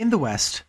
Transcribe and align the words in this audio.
In 0.00 0.08
the 0.08 0.16
West, 0.16 0.62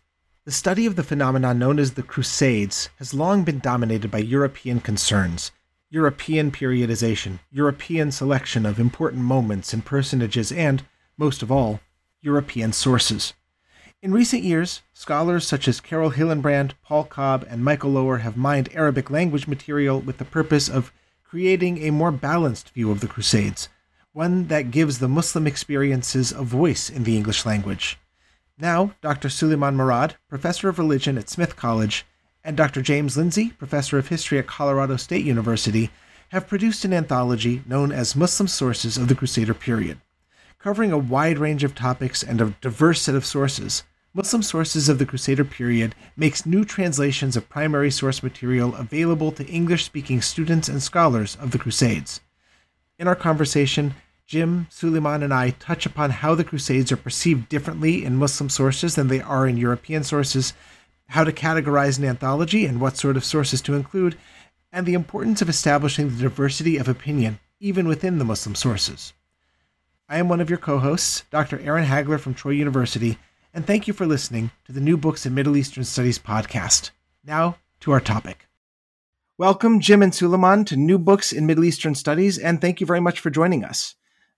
the 0.44 0.52
study 0.52 0.84
of 0.84 0.94
the 0.94 1.02
phenomenon 1.02 1.58
known 1.58 1.78
as 1.78 1.94
the 1.94 2.02
Crusades 2.02 2.90
has 2.98 3.14
long 3.14 3.44
been 3.44 3.60
dominated 3.60 4.10
by 4.10 4.18
European 4.18 4.78
concerns, 4.78 5.52
European 5.88 6.50
periodization, 6.50 7.38
European 7.50 8.12
selection 8.12 8.66
of 8.66 8.78
important 8.78 9.22
moments 9.22 9.72
and 9.72 9.86
personages, 9.86 10.52
and, 10.52 10.84
most 11.16 11.40
of 11.40 11.50
all, 11.50 11.80
European 12.20 12.74
sources. 12.74 13.32
In 14.02 14.12
recent 14.12 14.42
years, 14.42 14.82
scholars 14.92 15.46
such 15.46 15.66
as 15.66 15.80
Carol 15.80 16.10
Hillenbrand, 16.10 16.72
Paul 16.82 17.04
Cobb, 17.04 17.46
and 17.48 17.64
Michael 17.64 17.92
Lower 17.92 18.18
have 18.18 18.36
mined 18.36 18.68
Arabic 18.74 19.08
language 19.08 19.48
material 19.48 19.98
with 19.98 20.18
the 20.18 20.26
purpose 20.26 20.68
of 20.68 20.92
creating 21.24 21.78
a 21.78 21.90
more 21.90 22.12
balanced 22.12 22.68
view 22.74 22.90
of 22.90 23.00
the 23.00 23.08
Crusades, 23.08 23.70
one 24.12 24.48
that 24.48 24.70
gives 24.70 24.98
the 24.98 25.08
Muslim 25.08 25.46
experiences 25.46 26.32
a 26.32 26.42
voice 26.42 26.90
in 26.90 27.04
the 27.04 27.16
English 27.16 27.46
language. 27.46 27.98
Now, 28.58 28.94
Dr. 29.00 29.28
Suleiman 29.28 29.76
Mourad, 29.76 30.14
professor 30.28 30.68
of 30.68 30.78
religion 30.78 31.18
at 31.18 31.30
Smith 31.30 31.56
College, 31.56 32.04
and 32.44 32.56
Dr. 32.56 32.82
James 32.82 33.16
Lindsay, 33.16 33.50
professor 33.50 33.98
of 33.98 34.08
history 34.08 34.38
at 34.38 34.46
Colorado 34.46 34.96
State 34.96 35.24
University, 35.24 35.90
have 36.28 36.48
produced 36.48 36.84
an 36.84 36.92
anthology 36.92 37.62
known 37.66 37.92
as 37.92 38.16
Muslim 38.16 38.48
Sources 38.48 38.96
of 38.96 39.08
the 39.08 39.14
Crusader 39.14 39.54
Period. 39.54 40.00
Covering 40.58 40.92
a 40.92 40.98
wide 40.98 41.38
range 41.38 41.64
of 41.64 41.74
topics 41.74 42.22
and 42.22 42.40
a 42.40 42.54
diverse 42.60 43.02
set 43.02 43.14
of 43.14 43.24
sources, 43.24 43.82
Muslim 44.14 44.42
Sources 44.42 44.88
of 44.88 44.98
the 44.98 45.06
Crusader 45.06 45.44
Period 45.44 45.94
makes 46.16 46.44
new 46.44 46.64
translations 46.64 47.36
of 47.36 47.48
primary 47.48 47.90
source 47.90 48.22
material 48.22 48.74
available 48.76 49.32
to 49.32 49.46
English 49.46 49.84
speaking 49.84 50.20
students 50.20 50.68
and 50.68 50.82
scholars 50.82 51.36
of 51.36 51.50
the 51.50 51.58
Crusades. 51.58 52.20
In 52.98 53.08
our 53.08 53.16
conversation, 53.16 53.94
Jim, 54.26 54.66
Suleiman, 54.70 55.22
and 55.22 55.32
I 55.32 55.50
touch 55.50 55.84
upon 55.86 56.10
how 56.10 56.34
the 56.34 56.44
Crusades 56.44 56.90
are 56.92 56.96
perceived 56.96 57.48
differently 57.48 58.04
in 58.04 58.16
Muslim 58.16 58.48
sources 58.48 58.94
than 58.94 59.08
they 59.08 59.20
are 59.20 59.46
in 59.46 59.56
European 59.56 60.04
sources, 60.04 60.54
how 61.08 61.24
to 61.24 61.32
categorize 61.32 61.98
an 61.98 62.04
anthology 62.04 62.64
and 62.64 62.80
what 62.80 62.96
sort 62.96 63.16
of 63.16 63.24
sources 63.24 63.60
to 63.62 63.74
include, 63.74 64.16
and 64.72 64.86
the 64.86 64.94
importance 64.94 65.42
of 65.42 65.48
establishing 65.48 66.08
the 66.08 66.22
diversity 66.22 66.76
of 66.76 66.88
opinion 66.88 67.38
even 67.60 67.86
within 67.86 68.18
the 68.18 68.24
Muslim 68.24 68.54
sources. 68.54 69.12
I 70.08 70.18
am 70.18 70.28
one 70.28 70.40
of 70.40 70.50
your 70.50 70.58
co 70.58 70.78
hosts, 70.78 71.24
Dr. 71.30 71.60
Aaron 71.60 71.86
Hagler 71.86 72.18
from 72.18 72.34
Troy 72.34 72.50
University, 72.50 73.18
and 73.54 73.66
thank 73.66 73.86
you 73.86 73.94
for 73.94 74.04
listening 74.04 74.50
to 74.64 74.72
the 74.72 74.80
New 74.80 74.96
Books 74.96 75.24
in 75.24 75.34
Middle 75.34 75.56
Eastern 75.56 75.84
Studies 75.84 76.18
podcast. 76.18 76.90
Now 77.24 77.56
to 77.80 77.92
our 77.92 78.00
topic. 78.00 78.48
Welcome, 79.38 79.80
Jim 79.80 80.02
and 80.02 80.14
Suleiman, 80.14 80.64
to 80.66 80.76
New 80.76 80.98
Books 80.98 81.32
in 81.32 81.46
Middle 81.46 81.64
Eastern 81.64 81.94
Studies, 81.94 82.38
and 82.38 82.60
thank 82.60 82.80
you 82.80 82.86
very 82.86 83.00
much 83.00 83.20
for 83.20 83.30
joining 83.30 83.64
us. 83.64 83.94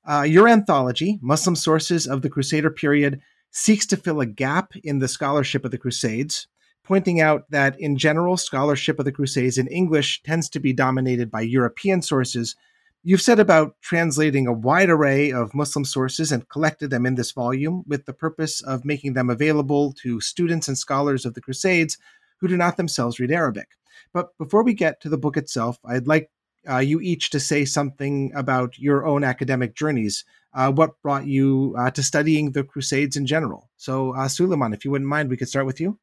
Uh, 0.06 0.22
your 0.22 0.48
anthology, 0.48 1.18
Muslim 1.22 1.56
Sources 1.56 2.06
of 2.06 2.22
the 2.22 2.28
Crusader 2.28 2.70
Period, 2.70 3.20
seeks 3.50 3.86
to 3.86 3.96
fill 3.96 4.20
a 4.20 4.26
gap 4.26 4.74
in 4.82 4.98
the 4.98 5.08
scholarship 5.08 5.64
of 5.64 5.70
the 5.70 5.78
Crusades, 5.78 6.46
pointing 6.82 7.20
out 7.20 7.50
that 7.50 7.80
in 7.80 7.96
general, 7.96 8.36
scholarship 8.36 8.98
of 8.98 9.06
the 9.06 9.12
Crusades 9.12 9.56
in 9.56 9.66
English 9.68 10.22
tends 10.22 10.50
to 10.50 10.60
be 10.60 10.74
dominated 10.74 11.30
by 11.30 11.40
European 11.40 12.02
sources. 12.02 12.54
You've 13.02 13.22
set 13.22 13.40
about 13.40 13.76
translating 13.80 14.46
a 14.46 14.52
wide 14.52 14.90
array 14.90 15.30
of 15.30 15.54
Muslim 15.54 15.84
sources 15.84 16.32
and 16.32 16.48
collected 16.48 16.90
them 16.90 17.06
in 17.06 17.14
this 17.14 17.32
volume 17.32 17.84
with 17.86 18.04
the 18.04 18.12
purpose 18.12 18.60
of 18.60 18.84
making 18.84 19.14
them 19.14 19.30
available 19.30 19.94
to 20.02 20.20
students 20.20 20.68
and 20.68 20.76
scholars 20.76 21.24
of 21.24 21.32
the 21.32 21.40
Crusades 21.40 21.96
who 22.40 22.48
do 22.48 22.56
not 22.56 22.76
themselves 22.76 23.18
read 23.18 23.30
Arabic. 23.30 23.68
But 24.12 24.36
before 24.36 24.64
we 24.64 24.74
get 24.74 25.00
to 25.00 25.08
the 25.08 25.18
book 25.18 25.36
itself, 25.36 25.78
I'd 25.84 26.06
like 26.06 26.30
uh, 26.68 26.78
you 26.78 27.00
each 27.00 27.30
to 27.30 27.40
say 27.40 27.64
something 27.64 28.32
about 28.34 28.78
your 28.78 29.06
own 29.06 29.24
academic 29.24 29.74
journeys. 29.74 30.24
Uh, 30.52 30.70
what 30.70 31.00
brought 31.02 31.26
you 31.26 31.74
uh, 31.78 31.90
to 31.90 32.02
studying 32.02 32.52
the 32.52 32.62
Crusades 32.62 33.16
in 33.16 33.26
general? 33.26 33.70
So, 33.76 34.14
uh, 34.14 34.28
Suleiman, 34.28 34.72
if 34.72 34.84
you 34.84 34.90
wouldn't 34.90 35.08
mind, 35.08 35.28
we 35.28 35.36
could 35.36 35.48
start 35.48 35.66
with 35.66 35.80
you. 35.80 35.98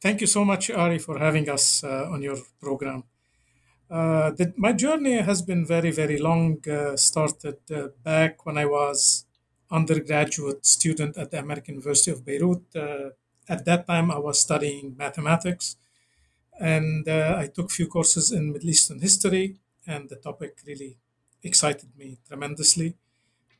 Thank 0.00 0.20
you 0.20 0.26
so 0.26 0.44
much, 0.44 0.70
Ari, 0.70 0.98
for 0.98 1.18
having 1.18 1.48
us 1.48 1.84
uh, 1.84 2.08
on 2.10 2.22
your 2.22 2.36
program. 2.60 3.04
Uh, 3.90 4.30
the, 4.30 4.52
my 4.56 4.72
journey 4.72 5.16
has 5.16 5.42
been 5.42 5.66
very, 5.66 5.90
very 5.90 6.18
long. 6.18 6.58
started 6.96 7.58
back 8.02 8.46
when 8.46 8.56
I 8.56 8.64
was 8.64 9.26
undergraduate 9.70 10.64
student 10.64 11.16
at 11.18 11.30
the 11.30 11.38
American 11.38 11.74
University 11.74 12.10
of 12.10 12.24
Beirut. 12.24 12.62
at 13.48 13.64
that 13.66 13.86
time, 13.86 14.10
I 14.10 14.18
was 14.18 14.38
studying 14.38 14.96
mathematics, 14.96 15.76
and 16.58 17.06
I 17.08 17.48
took 17.48 17.66
a 17.66 17.74
few 17.74 17.86
courses 17.86 18.32
in 18.32 18.52
Middle 18.52 18.70
Eastern 18.70 19.00
history 19.00 19.58
and 19.86 20.08
the 20.08 20.16
topic 20.16 20.58
really 20.66 20.98
excited 21.42 21.90
me 21.96 22.18
tremendously. 22.26 22.94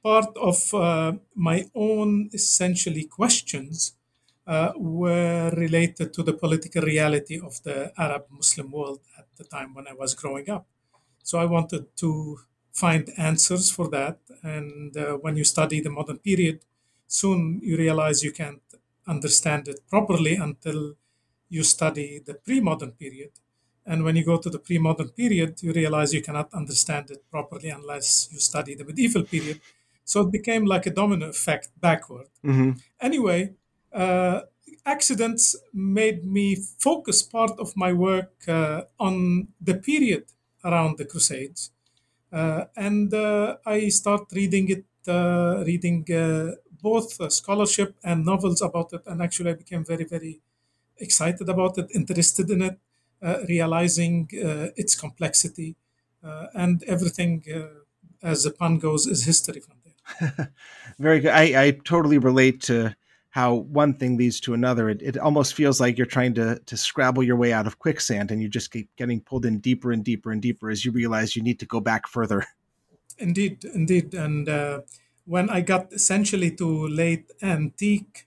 Part 0.03 0.37
of 0.37 0.75
uh, 0.75 1.13
my 1.35 1.67
own 1.75 2.31
essentially 2.33 3.05
questions 3.05 3.95
uh, 4.47 4.73
were 4.77 5.51
related 5.57 6.13
to 6.15 6.23
the 6.23 6.33
political 6.33 6.83
reality 6.83 7.39
of 7.41 7.63
the 7.63 7.93
Arab 7.97 8.27
Muslim 8.31 8.71
world 8.73 9.01
at 9.19 9.27
the 9.37 9.45
time 9.45 9.75
when 9.75 9.87
I 9.87 9.93
was 9.95 10.15
growing 10.15 10.51
up. 10.51 10.67
So 11.23 11.39
I 11.39 11.45
wanted 11.45 11.97
to 11.99 12.39
find 12.73 13.11
answers 13.17 13.71
for 13.71 13.89
that. 13.91 14.19
And 14.43 14.97
uh, 14.97 15.15
when 15.17 15.37
you 15.37 15.45
study 15.45 15.81
the 15.81 15.91
modern 15.91 16.19
period, 16.19 16.65
soon 17.07 17.61
you 17.63 17.77
realize 17.77 18.25
you 18.25 18.33
can't 18.33 18.63
understand 19.07 19.69
it 19.69 19.81
properly 19.89 20.35
until 20.35 20.95
you 21.49 21.63
study 21.63 22.19
the 22.19 22.35
pre 22.35 22.61
modern 22.61 22.93
period. 22.93 23.31
And 23.85 24.05
when 24.05 24.17
you 24.17 24.25
go 24.25 24.39
to 24.39 24.49
the 24.49 24.59
pre 24.59 24.79
modern 24.79 25.09
period, 25.09 25.63
you 25.63 25.73
realize 25.73 26.13
you 26.13 26.23
cannot 26.23 26.53
understand 26.55 27.11
it 27.11 27.29
properly 27.31 27.69
unless 27.69 28.29
you 28.33 28.39
study 28.39 28.75
the 28.75 28.85
medieval 28.85 29.25
period. 29.25 29.61
So 30.05 30.23
it 30.23 30.33
became 30.33 30.65
like 30.65 30.87
a 30.87 30.91
domino 30.91 31.29
effect 31.29 31.69
backward. 31.81 32.29
Mm-hmm. 32.45 32.73
Anyway, 33.01 33.55
uh, 33.93 34.43
accidents 34.85 35.57
made 35.73 36.25
me 36.25 36.57
focus 36.79 37.23
part 37.23 37.53
of 37.59 37.77
my 37.77 37.93
work 37.93 38.33
uh, 38.49 38.83
on 38.99 39.49
the 39.61 39.75
period 39.75 40.25
around 40.65 40.99
the 40.99 41.05
Crusades. 41.05 41.71
Uh, 42.33 42.65
and 42.77 43.13
uh, 43.13 43.57
I 43.67 43.89
start 43.89 44.23
reading 44.33 44.71
it, 44.71 44.85
uh, 45.07 45.63
reading 45.67 46.07
uh, 46.13 46.53
both 46.81 47.33
scholarship 47.33 47.95
and 48.03 48.25
novels 48.25 48.63
about 48.63 48.93
it. 48.93 49.03
And 49.07 49.23
actually, 49.23 49.51
I 49.51 49.55
became 49.55 49.85
very, 49.85 50.05
very 50.05 50.41
excited 50.99 51.49
about 51.49 51.79
it, 51.79 51.91
interested 51.95 52.51
in 52.51 52.63
it. 52.63 52.79
Uh, 53.23 53.39
realizing 53.49 54.29
uh, 54.35 54.67
its 54.75 54.97
complexity, 54.97 55.77
uh, 56.25 56.47
and 56.55 56.83
everything, 56.89 57.45
as 58.21 58.43
the 58.43 58.51
pun 58.51 58.79
goes, 58.79 59.07
is 59.07 59.25
history 59.25 59.61
from 59.61 59.77
there. 59.85 60.53
Very 60.99 61.21
good. 61.21 61.31
I, 61.31 61.67
I 61.67 61.71
totally 61.71 62.19
relate 62.19 62.61
to 62.63 62.97
how 63.33 63.55
one 63.55 63.95
thing 63.95 64.17
leads 64.17 64.41
to 64.41 64.55
another. 64.55 64.91
It, 64.91 65.01
it 65.03 65.17
almost 65.17 65.55
feels 65.55 65.81
like 65.81 65.97
you're 65.97 66.07
trying 66.07 66.35
to 66.35 66.59
to 66.59 66.77
scrabble 66.77 67.23
your 67.23 67.37
way 67.37 67.53
out 67.53 67.67
of 67.67 67.79
quicksand, 67.79 68.31
and 68.31 68.43
you 68.43 68.49
just 68.49 68.71
keep 68.71 68.89
getting 68.97 69.21
pulled 69.21 69.47
in 69.47 69.59
deeper 69.59 69.93
and 69.93 70.05
deeper 70.05 70.33
and 70.33 70.43
deeper 70.43 70.71
as 70.71 70.85
you 70.85 70.93
realize 70.93 71.35
you 71.35 71.43
need 71.43 71.59
to 71.61 71.67
go 71.67 71.81
back 71.81 72.07
further. 72.07 72.45
Indeed, 73.19 73.65
indeed, 73.65 74.15
and 74.15 74.49
uh, 74.49 74.81
when 75.25 75.49
I 75.49 75.61
got 75.61 75.93
essentially 75.93 76.51
to 76.57 76.89
late 76.89 77.31
antique, 77.41 78.27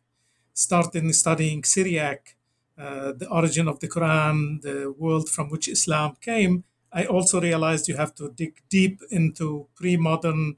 starting 0.54 1.12
studying 1.14 1.64
Syriac, 1.64 2.35
uh, 2.78 3.14
the 3.14 3.28
origin 3.30 3.68
of 3.68 3.80
the 3.80 3.88
Quran, 3.88 4.62
the 4.62 4.94
world 4.98 5.30
from 5.30 5.50
which 5.50 5.68
Islam 5.68 6.16
came, 6.22 6.64
I 6.92 7.06
also 7.06 7.42
realized 7.42 7.88
you 7.88 7.98
have 7.98 8.16
to 8.16 8.32
dig 8.32 8.62
deep 8.70 9.02
into 9.12 9.68
pre-modern, 9.76 10.56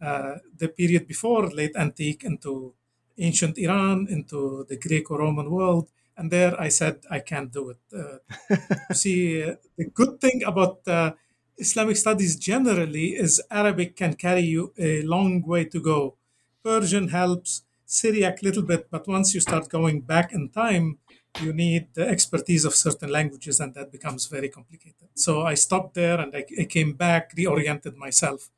uh, 0.00 0.36
the 0.58 0.68
period 0.68 1.06
before 1.06 1.48
late 1.48 1.76
antique, 1.76 2.24
into 2.24 2.74
ancient 3.18 3.56
Iran, 3.58 4.06
into 4.10 4.66
the 4.68 4.76
Greco-Roman 4.76 5.50
world, 5.50 5.88
and 6.16 6.30
there 6.30 6.60
I 6.60 6.68
said 6.68 7.04
I 7.10 7.20
can't 7.20 7.52
do 7.52 7.70
it. 7.70 7.78
Uh, 7.94 8.92
see, 8.92 9.44
uh, 9.44 9.54
the 9.76 9.84
good 9.84 10.20
thing 10.20 10.42
about 10.44 10.86
uh, 10.88 11.12
Islamic 11.58 11.96
studies 11.96 12.36
generally 12.36 13.14
is 13.14 13.40
Arabic 13.50 13.96
can 13.96 14.14
carry 14.14 14.42
you 14.42 14.72
a 14.78 15.02
long 15.02 15.42
way 15.42 15.64
to 15.66 15.80
go. 15.80 16.16
Persian 16.64 17.08
helps, 17.08 17.62
Syriac 17.86 18.42
a 18.42 18.44
little 18.44 18.64
bit, 18.64 18.88
but 18.90 19.06
once 19.06 19.34
you 19.34 19.40
start 19.40 19.68
going 19.68 20.00
back 20.00 20.32
in 20.32 20.48
time, 20.48 20.98
you 21.40 21.52
need 21.52 21.88
the 21.94 22.08
expertise 22.08 22.64
of 22.64 22.74
certain 22.74 23.10
languages, 23.10 23.60
and 23.60 23.74
that 23.74 23.92
becomes 23.92 24.26
very 24.26 24.48
complicated. 24.48 25.08
So 25.14 25.42
I 25.42 25.54
stopped 25.54 25.94
there 25.94 26.20
and 26.20 26.34
I, 26.34 26.44
I 26.60 26.64
came 26.64 26.92
back, 26.92 27.34
reoriented 27.36 27.96
myself 27.96 28.50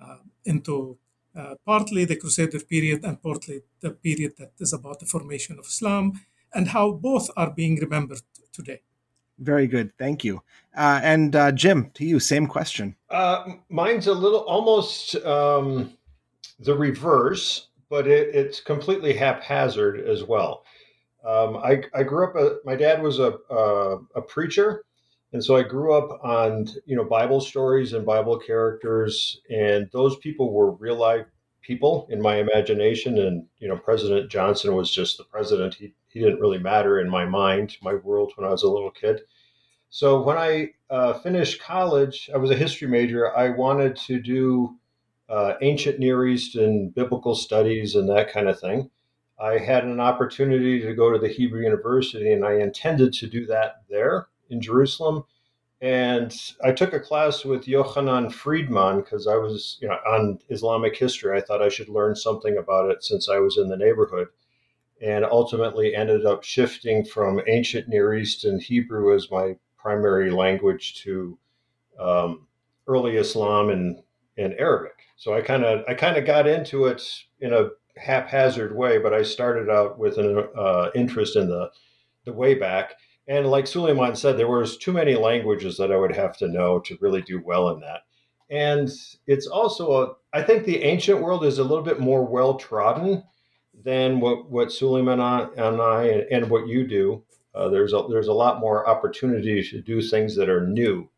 uh, 0.00 0.16
into 0.44 0.98
uh, 1.34 1.54
partly 1.64 2.04
the 2.04 2.16
Crusader 2.16 2.60
period 2.60 3.04
and 3.04 3.22
partly 3.22 3.62
the 3.80 3.90
period 3.90 4.32
that 4.38 4.52
is 4.58 4.72
about 4.72 5.00
the 5.00 5.06
formation 5.06 5.58
of 5.58 5.66
Islam 5.66 6.20
and 6.54 6.68
how 6.68 6.92
both 6.92 7.30
are 7.36 7.50
being 7.50 7.76
remembered 7.76 8.20
today. 8.52 8.82
Very 9.38 9.66
good. 9.66 9.96
Thank 9.98 10.24
you. 10.24 10.42
Uh, 10.76 11.00
and 11.02 11.34
uh, 11.34 11.52
Jim, 11.52 11.90
to 11.94 12.04
you, 12.04 12.20
same 12.20 12.46
question. 12.46 12.94
Uh, 13.10 13.54
mine's 13.68 14.06
a 14.06 14.12
little 14.12 14.40
almost 14.40 15.16
um, 15.24 15.92
the 16.60 16.76
reverse, 16.76 17.68
but 17.88 18.06
it, 18.06 18.34
it's 18.34 18.60
completely 18.60 19.12
haphazard 19.14 20.00
as 20.00 20.22
well. 20.24 20.64
Um, 21.24 21.56
I, 21.58 21.82
I, 21.94 22.02
grew 22.02 22.26
up, 22.26 22.34
a, 22.36 22.56
my 22.64 22.74
dad 22.74 23.02
was 23.02 23.18
a, 23.18 23.34
a, 23.48 23.98
a, 24.16 24.22
preacher. 24.22 24.84
And 25.32 25.42
so 25.42 25.56
I 25.56 25.62
grew 25.62 25.94
up 25.94 26.18
on, 26.24 26.68
you 26.84 26.96
know, 26.96 27.04
Bible 27.04 27.40
stories 27.40 27.92
and 27.92 28.04
Bible 28.04 28.38
characters. 28.38 29.40
And 29.48 29.88
those 29.92 30.16
people 30.16 30.52
were 30.52 30.72
real 30.72 30.96
life 30.96 31.26
people 31.62 32.08
in 32.10 32.20
my 32.20 32.36
imagination. 32.36 33.18
And, 33.18 33.46
you 33.60 33.68
know, 33.68 33.76
President 33.76 34.30
Johnson 34.30 34.74
was 34.74 34.92
just 34.92 35.16
the 35.16 35.24
president. 35.24 35.74
He, 35.74 35.94
he 36.08 36.20
didn't 36.20 36.40
really 36.40 36.58
matter 36.58 37.00
in 37.00 37.08
my 37.08 37.24
mind, 37.24 37.76
my 37.82 37.94
world 37.94 38.32
when 38.36 38.46
I 38.46 38.50
was 38.50 38.64
a 38.64 38.70
little 38.70 38.90
kid. 38.90 39.20
So 39.88 40.22
when 40.22 40.38
I 40.38 40.70
uh, 40.90 41.14
finished 41.20 41.62
college, 41.62 42.30
I 42.34 42.38
was 42.38 42.50
a 42.50 42.56
history 42.56 42.88
major. 42.88 43.36
I 43.36 43.50
wanted 43.50 43.94
to 44.06 44.20
do 44.20 44.76
uh, 45.28 45.54
ancient 45.62 45.98
Near 45.98 46.26
East 46.26 46.56
and 46.56 46.94
biblical 46.94 47.34
studies 47.34 47.94
and 47.94 48.08
that 48.08 48.32
kind 48.32 48.48
of 48.48 48.58
thing. 48.58 48.90
I 49.42 49.58
had 49.58 49.84
an 49.84 49.98
opportunity 49.98 50.80
to 50.80 50.94
go 50.94 51.12
to 51.12 51.18
the 51.18 51.28
Hebrew 51.28 51.62
University, 51.62 52.32
and 52.32 52.44
I 52.44 52.54
intended 52.60 53.12
to 53.14 53.26
do 53.26 53.44
that 53.46 53.82
there 53.90 54.28
in 54.50 54.60
Jerusalem. 54.60 55.24
And 55.80 56.32
I 56.62 56.70
took 56.70 56.92
a 56.92 57.00
class 57.00 57.44
with 57.44 57.66
Yochanan 57.66 58.32
Friedmann 58.32 58.98
because 59.02 59.26
I 59.26 59.34
was 59.34 59.78
you 59.82 59.88
know, 59.88 59.98
on 60.06 60.38
Islamic 60.48 60.96
history. 60.96 61.36
I 61.36 61.40
thought 61.40 61.60
I 61.60 61.70
should 61.70 61.88
learn 61.88 62.14
something 62.14 62.56
about 62.56 62.88
it 62.90 63.02
since 63.02 63.28
I 63.28 63.40
was 63.40 63.58
in 63.58 63.68
the 63.68 63.76
neighborhood 63.76 64.28
and 65.00 65.24
ultimately 65.24 65.96
ended 65.96 66.24
up 66.24 66.44
shifting 66.44 67.04
from 67.04 67.40
ancient 67.48 67.88
Near 67.88 68.14
East 68.14 68.44
and 68.44 68.62
Hebrew 68.62 69.12
as 69.12 69.28
my 69.28 69.56
primary 69.76 70.30
language 70.30 71.02
to 71.02 71.36
um, 71.98 72.46
early 72.86 73.16
Islam 73.16 73.70
and, 73.70 74.00
and 74.38 74.54
Arabic. 74.54 74.94
So 75.16 75.34
I 75.34 75.40
kind 75.40 75.64
of 75.64 75.84
I 75.88 75.94
kind 75.94 76.16
of 76.16 76.24
got 76.24 76.46
into 76.46 76.86
it 76.86 77.02
in 77.40 77.52
a 77.52 77.70
haphazard 77.96 78.76
way, 78.76 78.98
but 78.98 79.12
I 79.12 79.22
started 79.22 79.68
out 79.68 79.98
with 79.98 80.18
an 80.18 80.48
uh, 80.56 80.90
interest 80.94 81.36
in 81.36 81.48
the 81.48 81.70
the 82.24 82.32
way 82.32 82.54
back. 82.54 82.94
And 83.28 83.46
like 83.46 83.66
Suleiman 83.66 84.16
said, 84.16 84.36
there 84.36 84.48
was 84.48 84.76
too 84.76 84.92
many 84.92 85.14
languages 85.14 85.76
that 85.76 85.92
I 85.92 85.96
would 85.96 86.14
have 86.14 86.36
to 86.38 86.48
know 86.48 86.80
to 86.80 86.98
really 87.00 87.22
do 87.22 87.40
well 87.44 87.68
in 87.70 87.80
that. 87.80 88.00
And 88.50 88.90
it's 89.26 89.46
also 89.46 89.92
a 90.02 90.12
I 90.32 90.42
think 90.42 90.64
the 90.64 90.82
ancient 90.82 91.20
world 91.20 91.44
is 91.44 91.58
a 91.58 91.64
little 91.64 91.84
bit 91.84 92.00
more 92.00 92.24
well 92.24 92.54
trodden 92.54 93.24
than 93.84 94.20
what 94.20 94.50
what 94.50 94.72
Suleiman 94.72 95.20
and 95.20 95.80
I 95.80 96.04
and, 96.04 96.22
and 96.30 96.50
what 96.50 96.68
you 96.68 96.86
do. 96.86 97.24
Uh, 97.54 97.68
there's 97.68 97.92
a 97.92 98.04
there's 98.08 98.28
a 98.28 98.32
lot 98.32 98.60
more 98.60 98.88
opportunity 98.88 99.62
to 99.62 99.80
do 99.80 100.00
things 100.00 100.34
that 100.36 100.48
are 100.48 100.66
new 100.66 101.08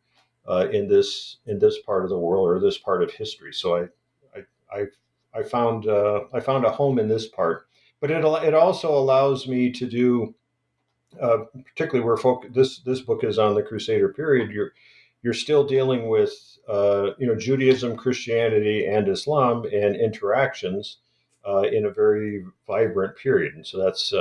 uh, 0.49 0.69
in 0.73 0.89
this 0.89 1.39
in 1.47 1.59
this 1.59 1.79
part 1.81 2.05
of 2.05 2.11
the 2.11 2.19
world 2.19 2.49
or 2.49 2.61
this 2.61 2.79
part 2.79 3.03
of 3.03 3.11
history. 3.13 3.53
So 3.53 3.77
I 3.77 3.83
I 4.35 4.41
I, 4.73 4.85
I 5.35 5.43
found 5.43 5.87
uh, 5.87 6.25
I 6.33 6.41
found 6.41 6.65
a 6.65 6.71
home 6.71 6.99
in 6.99 7.09
this 7.09 7.27
part, 7.29 7.67
but 8.01 8.11
it 8.11 8.25
it 8.45 8.55
also 8.55 8.97
allows 8.97 9.47
me 9.49 9.71
to 9.73 9.87
do. 9.87 10.35
Uh, 11.21 11.45
particularly 11.65 12.05
where 12.05 12.17
folk, 12.17 12.45
this 12.53 12.81
this 12.81 13.01
book 13.01 13.23
is 13.23 13.39
on 13.39 13.55
the 13.55 13.63
Crusader 13.63 14.09
period, 14.09 14.51
you're 14.51 14.73
you're 15.23 15.33
still 15.33 15.63
dealing 15.65 16.09
with 16.09 16.33
uh, 16.69 17.11
you 17.19 17.27
know 17.29 17.37
Judaism, 17.37 17.97
Christianity, 17.97 18.85
and 18.87 19.09
Islam 19.09 19.65
and 19.65 19.95
interactions 19.95 20.99
uh, 21.47 21.61
in 21.61 21.85
a 21.85 21.91
very 21.91 22.45
vibrant 22.67 23.17
period, 23.17 23.55
and 23.55 23.65
so 23.65 23.79
that's 23.79 24.13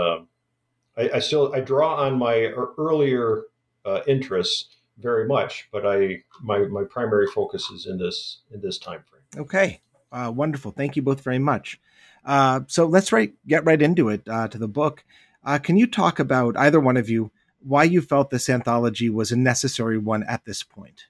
I, 0.98 1.09
I 1.16 1.19
still 1.19 1.54
I 1.54 1.62
draw 1.62 1.95
on 1.95 2.18
my 2.18 2.54
earlier 2.77 3.44
uh, 3.86 4.01
interests 4.07 4.75
very 4.98 5.27
much, 5.27 5.68
but 5.71 5.86
I 5.86 6.24
my 6.42 6.59
my 6.59 6.83
primary 6.83 7.27
focus 7.27 7.69
is 7.69 7.88
in 7.88 7.98
this 7.98 8.39
in 8.54 8.62
this 8.62 8.77
time 8.77 9.04
frame. 9.09 9.44
Okay, 9.44 9.81
uh, 10.13 10.31
wonderful. 10.31 10.71
Thank 10.71 10.95
you 10.95 11.01
both 11.01 11.21
very 11.21 11.39
much. 11.39 11.80
Uh, 12.24 12.62
so 12.68 12.86
let's 12.86 13.12
right 13.12 13.33
get 13.48 13.65
right 13.65 13.81
into 13.81 14.10
it 14.10 14.21
uh, 14.30 14.48
to 14.48 14.57
the 14.57 14.68
book. 14.68 15.04
Uh, 15.44 15.57
can 15.57 15.75
you 15.75 15.88
talk 15.88 16.19
about 16.19 16.56
either 16.56 16.80
one 16.80 16.95
of 16.95 17.10
you 17.10 17.31
why 17.60 17.83
you 17.83 18.01
felt 18.01 18.30
this 18.30 18.50
anthology 18.50 19.10
was 19.10 19.31
a 19.31 19.36
necessary 19.36 19.98
one 19.98 20.24
at 20.24 20.45
this 20.45 20.63
point? 20.63 21.06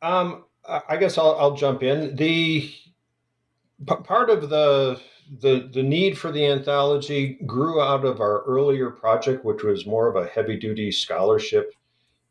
Um, 0.00 0.44
I 0.88 0.96
guess 0.96 1.18
I'll, 1.18 1.36
I'll 1.38 1.56
jump 1.56 1.82
in. 1.82 2.16
The 2.16 2.60
p- 2.60 3.96
part 4.04 4.30
of 4.30 4.48
the 4.48 5.00
the 5.40 5.70
the 5.72 5.82
need 5.82 6.18
for 6.18 6.30
the 6.32 6.44
anthology 6.44 7.38
grew 7.46 7.80
out 7.80 8.04
of 8.04 8.20
our 8.20 8.42
earlier 8.42 8.90
project, 8.90 9.44
which 9.44 9.62
was 9.62 9.86
more 9.86 10.08
of 10.08 10.16
a 10.16 10.28
heavy 10.28 10.58
duty 10.58 10.90
scholarship 10.90 11.74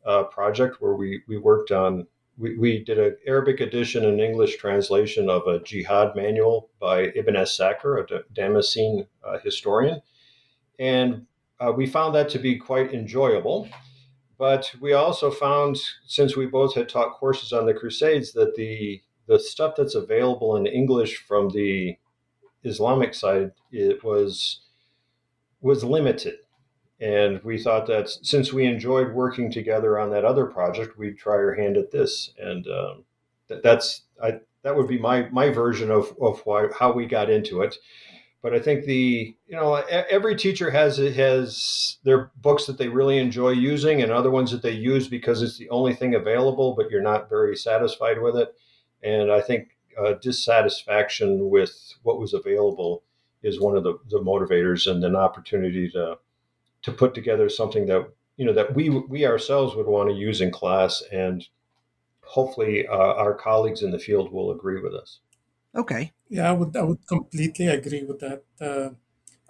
uh, 0.06 0.24
project 0.24 0.80
where 0.80 0.94
we 0.94 1.22
we 1.26 1.38
worked 1.38 1.70
on. 1.72 2.06
We, 2.42 2.58
we 2.58 2.84
did 2.84 2.98
an 2.98 3.16
Arabic 3.24 3.60
edition 3.60 4.04
and 4.04 4.20
English 4.20 4.56
translation 4.56 5.30
of 5.30 5.46
a 5.46 5.60
jihad 5.60 6.16
manual 6.16 6.70
by 6.80 7.12
Ibn 7.14 7.36
Asakir, 7.36 8.10
a 8.10 8.22
Damascene 8.32 9.06
uh, 9.24 9.38
historian, 9.38 10.02
and 10.76 11.26
uh, 11.60 11.70
we 11.70 11.86
found 11.86 12.16
that 12.16 12.28
to 12.30 12.40
be 12.40 12.56
quite 12.58 12.92
enjoyable. 12.92 13.68
But 14.38 14.74
we 14.80 14.92
also 14.92 15.30
found, 15.30 15.78
since 16.08 16.36
we 16.36 16.46
both 16.46 16.74
had 16.74 16.88
taught 16.88 17.14
courses 17.14 17.52
on 17.52 17.64
the 17.64 17.74
Crusades, 17.74 18.32
that 18.32 18.56
the 18.56 19.00
the 19.28 19.38
stuff 19.38 19.74
that's 19.76 19.94
available 19.94 20.56
in 20.56 20.66
English 20.66 21.18
from 21.18 21.50
the 21.50 21.96
Islamic 22.64 23.14
side, 23.14 23.52
it 23.70 24.02
was 24.02 24.62
was 25.60 25.84
limited. 25.84 26.38
And 27.02 27.42
we 27.42 27.58
thought 27.58 27.88
that 27.88 28.08
since 28.08 28.52
we 28.52 28.64
enjoyed 28.64 29.12
working 29.12 29.50
together 29.50 29.98
on 29.98 30.10
that 30.10 30.24
other 30.24 30.46
project, 30.46 30.96
we'd 30.96 31.18
try 31.18 31.34
our 31.34 31.52
hand 31.52 31.76
at 31.76 31.90
this. 31.90 32.32
And 32.38 32.64
um, 32.68 33.04
that, 33.48 33.60
that's 33.60 34.02
I, 34.22 34.38
that 34.62 34.76
would 34.76 34.86
be 34.86 34.98
my 34.98 35.28
my 35.30 35.50
version 35.50 35.90
of, 35.90 36.16
of 36.20 36.40
why 36.44 36.68
how 36.78 36.92
we 36.92 37.06
got 37.06 37.28
into 37.28 37.62
it. 37.62 37.76
But 38.40 38.54
I 38.54 38.60
think 38.60 38.84
the 38.84 39.34
you 39.48 39.56
know 39.56 39.74
every 39.74 40.36
teacher 40.36 40.70
has 40.70 40.98
has 40.98 41.98
their 42.04 42.30
books 42.36 42.66
that 42.66 42.78
they 42.78 42.86
really 42.86 43.18
enjoy 43.18 43.50
using, 43.50 44.00
and 44.00 44.12
other 44.12 44.30
ones 44.30 44.52
that 44.52 44.62
they 44.62 44.70
use 44.70 45.08
because 45.08 45.42
it's 45.42 45.58
the 45.58 45.70
only 45.70 45.94
thing 45.94 46.14
available, 46.14 46.76
but 46.76 46.88
you're 46.88 47.02
not 47.02 47.28
very 47.28 47.56
satisfied 47.56 48.22
with 48.22 48.36
it. 48.36 48.54
And 49.02 49.32
I 49.32 49.40
think 49.40 49.76
uh, 50.00 50.14
dissatisfaction 50.22 51.50
with 51.50 51.94
what 52.04 52.20
was 52.20 52.32
available 52.32 53.02
is 53.42 53.60
one 53.60 53.76
of 53.76 53.82
the, 53.82 53.98
the 54.08 54.20
motivators 54.20 54.88
and 54.88 55.02
an 55.02 55.16
opportunity 55.16 55.90
to 55.90 56.18
to 56.82 56.92
put 56.92 57.14
together 57.14 57.48
something 57.48 57.86
that 57.86 58.12
you 58.36 58.44
know 58.44 58.52
that 58.54 58.74
we 58.74 58.88
we 58.90 59.26
ourselves 59.26 59.74
would 59.76 59.86
want 59.86 60.10
to 60.10 60.16
use 60.16 60.40
in 60.40 60.50
class 60.50 61.02
and 61.12 61.48
hopefully 62.24 62.86
uh, 62.88 62.92
our 63.24 63.34
colleagues 63.34 63.82
in 63.82 63.90
the 63.92 63.98
field 63.98 64.32
will 64.32 64.50
agree 64.52 64.80
with 64.82 64.94
us. 64.94 65.20
Okay. 65.74 66.12
Yeah 66.28 66.48
i 66.50 66.52
would 66.52 66.76
i 66.76 66.82
would 66.82 67.06
completely 67.06 67.66
agree 67.68 68.04
with 68.04 68.18
that. 68.20 68.40
Uh, 68.60 68.90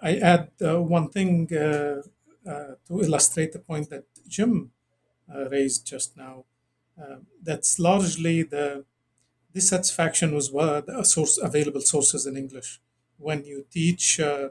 i 0.01 0.11
add 0.33 0.51
uh, 0.61 0.81
one 0.81 1.09
thing 1.09 1.31
uh, 1.55 2.01
uh, 2.51 2.71
to 2.87 2.93
illustrate 3.07 3.51
the 3.53 3.59
point 3.59 3.89
that 3.89 4.05
jim 4.27 4.71
raised 5.51 5.87
just 5.87 6.17
now. 6.17 6.45
That's 7.41 7.79
largely 7.79 8.43
the 8.43 8.85
dissatisfaction 9.53 10.33
was 10.35 10.51
what 10.51 10.89
a 10.89 11.05
source 11.05 11.37
available 11.37 11.81
sources 11.81 12.25
in 12.27 12.37
English. 12.37 12.81
When 13.17 13.45
you 13.45 13.65
teach 13.71 14.19
uh, 14.19 14.49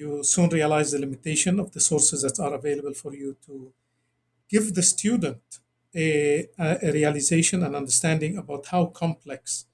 you 0.00 0.22
soon 0.22 0.48
realize 0.50 0.88
the 0.92 1.00
limitation 1.06 1.54
of 1.60 1.68
the 1.72 1.80
sources 1.90 2.20
that 2.22 2.38
are 2.44 2.54
available 2.60 2.94
for 3.02 3.12
you 3.14 3.36
to 3.46 3.54
give 4.48 4.66
the 4.74 4.82
student 4.94 5.42
a, 5.94 6.48
a 6.58 6.92
realization 6.92 7.62
and 7.64 7.74
understanding 7.74 8.36
about 8.36 8.66
how 8.66 8.86
complex 8.86 9.66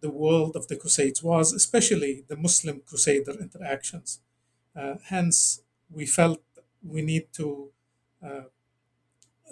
the 0.00 0.10
world 0.10 0.56
of 0.56 0.68
the 0.68 0.76
Crusades 0.76 1.22
was, 1.22 1.52
especially 1.52 2.24
the 2.28 2.36
Muslim 2.36 2.80
Crusader 2.88 3.34
interactions. 3.46 4.20
Uh, 4.74 4.94
hence, 5.12 5.62
we 5.90 6.06
felt 6.06 6.40
we 6.94 7.02
need 7.02 7.26
to 7.32 7.70
uh, 8.22 8.42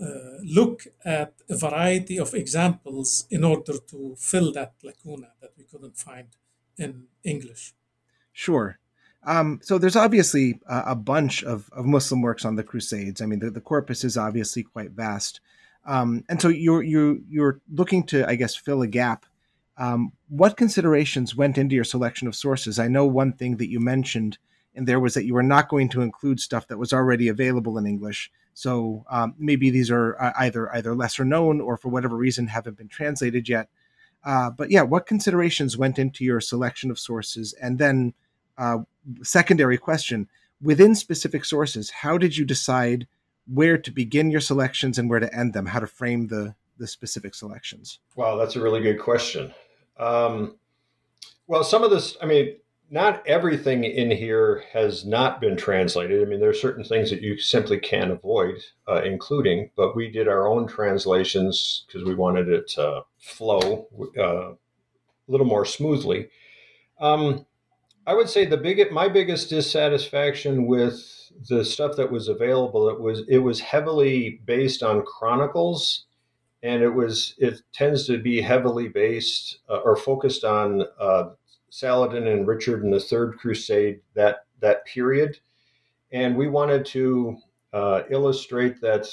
uh, 0.00 0.38
look 0.42 0.86
at 1.04 1.32
a 1.48 1.56
variety 1.56 2.18
of 2.18 2.34
examples 2.34 3.26
in 3.30 3.42
order 3.44 3.74
to 3.90 4.14
fill 4.18 4.52
that 4.52 4.74
lacuna 4.82 5.30
that 5.40 5.52
we 5.56 5.64
couldn't 5.64 5.96
find 5.96 6.28
in 6.76 7.06
English. 7.24 7.74
Sure. 8.32 8.78
Um, 9.24 9.60
so 9.62 9.78
there's 9.78 9.96
obviously 9.96 10.60
a, 10.66 10.82
a 10.88 10.94
bunch 10.94 11.42
of, 11.42 11.68
of, 11.72 11.84
Muslim 11.84 12.22
works 12.22 12.44
on 12.44 12.54
the 12.54 12.62
Crusades. 12.62 13.20
I 13.20 13.26
mean, 13.26 13.40
the, 13.40 13.50
the 13.50 13.60
corpus 13.60 14.04
is 14.04 14.16
obviously 14.16 14.62
quite 14.62 14.92
vast, 14.92 15.40
um, 15.84 16.24
and 16.28 16.40
so 16.40 16.48
you're 16.48 16.82
you 16.82 17.24
you're 17.28 17.60
looking 17.72 18.04
to, 18.06 18.28
I 18.28 18.36
guess, 18.36 18.54
fill 18.54 18.82
a 18.82 18.86
gap. 18.86 19.26
Um, 19.78 20.12
what 20.28 20.56
considerations 20.56 21.34
went 21.34 21.58
into 21.58 21.74
your 21.74 21.84
selection 21.84 22.28
of 22.28 22.36
sources? 22.36 22.78
I 22.78 22.88
know 22.88 23.04
one 23.04 23.32
thing 23.32 23.56
that 23.56 23.68
you 23.68 23.80
mentioned 23.80 24.38
and 24.76 24.86
there 24.86 25.00
was 25.00 25.14
that 25.14 25.24
you 25.24 25.34
were 25.34 25.42
not 25.42 25.68
going 25.68 25.88
to 25.88 26.02
include 26.02 26.38
stuff 26.38 26.68
that 26.68 26.78
was 26.78 26.92
already 26.92 27.28
available 27.28 27.78
in 27.78 27.86
English. 27.86 28.30
So 28.52 29.04
um, 29.10 29.34
maybe 29.38 29.70
these 29.70 29.90
are 29.90 30.20
uh, 30.20 30.32
either 30.38 30.72
either 30.74 30.94
lesser 30.94 31.24
known 31.24 31.60
or 31.60 31.76
for 31.76 31.88
whatever 31.88 32.16
reason 32.16 32.46
haven't 32.48 32.76
been 32.76 32.88
translated 32.88 33.48
yet. 33.48 33.68
Uh, 34.22 34.50
but 34.50 34.70
yeah, 34.70 34.82
what 34.82 35.06
considerations 35.06 35.76
went 35.76 35.98
into 35.98 36.24
your 36.24 36.40
selection 36.40 36.90
of 36.90 36.98
sources? 36.98 37.54
And 37.60 37.78
then, 37.78 38.12
uh, 38.58 38.78
secondary 39.22 39.78
question: 39.78 40.28
within 40.60 40.94
specific 40.94 41.44
sources, 41.44 41.90
how 41.90 42.18
did 42.18 42.36
you 42.36 42.44
decide 42.44 43.06
where 43.46 43.78
to 43.78 43.90
begin 43.90 44.30
your 44.30 44.40
selections 44.40 44.98
and 44.98 45.08
where 45.08 45.20
to 45.20 45.34
end 45.34 45.52
them? 45.52 45.66
How 45.66 45.80
to 45.80 45.86
frame 45.86 46.28
the 46.28 46.54
the 46.78 46.86
specific 46.86 47.34
selections? 47.34 47.98
Wow, 48.16 48.36
that's 48.36 48.56
a 48.56 48.60
really 48.60 48.82
good 48.82 49.00
question. 49.00 49.54
Um, 49.98 50.56
well, 51.46 51.64
some 51.64 51.82
of 51.84 51.90
this, 51.90 52.16
I 52.20 52.26
mean, 52.26 52.56
not 52.90 53.26
everything 53.26 53.84
in 53.84 54.10
here 54.10 54.62
has 54.72 55.04
not 55.04 55.40
been 55.40 55.56
translated. 55.56 56.22
I 56.22 56.30
mean, 56.30 56.40
there 56.40 56.50
are 56.50 56.54
certain 56.54 56.84
things 56.84 57.10
that 57.10 57.22
you 57.22 57.38
simply 57.38 57.78
can't 57.78 58.10
avoid 58.10 58.56
uh, 58.88 59.02
including, 59.02 59.70
but 59.76 59.96
we 59.96 60.10
did 60.10 60.28
our 60.28 60.46
own 60.46 60.68
translations 60.68 61.84
because 61.86 62.04
we 62.04 62.14
wanted 62.14 62.48
it 62.48 62.68
to 62.70 63.02
flow 63.18 63.88
uh, 64.18 64.50
a 64.52 64.56
little 65.28 65.46
more 65.46 65.64
smoothly. 65.64 66.28
Um, 67.00 67.45
I 68.06 68.14
would 68.14 68.28
say 68.28 68.46
the 68.46 68.56
big, 68.56 68.92
my 68.92 69.08
biggest 69.08 69.50
dissatisfaction 69.50 70.66
with 70.66 71.32
the 71.48 71.64
stuff 71.64 71.96
that 71.96 72.10
was 72.10 72.28
available, 72.28 72.88
it 72.88 73.00
was 73.00 73.22
it 73.28 73.38
was 73.38 73.58
heavily 73.60 74.40
based 74.44 74.84
on 74.84 75.04
chronicles, 75.04 76.06
and 76.62 76.82
it 76.82 76.88
was 76.88 77.34
it 77.38 77.62
tends 77.72 78.06
to 78.06 78.18
be 78.18 78.40
heavily 78.40 78.86
based 78.88 79.58
uh, 79.68 79.78
or 79.78 79.96
focused 79.96 80.44
on 80.44 80.84
uh, 81.00 81.30
Saladin 81.70 82.28
and 82.28 82.46
Richard 82.46 82.84
and 82.84 82.92
the 82.92 83.00
Third 83.00 83.38
Crusade, 83.38 84.00
that 84.14 84.46
that 84.60 84.86
period, 84.86 85.40
and 86.12 86.36
we 86.36 86.46
wanted 86.46 86.86
to 86.86 87.38
uh, 87.72 88.02
illustrate 88.08 88.80
that 88.82 89.08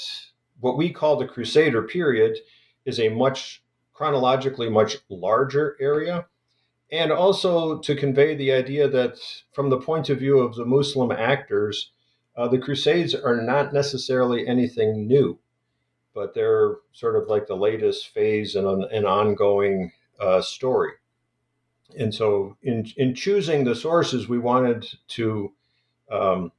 what 0.60 0.76
we 0.76 0.90
call 0.90 1.16
the 1.16 1.26
Crusader 1.26 1.82
period 1.82 2.38
is 2.84 3.00
a 3.00 3.08
much 3.08 3.64
chronologically 3.92 4.70
much 4.70 4.98
larger 5.08 5.76
area, 5.80 6.26
and 6.94 7.12
also 7.12 7.78
to 7.78 7.94
convey 7.94 8.34
the 8.34 8.52
idea 8.52 8.88
that 8.88 9.18
from 9.52 9.70
the 9.70 9.80
point 9.80 10.08
of 10.08 10.18
view 10.18 10.38
of 10.38 10.54
the 10.54 10.64
Muslim 10.64 11.10
actors, 11.12 11.90
uh, 12.36 12.48
the 12.48 12.58
Crusades 12.58 13.14
are 13.14 13.40
not 13.40 13.72
necessarily 13.72 14.46
anything 14.46 15.06
new, 15.06 15.38
but 16.14 16.34
they're 16.34 16.76
sort 16.92 17.16
of 17.16 17.28
like 17.28 17.46
the 17.46 17.56
latest 17.56 18.08
phase 18.08 18.56
in 18.56 18.66
an, 18.66 18.84
an 18.90 19.04
ongoing 19.04 19.92
uh, 20.20 20.40
story 20.40 20.92
and 21.96 22.14
so 22.14 22.56
in 22.62 22.86
in 22.96 23.14
choosing 23.14 23.64
the 23.64 23.74
sources, 23.74 24.28
we 24.28 24.38
wanted 24.38 24.86
to 25.08 25.52
um, 26.10 26.52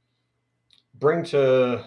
bring 0.94 1.24
to 1.24 1.84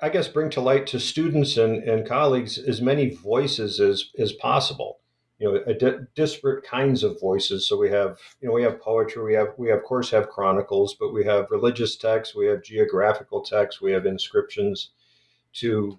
I 0.00 0.08
guess 0.08 0.28
bring 0.28 0.50
to 0.50 0.60
light 0.60 0.86
to 0.88 1.00
students 1.00 1.56
and, 1.56 1.82
and 1.82 2.06
colleagues 2.06 2.58
as 2.58 2.80
many 2.80 3.10
voices 3.10 3.80
as 3.80 4.10
as 4.18 4.32
possible. 4.32 4.98
You 5.42 5.64
know, 5.66 5.72
di- 5.74 6.06
disparate 6.14 6.64
kinds 6.64 7.02
of 7.02 7.20
voices. 7.20 7.66
So 7.66 7.76
we 7.76 7.90
have 7.90 8.16
you 8.40 8.46
know 8.46 8.54
we 8.54 8.62
have 8.62 8.80
poetry, 8.80 9.24
we 9.24 9.34
have 9.34 9.48
we 9.56 9.72
of 9.72 9.82
course 9.82 10.08
have 10.12 10.28
chronicles, 10.28 10.94
but 10.94 11.12
we 11.12 11.24
have 11.24 11.50
religious 11.50 11.96
texts, 11.96 12.36
we 12.36 12.46
have 12.46 12.62
geographical 12.62 13.42
texts, 13.42 13.82
we 13.82 13.90
have 13.90 14.06
inscriptions 14.06 14.90
to 15.54 15.98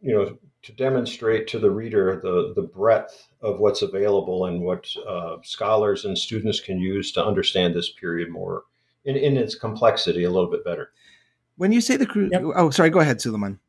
you 0.00 0.12
know 0.12 0.36
to 0.62 0.72
demonstrate 0.72 1.46
to 1.48 1.60
the 1.60 1.70
reader 1.70 2.20
the, 2.20 2.52
the 2.56 2.62
breadth 2.62 3.28
of 3.42 3.60
what's 3.60 3.82
available 3.82 4.46
and 4.46 4.60
what 4.60 4.88
uh, 5.08 5.36
scholars 5.44 6.04
and 6.04 6.18
students 6.18 6.58
can 6.58 6.78
use 6.78 7.12
to 7.12 7.24
understand 7.24 7.74
this 7.76 7.90
period 7.90 8.28
more 8.28 8.64
in, 9.04 9.16
in 9.16 9.36
its 9.36 9.54
complexity 9.54 10.24
a 10.24 10.30
little 10.30 10.50
bit 10.50 10.64
better. 10.64 10.92
When 11.56 11.70
you 11.70 11.80
say 11.80 11.96
the 11.96 12.06
crew, 12.06 12.28
yep. 12.32 12.42
oh, 12.56 12.70
sorry, 12.70 12.90
go 12.90 13.00
ahead, 13.00 13.20
Suleiman. 13.20 13.60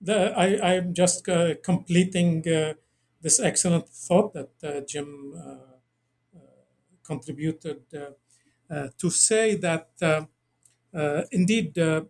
The, 0.00 0.32
I, 0.36 0.76
I'm 0.76 0.94
just 0.94 1.28
uh, 1.28 1.56
completing 1.62 2.48
uh, 2.48 2.74
this 3.20 3.40
excellent 3.40 3.88
thought 3.88 4.32
that 4.32 4.50
uh, 4.62 4.80
Jim 4.86 5.34
uh, 5.36 5.40
uh, 5.40 6.40
contributed 7.04 7.82
to 8.98 9.10
say 9.10 9.56
that 9.56 9.88
indeed 11.32 11.74
the 11.74 12.06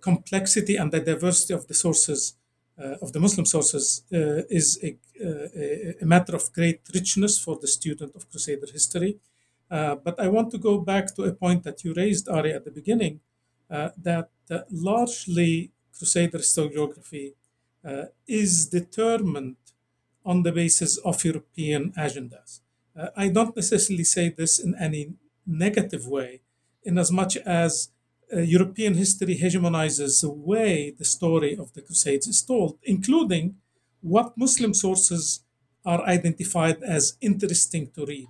complexity 0.00 0.76
and 0.76 0.92
the 0.92 1.00
diversity 1.00 1.54
of 1.54 1.66
the 1.66 1.74
sources 1.74 2.34
uh, 2.78 2.96
of 3.02 3.12
the 3.12 3.20
Muslim 3.20 3.44
sources 3.44 4.02
uh, 4.12 4.42
is 4.48 4.78
a, 4.82 4.96
uh, 5.22 5.92
a, 6.00 6.06
matter 6.06 6.34
of 6.34 6.50
great 6.54 6.80
richness 6.94 7.38
for 7.38 7.58
the 7.60 7.66
student 7.66 8.16
of 8.16 8.28
Crusader 8.30 8.66
history. 8.72 9.18
but 9.68 10.18
I 10.18 10.28
want 10.28 10.50
to 10.52 10.58
go 10.58 10.78
back 10.78 11.14
to 11.16 11.24
a 11.24 11.32
point 11.32 11.64
that 11.64 11.84
you 11.84 11.92
raised, 11.94 12.28
Ari, 12.28 12.52
at 12.52 12.64
the 12.64 12.70
beginning, 12.70 13.20
that 13.68 14.30
largely 14.70 15.70
Crusader 15.96 16.38
historiography 16.38 17.34
is 18.26 18.66
determined 18.66 19.56
on 20.24 20.42
the 20.42 20.52
basis 20.52 20.98
of 20.98 21.24
European 21.24 21.92
agendas. 21.96 22.60
Uh, 22.96 23.08
I 23.16 23.28
don't 23.28 23.56
necessarily 23.56 24.04
say 24.04 24.28
this 24.28 24.58
in 24.58 24.74
any 24.78 25.14
negative 25.46 26.06
way, 26.06 26.42
in 26.82 26.98
as 26.98 27.10
much 27.10 27.36
as 27.38 27.88
uh, 28.32 28.38
European 28.40 28.94
history 28.94 29.36
hegemonizes 29.36 30.20
the 30.20 30.30
way 30.30 30.90
the 30.90 31.04
story 31.04 31.56
of 31.56 31.72
the 31.74 31.82
Crusades 31.82 32.26
is 32.26 32.42
told, 32.42 32.78
including 32.82 33.56
what 34.00 34.36
Muslim 34.36 34.74
sources 34.74 35.40
are 35.84 36.02
identified 36.06 36.82
as 36.82 37.16
interesting 37.20 37.90
to 37.94 38.06
read. 38.06 38.28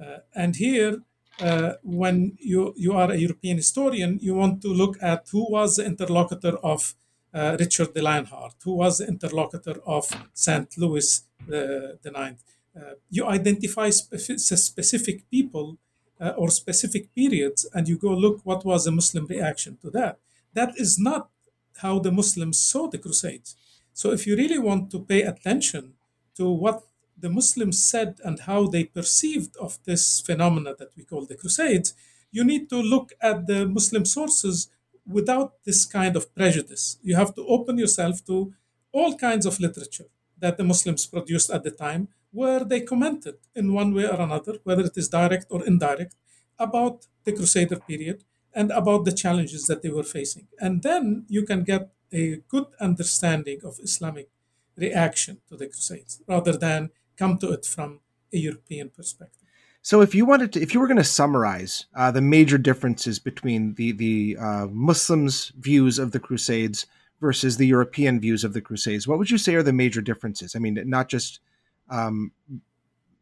Uh, 0.00 0.18
and 0.34 0.56
here, 0.56 1.02
uh, 1.40 1.74
when 1.82 2.36
you, 2.40 2.72
you 2.76 2.92
are 2.92 3.10
a 3.10 3.16
European 3.16 3.58
historian, 3.58 4.18
you 4.22 4.34
want 4.34 4.62
to 4.62 4.68
look 4.68 4.96
at 5.02 5.28
who 5.30 5.50
was 5.50 5.76
the 5.76 5.84
interlocutor 5.84 6.56
of 6.58 6.94
uh, 7.34 7.56
Richard 7.60 7.92
the 7.92 8.02
Lionheart, 8.02 8.54
who 8.64 8.74
was 8.74 8.98
the 8.98 9.06
interlocutor 9.06 9.76
of 9.86 10.08
St. 10.32 10.78
Louis 10.78 11.25
the, 11.46 11.98
the 12.02 12.10
Ninth. 12.10 12.42
Uh, 12.76 12.94
you 13.10 13.26
identify 13.26 13.90
spe- 13.90 14.38
specific 14.38 15.28
people 15.30 15.78
uh, 16.20 16.32
or 16.36 16.50
specific 16.50 17.14
periods 17.14 17.66
and 17.74 17.88
you 17.88 17.96
go 17.96 18.10
look 18.12 18.40
what 18.44 18.64
was 18.64 18.84
the 18.84 18.92
Muslim 18.92 19.26
reaction 19.26 19.76
to 19.82 19.90
that. 19.90 20.18
That 20.52 20.74
is 20.78 20.98
not 20.98 21.30
how 21.78 21.98
the 21.98 22.12
Muslims 22.12 22.58
saw 22.60 22.88
the 22.88 22.98
Crusades. 22.98 23.56
So 23.92 24.12
if 24.12 24.26
you 24.26 24.36
really 24.36 24.58
want 24.58 24.90
to 24.92 25.00
pay 25.00 25.22
attention 25.22 25.94
to 26.36 26.48
what 26.50 26.82
the 27.18 27.30
Muslims 27.30 27.82
said 27.82 28.18
and 28.24 28.40
how 28.40 28.66
they 28.66 28.84
perceived 28.84 29.56
of 29.56 29.78
this 29.84 30.20
phenomena 30.20 30.74
that 30.78 30.94
we 30.96 31.04
call 31.04 31.24
the 31.24 31.34
Crusades, 31.34 31.94
you 32.30 32.44
need 32.44 32.68
to 32.70 32.76
look 32.76 33.12
at 33.20 33.46
the 33.46 33.66
Muslim 33.66 34.04
sources 34.04 34.68
without 35.06 35.54
this 35.64 35.84
kind 35.86 36.16
of 36.16 36.34
prejudice. 36.34 36.98
You 37.02 37.16
have 37.16 37.34
to 37.36 37.46
open 37.46 37.78
yourself 37.78 38.24
to 38.26 38.52
all 38.92 39.16
kinds 39.16 39.46
of 39.46 39.60
literature 39.60 40.06
that 40.38 40.56
the 40.56 40.64
Muslims 40.64 41.06
produced 41.06 41.50
at 41.50 41.64
the 41.64 41.70
time 41.70 42.08
where 42.32 42.64
they 42.64 42.80
commented 42.80 43.36
in 43.54 43.72
one 43.72 43.94
way 43.94 44.06
or 44.06 44.20
another, 44.20 44.58
whether 44.64 44.84
it 44.84 44.96
is 44.96 45.08
direct 45.08 45.46
or 45.50 45.64
indirect, 45.64 46.14
about 46.58 47.06
the 47.24 47.32
Crusader 47.32 47.80
period 47.80 48.24
and 48.54 48.70
about 48.70 49.04
the 49.04 49.12
challenges 49.12 49.64
that 49.66 49.82
they 49.82 49.88
were 49.88 50.02
facing. 50.02 50.46
And 50.60 50.82
then 50.82 51.24
you 51.28 51.42
can 51.44 51.64
get 51.64 51.90
a 52.12 52.36
good 52.48 52.66
understanding 52.80 53.60
of 53.64 53.78
Islamic 53.82 54.28
reaction 54.76 55.40
to 55.48 55.56
the 55.56 55.66
Crusades 55.66 56.22
rather 56.26 56.52
than 56.52 56.90
come 57.16 57.38
to 57.38 57.52
it 57.52 57.64
from 57.64 58.00
a 58.32 58.38
European 58.38 58.90
perspective. 58.90 59.42
So, 59.82 60.00
if 60.00 60.14
you 60.14 60.26
wanted 60.26 60.52
to, 60.54 60.60
if 60.60 60.74
you 60.74 60.80
were 60.80 60.88
going 60.88 60.96
to 60.96 61.04
summarize 61.04 61.86
uh, 61.94 62.10
the 62.10 62.20
major 62.20 62.58
differences 62.58 63.20
between 63.20 63.74
the 63.74 63.92
the 63.92 64.36
uh, 64.36 64.66
Muslims' 64.66 65.52
views 65.56 66.00
of 66.00 66.10
the 66.10 66.18
Crusades 66.18 66.86
versus 67.20 67.56
the 67.56 67.66
European 67.66 68.20
views 68.20 68.44
of 68.44 68.52
the 68.52 68.60
Crusades, 68.60 69.08
what 69.08 69.18
would 69.18 69.30
you 69.30 69.38
say 69.38 69.54
are 69.54 69.62
the 69.62 69.72
major 69.72 70.00
differences? 70.00 70.54
I 70.54 70.58
mean, 70.58 70.78
not 70.84 71.08
just 71.08 71.40
um, 71.88 72.32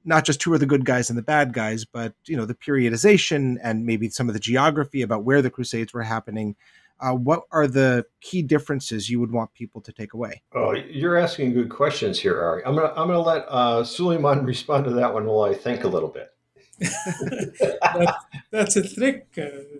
not 0.05 0.25
just 0.25 0.43
who 0.43 0.53
are 0.53 0.59
the 0.59 0.67
good 0.67 0.85
guys 0.85 1.09
and 1.09 1.19
the 1.19 1.23
bad 1.23 1.53
guys, 1.53 1.85
but 1.85 2.15
you 2.27 2.37
know 2.37 2.45
the 2.45 2.55
periodization 2.55 3.57
and 3.63 3.87
maybe 3.87 4.09
some 4.11 4.29
of 4.29 4.35
the 4.35 4.41
geography 4.41 5.03
about 5.03 5.25
where 5.25 5.43
the 5.43 5.51
Crusades 5.51 5.93
were 5.93 6.03
happening. 6.03 6.57
Uh, 7.01 7.13
what 7.13 7.43
are 7.51 7.67
the 7.67 8.07
key 8.21 8.41
differences 8.41 9.11
you 9.11 9.19
would 9.19 9.33
want 9.33 9.53
people 9.55 9.81
to 9.81 9.93
take 9.93 10.15
away? 10.15 10.43
Oh, 10.55 10.73
you're 10.75 11.17
asking 11.17 11.53
good 11.53 11.69
questions 11.69 12.21
here, 12.21 12.41
Ari. 12.41 12.63
I'm 12.65 12.77
gonna 12.77 12.93
I'm 12.97 13.09
gonna 13.09 13.21
let 13.21 13.47
uh, 13.49 13.85
Suleiman 13.85 14.45
respond 14.53 14.85
to 14.85 14.91
that 14.93 15.13
one 15.13 15.27
while 15.27 15.51
I 15.51 15.55
think 15.55 15.85
a 15.85 15.89
little 15.89 16.09
bit. 16.09 16.31
that, 16.79 18.17
that's 18.51 18.77
a 18.77 18.89
trick, 18.95 19.27
uh, 19.39 19.79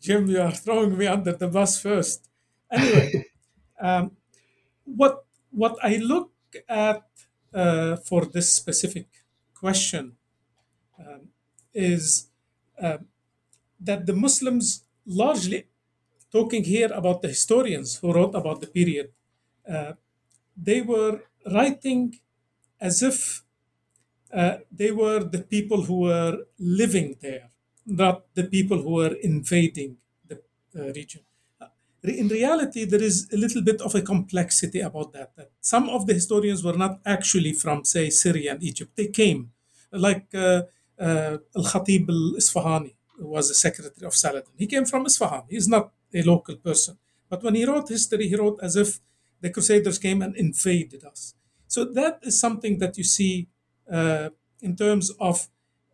Jim. 0.00 0.26
You 0.26 0.40
are 0.40 0.52
throwing 0.52 0.96
me 0.96 1.06
under 1.06 1.32
the 1.32 1.48
bus 1.48 1.80
first. 1.80 2.28
Anyway, 2.70 3.26
um, 3.82 4.12
what 4.84 5.24
what 5.50 5.76
I 5.82 5.96
look 5.98 6.32
at 6.68 7.04
uh, 7.54 7.96
for 7.96 8.24
this 8.26 8.52
specific 8.52 9.08
question 9.54 10.16
um, 10.98 11.28
is 11.74 12.28
uh, 12.80 12.98
that 13.80 14.06
the 14.06 14.14
Muslims 14.14 14.84
largely 15.06 15.66
talking 16.32 16.64
here 16.64 16.90
about 16.92 17.22
the 17.22 17.28
historians 17.28 17.96
who 17.98 18.12
wrote 18.12 18.34
about 18.34 18.60
the 18.60 18.66
period, 18.66 19.12
uh, 19.68 19.92
they 20.56 20.80
were 20.80 21.22
writing 21.52 22.18
as 22.80 23.02
if 23.02 23.44
uh, 24.32 24.58
they 24.70 24.90
were 24.92 25.24
the 25.24 25.42
people 25.42 25.82
who 25.82 26.00
were 26.00 26.46
living 26.58 27.16
there, 27.20 27.50
not 27.86 28.24
the 28.34 28.44
people 28.44 28.82
who 28.82 28.94
were 28.94 29.14
invading 29.22 29.98
the 30.28 30.42
uh, 30.76 30.92
region. 30.94 31.22
In 32.04 32.28
reality, 32.28 32.84
there 32.84 33.02
is 33.02 33.28
a 33.32 33.36
little 33.36 33.62
bit 33.62 33.80
of 33.80 33.94
a 33.94 34.02
complexity 34.02 34.80
about 34.80 35.12
that, 35.12 35.36
that. 35.36 35.50
Some 35.60 35.88
of 35.88 36.06
the 36.06 36.14
historians 36.14 36.64
were 36.64 36.76
not 36.76 37.00
actually 37.06 37.52
from, 37.52 37.84
say, 37.84 38.10
Syria 38.10 38.52
and 38.52 38.62
Egypt. 38.62 38.92
They 38.96 39.06
came, 39.06 39.52
like 39.92 40.26
uh, 40.34 40.62
uh, 40.98 41.38
Al 41.56 41.64
Katib 41.64 42.08
al 42.08 42.34
Isfahani 42.36 42.94
was 43.20 43.48
the 43.48 43.54
secretary 43.54 44.04
of 44.04 44.14
Saladin. 44.14 44.52
He 44.56 44.66
came 44.66 44.84
from 44.84 45.06
Isfahan. 45.06 45.44
He's 45.48 45.68
not 45.68 45.92
a 46.12 46.22
local 46.22 46.56
person. 46.56 46.98
But 47.28 47.42
when 47.44 47.54
he 47.54 47.64
wrote 47.64 47.88
history, 47.88 48.28
he 48.28 48.36
wrote 48.36 48.58
as 48.62 48.74
if 48.74 48.98
the 49.40 49.50
Crusaders 49.50 49.98
came 49.98 50.22
and 50.22 50.36
invaded 50.36 51.04
us. 51.04 51.34
So 51.68 51.84
that 51.84 52.18
is 52.22 52.38
something 52.38 52.78
that 52.78 52.98
you 52.98 53.04
see 53.04 53.48
uh, 53.90 54.30
in 54.60 54.76
terms 54.76 55.10
of 55.20 55.48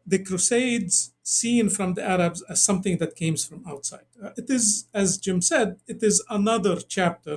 the 0.09 0.19
Crusades 0.19 1.13
seen 1.23 1.69
from 1.69 1.95
the 1.95 2.03
Arabs 2.03 2.43
as 2.49 2.63
something 2.63 2.97
that 2.99 3.15
came 3.15 3.37
from 3.37 3.63
outside. 3.67 4.09
Uh, 4.23 4.31
it 4.37 4.49
is, 4.49 4.87
as 4.95 5.19
Jim 5.19 5.43
said, 5.43 5.77
it 5.87 6.03
is 6.03 6.25
another 6.31 6.77
chapter 6.97 7.37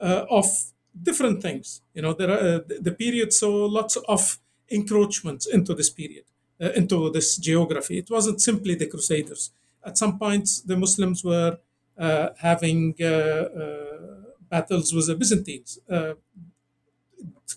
uh, 0.00 0.24
of 0.28 0.46
different 1.00 1.40
things. 1.40 1.80
You 1.94 2.02
know, 2.02 2.12
there 2.12 2.30
are, 2.30 2.56
uh, 2.56 2.60
the 2.80 2.92
period 2.92 3.32
saw 3.32 3.66
lots 3.66 3.96
of 4.14 4.38
encroachments 4.68 5.46
into 5.46 5.74
this 5.74 5.90
period, 5.90 6.24
uh, 6.60 6.70
into 6.80 7.10
this 7.10 7.36
geography. 7.36 7.98
It 7.98 8.10
wasn't 8.10 8.42
simply 8.42 8.74
the 8.74 8.86
Crusaders. 8.86 9.52
At 9.84 9.96
some 9.96 10.18
points, 10.18 10.60
the 10.60 10.76
Muslims 10.76 11.22
were 11.22 11.58
uh, 11.96 12.28
having 12.38 13.00
uh, 13.00 13.44
battles 14.50 14.92
with 14.92 15.06
the 15.06 15.14
Byzantines. 15.14 15.78
a 15.88 16.16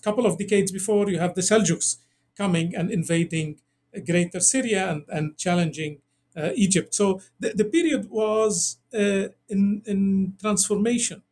couple 0.02 0.26
of 0.26 0.38
decades 0.38 0.70
before, 0.70 1.10
you 1.10 1.18
have 1.18 1.34
the 1.34 1.42
Seljuks 1.42 1.98
coming 2.36 2.74
and 2.74 2.90
invading 2.90 3.60
greater 4.00 4.40
Syria 4.40 4.90
and, 4.90 5.04
and 5.08 5.36
challenging 5.36 5.98
uh, 6.36 6.50
Egypt. 6.54 6.94
So 6.94 7.20
the, 7.38 7.50
the 7.54 7.64
period 7.64 8.10
was 8.10 8.78
uh, 8.94 9.28
in, 9.48 9.82
in 9.86 10.34
transformation. 10.40 11.22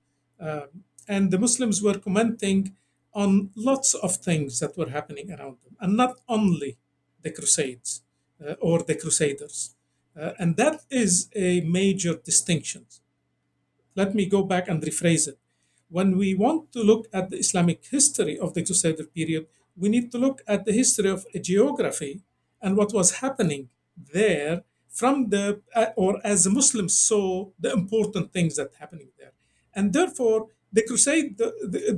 Uh, 0.40 0.67
and 1.09 1.31
the 1.31 1.38
Muslims 1.38 1.83
were 1.83 1.99
commenting 1.99 2.76
on 3.12 3.50
lots 3.57 3.95
of 3.95 4.17
things 4.17 4.61
that 4.61 4.76
were 4.76 4.90
happening 4.90 5.33
around 5.33 5.57
them, 5.64 5.76
and 5.81 5.97
not 5.97 6.21
only 6.29 6.76
the 7.23 7.31
Crusades 7.33 8.02
or 8.61 8.83
the 8.85 8.95
Crusaders. 8.95 9.75
and 10.38 10.57
that 10.57 10.83
is 10.90 11.29
a 11.35 11.61
major 11.62 12.14
distinction 12.14 12.87
let 13.95 14.14
me 14.14 14.26
go 14.26 14.43
back 14.43 14.69
and 14.69 14.83
rephrase 14.83 15.29
it. 15.29 15.38
When 15.88 16.16
we 16.16 16.35
want 16.35 16.73
to 16.73 16.83
look 16.83 17.09
at 17.12 17.31
the 17.31 17.38
Islamic 17.38 17.85
history 17.85 18.38
of 18.38 18.55
the 18.55 18.64
Crusader 18.64 19.05
period, 19.05 19.46
we 19.77 19.88
need 19.88 20.12
to 20.12 20.18
look 20.18 20.42
at 20.46 20.64
the 20.64 20.73
history 20.73 21.11
of 21.11 21.27
a 21.35 21.38
geography 21.38 22.20
and 22.62 22.77
what 22.77 22.92
was 22.92 23.18
happening 23.25 23.68
there 24.12 24.62
from 24.88 25.29
the 25.31 25.61
uh, 25.75 25.87
or 25.96 26.20
as 26.25 26.46
Muslims 26.49 26.99
saw 26.99 27.49
the 27.59 27.73
important 27.73 28.33
things 28.33 28.57
that 28.57 28.70
happening 28.79 29.09
there, 29.18 29.33
and 29.75 29.92
therefore 29.92 30.49
the 30.73 30.83
crusade 30.83 31.38
the, 31.38 31.49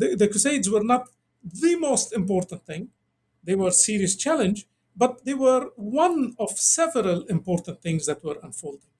the, 0.00 0.16
the 0.16 0.28
crusades 0.28 0.68
were 0.70 0.84
not 0.84 1.08
the 1.44 1.76
most 1.76 2.12
important 2.12 2.64
thing; 2.66 2.88
they 3.42 3.54
were 3.54 3.68
a 3.68 3.72
serious 3.88 4.14
challenge, 4.16 4.66
but 4.96 5.24
they 5.24 5.34
were 5.34 5.70
one 5.76 6.34
of 6.38 6.50
several 6.58 7.22
important 7.24 7.80
things 7.82 8.06
that 8.06 8.22
were 8.24 8.38
unfolding. 8.42 8.90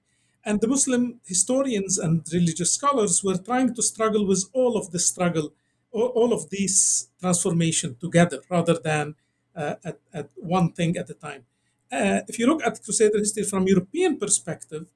And 0.45 0.61
the 0.61 0.67
Muslim 0.67 1.21
historians 1.25 1.99
and 1.99 2.27
religious 2.33 2.73
scholars 2.73 3.23
were 3.23 3.37
trying 3.39 3.75
to 3.75 3.83
struggle 3.83 4.27
with 4.27 4.45
all 4.53 4.77
of 4.77 4.91
the 4.91 4.99
struggle, 4.99 5.53
all 5.93 6.33
of 6.33 6.51
these 6.51 7.09
transformation 7.21 7.97
together 8.01 8.41
rather 8.51 8.77
than 8.79 9.15
uh, 9.55 9.75
at, 9.85 9.99
at, 10.13 10.31
one 10.37 10.73
thing 10.73 10.97
at 10.97 11.09
a 11.11 11.15
time. 11.15 11.45
Uh, 11.93 12.21
if 12.29 12.39
you 12.39 12.47
look 12.47 12.63
at 12.65 12.83
Crusader 12.83 13.19
history 13.19 13.45
from 13.45 13.67
European 13.69 14.19
perspective, 14.19 14.87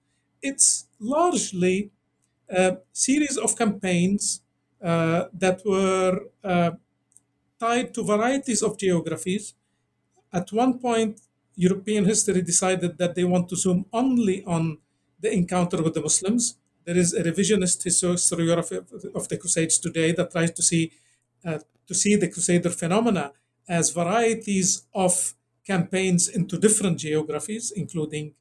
it's 0.42 0.86
largely 0.98 1.90
a 2.48 2.78
series 2.92 3.36
of 3.36 3.56
campaigns 3.56 4.40
uh, 4.82 5.26
that 5.32 5.60
were 5.64 6.20
uh, 6.42 6.70
tied 7.60 7.92
to 7.94 8.02
varieties 8.04 8.62
of 8.62 8.78
geographies. 8.78 9.54
At 10.32 10.52
one 10.52 10.78
point, 10.78 11.20
European 11.56 12.04
history 12.04 12.42
decided 12.42 12.98
that 12.98 13.14
they 13.14 13.24
want 13.24 13.48
to 13.50 13.56
zoom 13.56 13.86
only 13.92 14.44
on 14.44 14.78
the 15.20 15.32
encounter 15.32 15.82
with 15.82 15.94
the 15.94 16.02
Muslims. 16.02 16.56
There 16.84 16.96
is 16.96 17.14
a 17.14 17.22
revisionist 17.22 17.84
historiography 17.84 18.78
of 19.14 19.28
the 19.28 19.38
Crusades 19.38 19.78
today 19.78 20.12
that 20.12 20.30
tries 20.30 20.52
to 20.52 20.62
see 20.62 20.92
to 21.86 21.94
see 21.94 22.16
the 22.16 22.28
Crusader 22.28 22.70
phenomena 22.70 23.32
as 23.68 23.90
varieties 23.90 24.86
of 24.94 25.34
campaigns 25.66 26.28
into 26.28 26.58
different 26.58 26.98
geographies, 26.98 27.72
including 27.74 28.34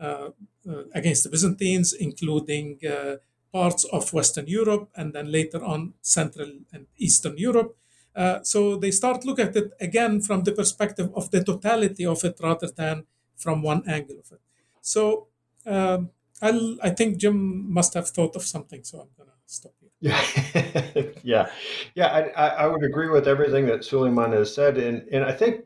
uh, 0.00 0.30
uh, 0.68 0.84
against 0.94 1.24
the 1.24 1.30
Byzantines, 1.30 1.92
including 1.92 2.78
uh, 2.86 3.16
parts 3.52 3.84
of 3.84 4.12
Western 4.12 4.46
Europe, 4.46 4.88
and 4.96 5.12
then 5.12 5.30
later 5.30 5.62
on 5.64 5.94
Central 6.00 6.50
and 6.72 6.86
Eastern 6.96 7.36
Europe. 7.36 7.76
Uh, 8.16 8.42
so 8.42 8.76
they 8.76 8.90
start 8.90 9.24
look 9.24 9.38
at 9.38 9.54
it 9.56 9.72
again 9.80 10.20
from 10.20 10.42
the 10.44 10.52
perspective 10.52 11.10
of 11.14 11.30
the 11.30 11.44
totality 11.44 12.04
of 12.04 12.24
it 12.24 12.38
rather 12.42 12.68
than 12.68 13.04
from 13.36 13.62
one 13.62 13.82
angle 13.86 14.18
of 14.18 14.32
it. 14.32 14.40
So 14.80 15.28
um, 15.66 16.10
I 16.42 16.90
think 16.90 17.18
Jim 17.18 17.72
must 17.72 17.94
have 17.94 18.08
thought 18.08 18.34
of 18.36 18.42
something, 18.42 18.82
so 18.82 19.00
I'm 19.00 19.08
going 19.16 19.28
to 19.28 19.36
stop 19.46 19.72
here. 19.80 19.90
Yeah, 20.00 21.02
yeah, 21.22 21.50
yeah. 21.94 22.30
I, 22.34 22.48
I 22.48 22.66
would 22.66 22.82
agree 22.82 23.08
with 23.10 23.28
everything 23.28 23.66
that 23.66 23.84
Suleiman 23.84 24.32
has 24.32 24.54
said, 24.54 24.78
and 24.78 25.06
and 25.12 25.24
I 25.24 25.32
think 25.32 25.64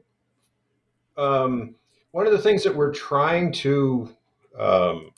um, 1.16 1.74
one 2.12 2.27
of 2.27 2.33
the 2.33 2.38
things 2.38 2.62
that 2.64 2.74
we're 2.74 2.92
trying 2.92 3.53
to 3.53 4.09
um, 4.59 5.11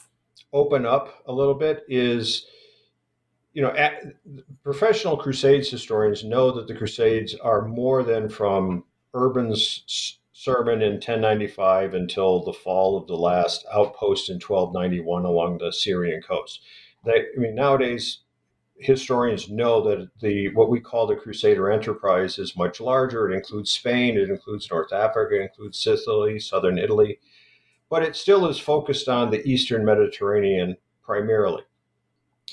open 0.52 0.87
up 0.87 1.22
a 1.26 1.32
little 1.32 1.54
bit 1.54 1.85
is, 1.88 2.46
you 3.52 3.62
know, 3.62 3.70
at, 3.70 4.02
professional 4.62 5.16
Crusades 5.16 5.70
historians 5.70 6.24
know 6.24 6.50
that 6.52 6.66
the 6.66 6.74
Crusades 6.74 7.35
are 7.35 7.66
more 7.66 8.02
than 8.02 8.28
from 8.28 8.85
Urban's 9.14 10.18
sermon 10.32 10.82
in 10.82 10.94
1095 10.94 11.94
until 11.94 12.44
the 12.44 12.52
fall 12.52 12.96
of 12.96 13.06
the 13.06 13.16
last 13.16 13.64
outpost 13.72 14.28
in 14.28 14.37
1291 14.37 15.24
along 15.24 15.59
the 15.59 15.72
Syrian 15.72 16.20
coast. 16.22 16.61
They, 17.04 17.20
I 17.20 17.38
mean, 17.38 17.54
nowadays 17.54 18.18
historians 18.78 19.48
know 19.48 19.80
that 19.82 20.08
the 20.20 20.48
what 20.54 20.68
we 20.68 20.80
call 20.80 21.06
the 21.06 21.16
Crusader 21.16 21.70
enterprise 21.70 22.38
is 22.38 22.56
much 22.56 22.80
larger. 22.80 23.30
It 23.30 23.36
includes 23.36 23.70
Spain, 23.70 24.16
it 24.16 24.28
includes 24.28 24.70
North 24.70 24.92
Africa, 24.92 25.36
it 25.36 25.42
includes 25.42 25.78
Sicily, 25.78 26.38
southern 26.38 26.78
Italy, 26.78 27.18
but 27.88 28.02
it 28.02 28.16
still 28.16 28.46
is 28.46 28.58
focused 28.58 29.08
on 29.08 29.30
the 29.30 29.46
Eastern 29.48 29.84
Mediterranean 29.84 30.76
primarily. 31.02 31.62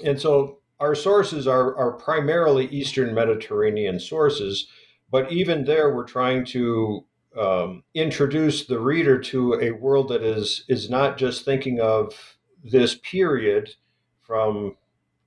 And 0.03 0.19
so 0.19 0.59
our 0.79 0.95
sources 0.95 1.47
are, 1.47 1.75
are 1.75 1.93
primarily 1.93 2.67
Eastern 2.67 3.13
Mediterranean 3.13 3.99
sources, 3.99 4.67
but 5.12 5.31
even 5.31 5.65
there, 5.65 5.93
we're 5.93 6.05
trying 6.05 6.45
to 6.45 7.05
um, 7.39 7.83
introduce 7.93 8.65
the 8.65 8.79
reader 8.79 9.19
to 9.19 9.55
a 9.55 9.71
world 9.71 10.09
that 10.09 10.23
is 10.23 10.65
is 10.67 10.89
not 10.89 11.17
just 11.17 11.45
thinking 11.45 11.79
of 11.79 12.38
this 12.63 12.95
period 12.95 13.75
from 14.21 14.75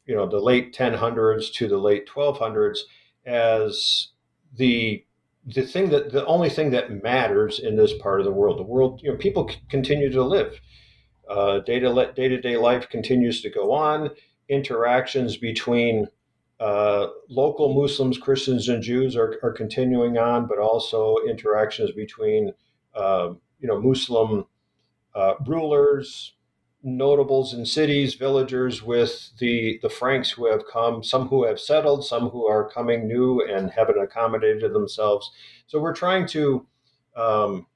you 0.06 0.14
know 0.14 0.26
the 0.26 0.40
late 0.40 0.74
1000s 0.74 1.52
to 1.52 1.68
the 1.68 1.78
late 1.78 2.08
1200s 2.08 2.78
as 3.24 4.08
the 4.56 5.04
the 5.46 5.62
thing 5.62 5.90
that 5.90 6.12
the 6.12 6.26
only 6.26 6.48
thing 6.48 6.70
that 6.70 7.02
matters 7.02 7.58
in 7.58 7.76
this 7.76 7.92
part 8.00 8.20
of 8.20 8.26
the 8.26 8.32
world 8.32 8.58
the 8.58 8.64
world 8.64 9.00
you 9.02 9.10
know 9.10 9.16
people 9.16 9.48
c- 9.48 9.58
continue 9.68 10.10
to 10.10 10.22
live. 10.22 10.60
Uh, 11.28 11.58
day 11.60 11.80
to 11.80 12.12
day 12.14 12.28
to 12.28 12.40
day 12.40 12.56
life 12.56 12.88
continues 12.88 13.42
to 13.42 13.50
go 13.50 13.72
on. 13.72 14.10
Interactions 14.48 15.36
between 15.36 16.06
uh, 16.60 17.08
local 17.28 17.74
Muslims, 17.74 18.16
Christians, 18.16 18.68
and 18.68 18.82
Jews 18.82 19.16
are, 19.16 19.38
are 19.42 19.52
continuing 19.52 20.18
on, 20.18 20.46
but 20.46 20.58
also 20.58 21.16
interactions 21.28 21.90
between 21.92 22.52
uh, 22.94 23.30
you 23.58 23.68
know 23.68 23.80
Muslim 23.80 24.46
uh, 25.14 25.34
rulers, 25.46 26.34
notables 26.86 27.52
in 27.52 27.66
cities, 27.66 28.14
villagers 28.14 28.80
with 28.82 29.36
the 29.38 29.78
the 29.82 29.90
Franks 29.90 30.30
who 30.30 30.50
have 30.50 30.62
come, 30.72 31.02
some 31.02 31.28
who 31.28 31.44
have 31.44 31.58
settled, 31.58 32.04
some 32.04 32.30
who 32.30 32.46
are 32.46 32.70
coming 32.70 33.08
new 33.08 33.42
and 33.42 33.70
haven't 33.72 34.00
accommodated 34.00 34.72
themselves. 34.72 35.32
So 35.66 35.80
we're 35.80 35.94
trying 35.94 36.26
to 36.28 36.64
um, 37.16 37.66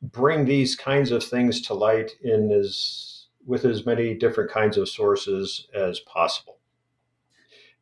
bring 0.00 0.44
these 0.44 0.76
kinds 0.76 1.10
of 1.10 1.24
things 1.24 1.60
to 1.62 1.74
light 1.74 2.12
in 2.22 2.52
as 2.52 3.26
with 3.44 3.64
as 3.64 3.84
many 3.84 4.14
different 4.14 4.50
kinds 4.50 4.76
of 4.76 4.88
sources 4.88 5.66
as 5.74 5.98
possible. 6.00 6.58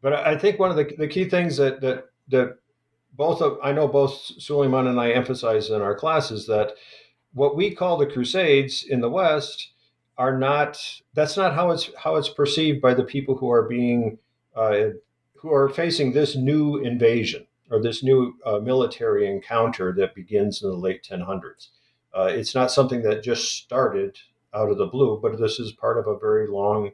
But 0.01 0.14
I 0.14 0.38
think 0.38 0.59
one 0.59 0.70
of 0.70 0.77
the, 0.77 0.94
the 0.96 1.09
key 1.09 1.29
things 1.29 1.59
that 1.59 1.83
that 1.83 2.07
that 2.29 2.57
both 3.12 3.42
of 3.42 3.59
I 3.62 3.72
know 3.72 3.88
both 3.88 4.14
Suleiman 4.38 4.87
and 4.87 4.98
I 4.98 5.11
emphasize 5.11 5.68
in 5.68 5.83
our 5.83 5.94
classes 5.94 6.46
that 6.46 6.72
what 7.35 7.57
we 7.57 7.74
call 7.74 7.98
the 7.98 8.07
Crusades 8.07 8.85
in 8.88 9.03
the 9.03 9.11
West 9.11 9.72
are 10.18 10.37
not 10.37 11.00
that's 11.14 11.37
not 11.37 11.54
how 11.54 11.70
it's 11.70 11.90
how 11.96 12.16
it's 12.16 12.28
perceived 12.28 12.83
by 12.83 12.92
the 12.92 13.04
people 13.04 13.37
who 13.37 13.50
are 13.50 13.62
being 13.62 14.18
uh, 14.57 14.88
who 15.37 15.52
are 15.52 15.68
facing 15.68 16.12
this 16.12 16.35
new 16.35 16.76
invasion 16.76 17.46
or 17.70 17.81
this 17.81 18.02
new 18.02 18.35
uh, 18.44 18.59
military 18.59 19.31
encounter 19.31 19.92
that 19.92 20.14
begins 20.14 20.62
in 20.62 20.70
the 20.70 20.76
late 20.76 21.07
1000s. 21.09 21.68
Uh, 22.16 22.22
it's 22.22 22.54
not 22.54 22.72
something 22.72 23.02
that 23.02 23.22
just 23.22 23.52
started 23.52 24.18
out 24.54 24.70
of 24.70 24.78
the 24.78 24.87
blue, 24.87 25.18
but 25.22 25.38
this 25.38 25.61
is 25.61 25.70
part 25.72 25.98
of 25.98 26.07
a 26.07 26.18
very 26.18 26.48
long 26.48 26.90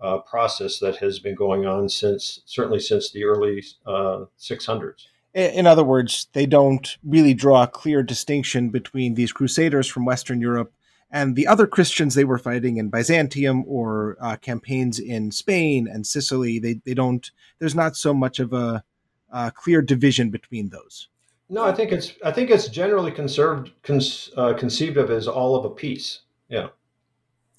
uh, 0.00 0.18
process 0.18 0.78
that 0.78 0.96
has 0.96 1.18
been 1.18 1.34
going 1.34 1.66
on 1.66 1.88
since 1.88 2.40
certainly 2.46 2.80
since 2.80 3.10
the 3.10 3.24
early 3.24 3.62
600s. 3.86 5.06
Uh, 5.36 5.40
in 5.40 5.66
other 5.66 5.84
words, 5.84 6.28
they 6.32 6.46
don't 6.46 6.96
really 7.04 7.34
draw 7.34 7.64
a 7.64 7.68
clear 7.68 8.02
distinction 8.02 8.70
between 8.70 9.14
these 9.14 9.32
crusaders 9.32 9.88
from 9.88 10.04
Western 10.04 10.40
Europe 10.40 10.72
and 11.12 11.36
the 11.36 11.46
other 11.46 11.66
Christians 11.66 12.14
they 12.14 12.24
were 12.24 12.38
fighting 12.38 12.78
in 12.78 12.88
Byzantium 12.88 13.64
or 13.68 14.16
uh, 14.20 14.36
campaigns 14.36 14.98
in 14.98 15.30
Spain 15.30 15.86
and 15.86 16.06
Sicily. 16.06 16.58
They 16.58 16.80
they 16.84 16.94
don't. 16.94 17.30
There's 17.58 17.74
not 17.74 17.96
so 17.96 18.14
much 18.14 18.40
of 18.40 18.52
a, 18.52 18.82
a 19.30 19.52
clear 19.52 19.82
division 19.82 20.30
between 20.30 20.70
those. 20.70 21.08
No, 21.50 21.64
I 21.64 21.72
think 21.72 21.92
it's 21.92 22.14
I 22.24 22.32
think 22.32 22.50
it's 22.50 22.68
generally 22.68 23.12
conserved 23.12 23.72
con- 23.82 24.00
uh, 24.36 24.54
conceived 24.54 24.96
of 24.96 25.10
as 25.10 25.28
all 25.28 25.54
of 25.54 25.64
a 25.66 25.70
piece. 25.70 26.20
Yeah, 26.48 26.68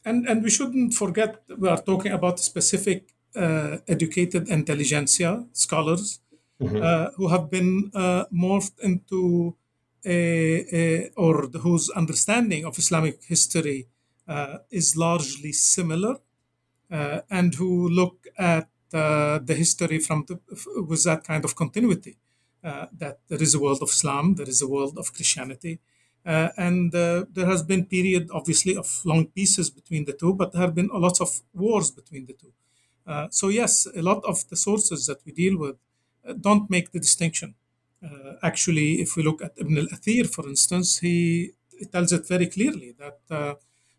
and 0.04 0.28
and 0.28 0.44
we 0.44 0.50
shouldn't 0.50 0.96
forget 0.96 1.44
we 1.58 1.70
are 1.70 1.82
talking 1.82 2.12
about 2.12 2.40
specific 2.40 3.14
uh, 3.36 3.78
educated 3.88 4.50
intelligentsia 4.50 5.46
scholars 5.54 6.20
mm-hmm. 6.60 6.82
uh, 6.82 7.12
who 7.18 7.28
have 7.28 7.50
been 7.50 7.92
uh, 7.94 8.26
morphed 8.34 8.80
into 8.82 9.20
a, 9.20 9.52
a, 9.52 9.56
or 10.06 11.48
whose 11.66 11.90
understanding 11.92 12.66
of 12.66 12.78
Islamic 12.78 13.24
history 13.24 13.88
uh, 14.28 14.58
is 14.72 14.96
largely 14.96 15.52
similar, 15.52 16.18
uh, 16.92 17.20
and 17.30 17.56
who 17.56 17.90
look 17.90 18.28
at 18.38 18.70
uh, 18.94 19.40
the 19.40 19.56
history 19.56 20.00
from 20.00 20.26
the, 20.28 20.40
with 20.88 21.04
that 21.04 21.24
kind 21.24 21.44
of 21.46 21.56
continuity. 21.56 22.18
that 23.02 23.18
there 23.28 23.42
is 23.42 23.54
a 23.56 23.60
world 23.60 23.82
of 23.82 23.90
Islam, 23.90 24.36
there 24.36 24.48
is 24.48 24.62
a 24.62 24.68
world 24.68 24.98
of 24.98 25.14
Christianity, 25.14 25.80
uh, 26.26 26.50
and 26.56 26.96
uh, 26.96 27.26
there 27.34 27.46
has 27.46 27.64
been 27.64 27.86
period 27.86 28.30
obviously 28.32 28.78
of 28.78 29.02
long 29.04 29.26
pieces 29.26 29.70
between 29.70 30.06
the 30.06 30.14
two 30.14 30.34
but 30.34 30.54
there 30.54 30.62
have 30.62 30.74
been 30.74 30.90
lots 30.94 31.20
of 31.20 31.42
wars 31.54 31.92
between 31.92 32.26
the 32.26 32.34
two 32.34 32.54
uh, 33.06 33.28
so 33.30 33.50
yes 33.50 33.86
a 33.94 34.02
lot 34.02 34.24
of 34.24 34.48
the 34.48 34.56
sources 34.56 35.06
that 35.06 35.20
we 35.26 35.34
deal 35.34 35.58
with 35.58 35.76
don't 36.40 36.70
make 36.70 36.92
the 36.92 37.00
distinction 37.00 37.56
uh, 38.04 38.34
actually 38.44 39.02
if 39.02 39.16
we 39.16 39.24
look 39.24 39.42
at 39.42 39.54
ibn 39.58 39.78
al-athir 39.78 40.26
for 40.36 40.48
instance 40.48 41.00
he, 41.00 41.52
tells 41.92 42.14
it 42.14 42.26
very 42.26 42.48
clearly 42.48 42.96
that 42.98 43.20
uh, 43.30 43.56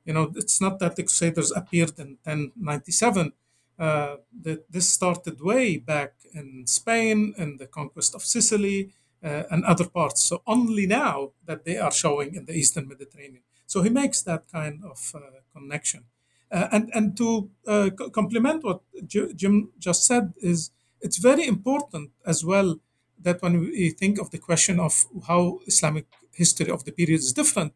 you 0.06 0.14
know 0.14 0.32
it's 0.36 0.58
not 0.58 0.78
that 0.78 0.96
the 0.96 1.02
crusaders 1.02 1.50
appeared 1.50 1.92
in 1.98 2.16
1097 2.24 3.32
that 3.76 4.60
this 4.70 4.88
started 4.88 5.38
way 5.42 5.76
back 5.76 6.12
in 6.32 6.66
spain 6.66 7.34
in 7.36 7.58
the 7.58 7.66
conquest 7.66 8.14
of 8.14 8.22
sicily 8.22 8.90
uh, 9.24 9.44
and 9.50 9.64
other 9.64 9.88
parts. 9.88 10.22
So 10.22 10.42
only 10.46 10.86
now 10.86 11.30
that 11.46 11.64
they 11.64 11.78
are 11.78 11.90
showing 11.90 12.34
in 12.34 12.44
the 12.44 12.52
Eastern 12.52 12.86
Mediterranean. 12.86 13.42
So 13.66 13.80
he 13.80 13.88
makes 13.88 14.20
that 14.22 14.44
kind 14.52 14.84
of 14.84 15.12
uh, 15.14 15.20
connection. 15.54 16.04
Uh, 16.52 16.68
and 16.70 16.90
and 16.94 17.16
to 17.16 17.50
uh, 17.66 17.88
complement 18.12 18.62
what 18.62 18.80
Jim 19.06 19.72
just 19.78 20.04
said 20.04 20.34
is 20.36 20.70
it's 21.00 21.16
very 21.16 21.46
important 21.46 22.10
as 22.26 22.44
well 22.44 22.78
that 23.24 23.42
when 23.42 23.60
we 23.60 23.90
think 23.90 24.18
of 24.18 24.30
the 24.30 24.38
question 24.38 24.78
of 24.78 25.06
how 25.28 25.60
Islamic 25.66 26.06
history 26.32 26.70
of 26.70 26.84
the 26.84 26.92
period 26.92 27.20
is 27.20 27.32
different, 27.32 27.72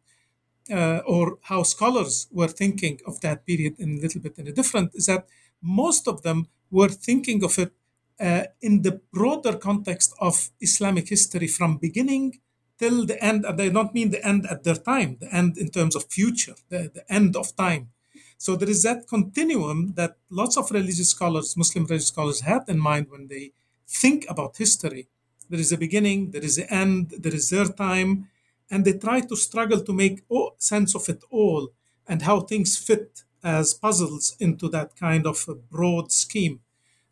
uh, 0.71 1.01
or 1.07 1.39
how 1.43 1.63
scholars 1.63 2.29
were 2.31 2.49
thinking 2.49 3.01
of 3.07 3.21
that 3.21 3.47
period 3.47 3.75
in 3.79 3.99
a 3.99 4.01
little 4.01 4.21
bit 4.21 4.39
in 4.39 4.47
a 4.47 4.53
different, 4.53 4.91
is 4.95 5.07
that 5.07 5.27
most 5.63 6.07
of 6.07 6.23
them 6.23 6.49
were 6.71 6.89
thinking 6.89 7.43
of 7.43 7.59
it 7.59 7.73
uh, 8.21 8.45
in 8.61 8.83
the 8.83 9.01
broader 9.13 9.57
context 9.57 10.15
of 10.21 10.51
Islamic 10.61 11.09
history 11.09 11.47
from 11.47 11.79
beginning 11.79 12.41
till 12.79 13.07
the 13.07 13.23
end. 13.23 13.45
And 13.45 13.61
I 13.61 13.69
don't 13.69 13.95
mean 13.95 14.11
the 14.11 14.25
end 14.25 14.47
at 14.47 14.65
their 14.65 14.77
time, 14.77 15.17
the 15.21 15.33
end 15.35 15.57
in 15.57 15.71
terms 15.71 15.97
of 15.97 16.05
future, 16.11 16.55
the, 16.69 16.91
the 16.93 17.05
end 17.13 17.37
of 17.37 17.57
time. 17.57 17.91
So 18.37 18.55
there 18.55 18.71
is 18.71 18.83
that 18.85 19.09
continuum 19.09 19.95
that 19.97 20.17
lots 20.31 20.57
of 20.57 20.71
religious 20.71 21.11
scholars, 21.11 21.57
Muslim 21.57 21.85
religious 21.87 22.09
scholars, 22.09 22.41
had 22.41 22.63
in 22.69 22.79
mind 22.79 23.07
when 23.11 23.27
they 23.27 23.53
think 23.89 24.27
about 24.29 24.57
history. 24.57 25.09
There 25.49 25.61
is 25.61 25.73
a 25.73 25.79
beginning, 25.79 26.31
there 26.31 26.45
is 26.45 26.59
an 26.59 26.67
end, 26.71 27.15
there 27.19 27.35
is 27.35 27.51
their 27.51 27.67
time, 27.67 28.29
and 28.71 28.85
they 28.85 28.95
try 28.95 29.21
to 29.21 29.37
struggle 29.37 29.81
to 29.81 29.93
make 29.93 30.25
sense 30.59 30.95
of 30.95 31.09
it 31.09 31.23
all 31.31 31.71
and 32.07 32.23
how 32.23 32.41
things 32.41 32.77
fit 32.77 33.25
as 33.43 33.75
puzzles 33.75 34.37
into 34.41 34.69
that 34.69 34.97
kind 34.97 35.27
of 35.27 35.47
broad 35.71 36.13
scheme. 36.13 36.61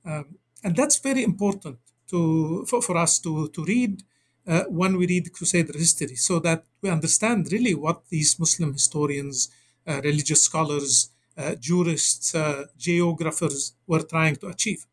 Um, 0.05 0.37
and 0.63 0.75
that's 0.77 0.99
very 0.99 1.23
important 1.23 1.79
to 2.09 2.65
for, 2.67 2.83
for 2.83 2.97
us 2.97 3.19
to, 3.21 3.49
to 3.49 3.65
read 3.65 4.03
uh, 4.47 4.65
when 4.69 4.97
we 4.97 5.07
read 5.07 5.33
Crusader 5.33 5.77
history 5.77 6.17
so 6.17 6.39
that 6.41 6.65
we 6.81 6.89
understand 6.91 7.51
really 7.53 7.75
what 7.75 8.09
these 8.09 8.39
Muslim 8.39 8.73
historians, 8.73 9.51
uh, 9.87 10.01
religious 10.03 10.43
scholars, 10.43 11.11
uh, 11.37 11.55
jurists, 11.57 12.35
uh, 12.35 12.65
geographers 12.79 13.75
were 13.87 14.03
trying 14.03 14.37
to 14.37 14.47
achieve. 14.49 14.87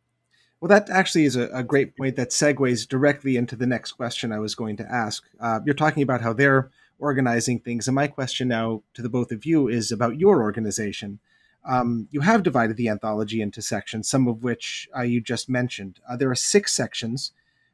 Well, 0.63 0.69
that 0.69 0.89
actually 0.89 1.26
is 1.26 1.36
a, 1.36 1.49
a, 1.49 1.62
great 1.62 1.97
point 1.97 2.15
that 2.15 2.30
segues 2.30 2.88
directly 2.88 3.36
into 3.36 3.58
the 3.58 3.67
next 3.67 3.91
question 3.91 4.32
I 4.32 4.39
was 4.39 4.56
going 4.56 4.78
to 4.78 4.89
ask. 4.89 5.21
Uh, 5.38 5.60
you're 5.65 5.76
talking 5.76 6.04
about 6.04 6.21
how 6.21 6.32
they're 6.32 6.71
organizing 6.99 7.60
things, 7.60 7.89
and 7.89 7.95
my 7.95 8.08
question 8.08 8.47
now 8.47 8.82
to 8.93 9.02
the 9.02 9.10
both 9.10 9.34
of 9.34 9.45
you 9.45 9.67
is 9.67 9.91
about 9.91 10.21
your 10.21 10.41
organization 10.41 11.19
um, 11.65 12.08
you 12.12 12.21
have 12.21 12.43
divided 12.43 12.78
the 12.78 12.88
anthology 12.88 13.41
into 13.41 13.62
sections, 13.62 14.08
some 14.08 14.26
of 14.26 14.41
which 14.41 14.88
uh, 14.95 15.02
you 15.02 15.19
just 15.19 15.49
mentioned. 15.49 15.99
Uh, 16.10 16.15
there 16.15 16.32
are 16.32 16.36
six 16.36 16.71
sections. 16.71 17.34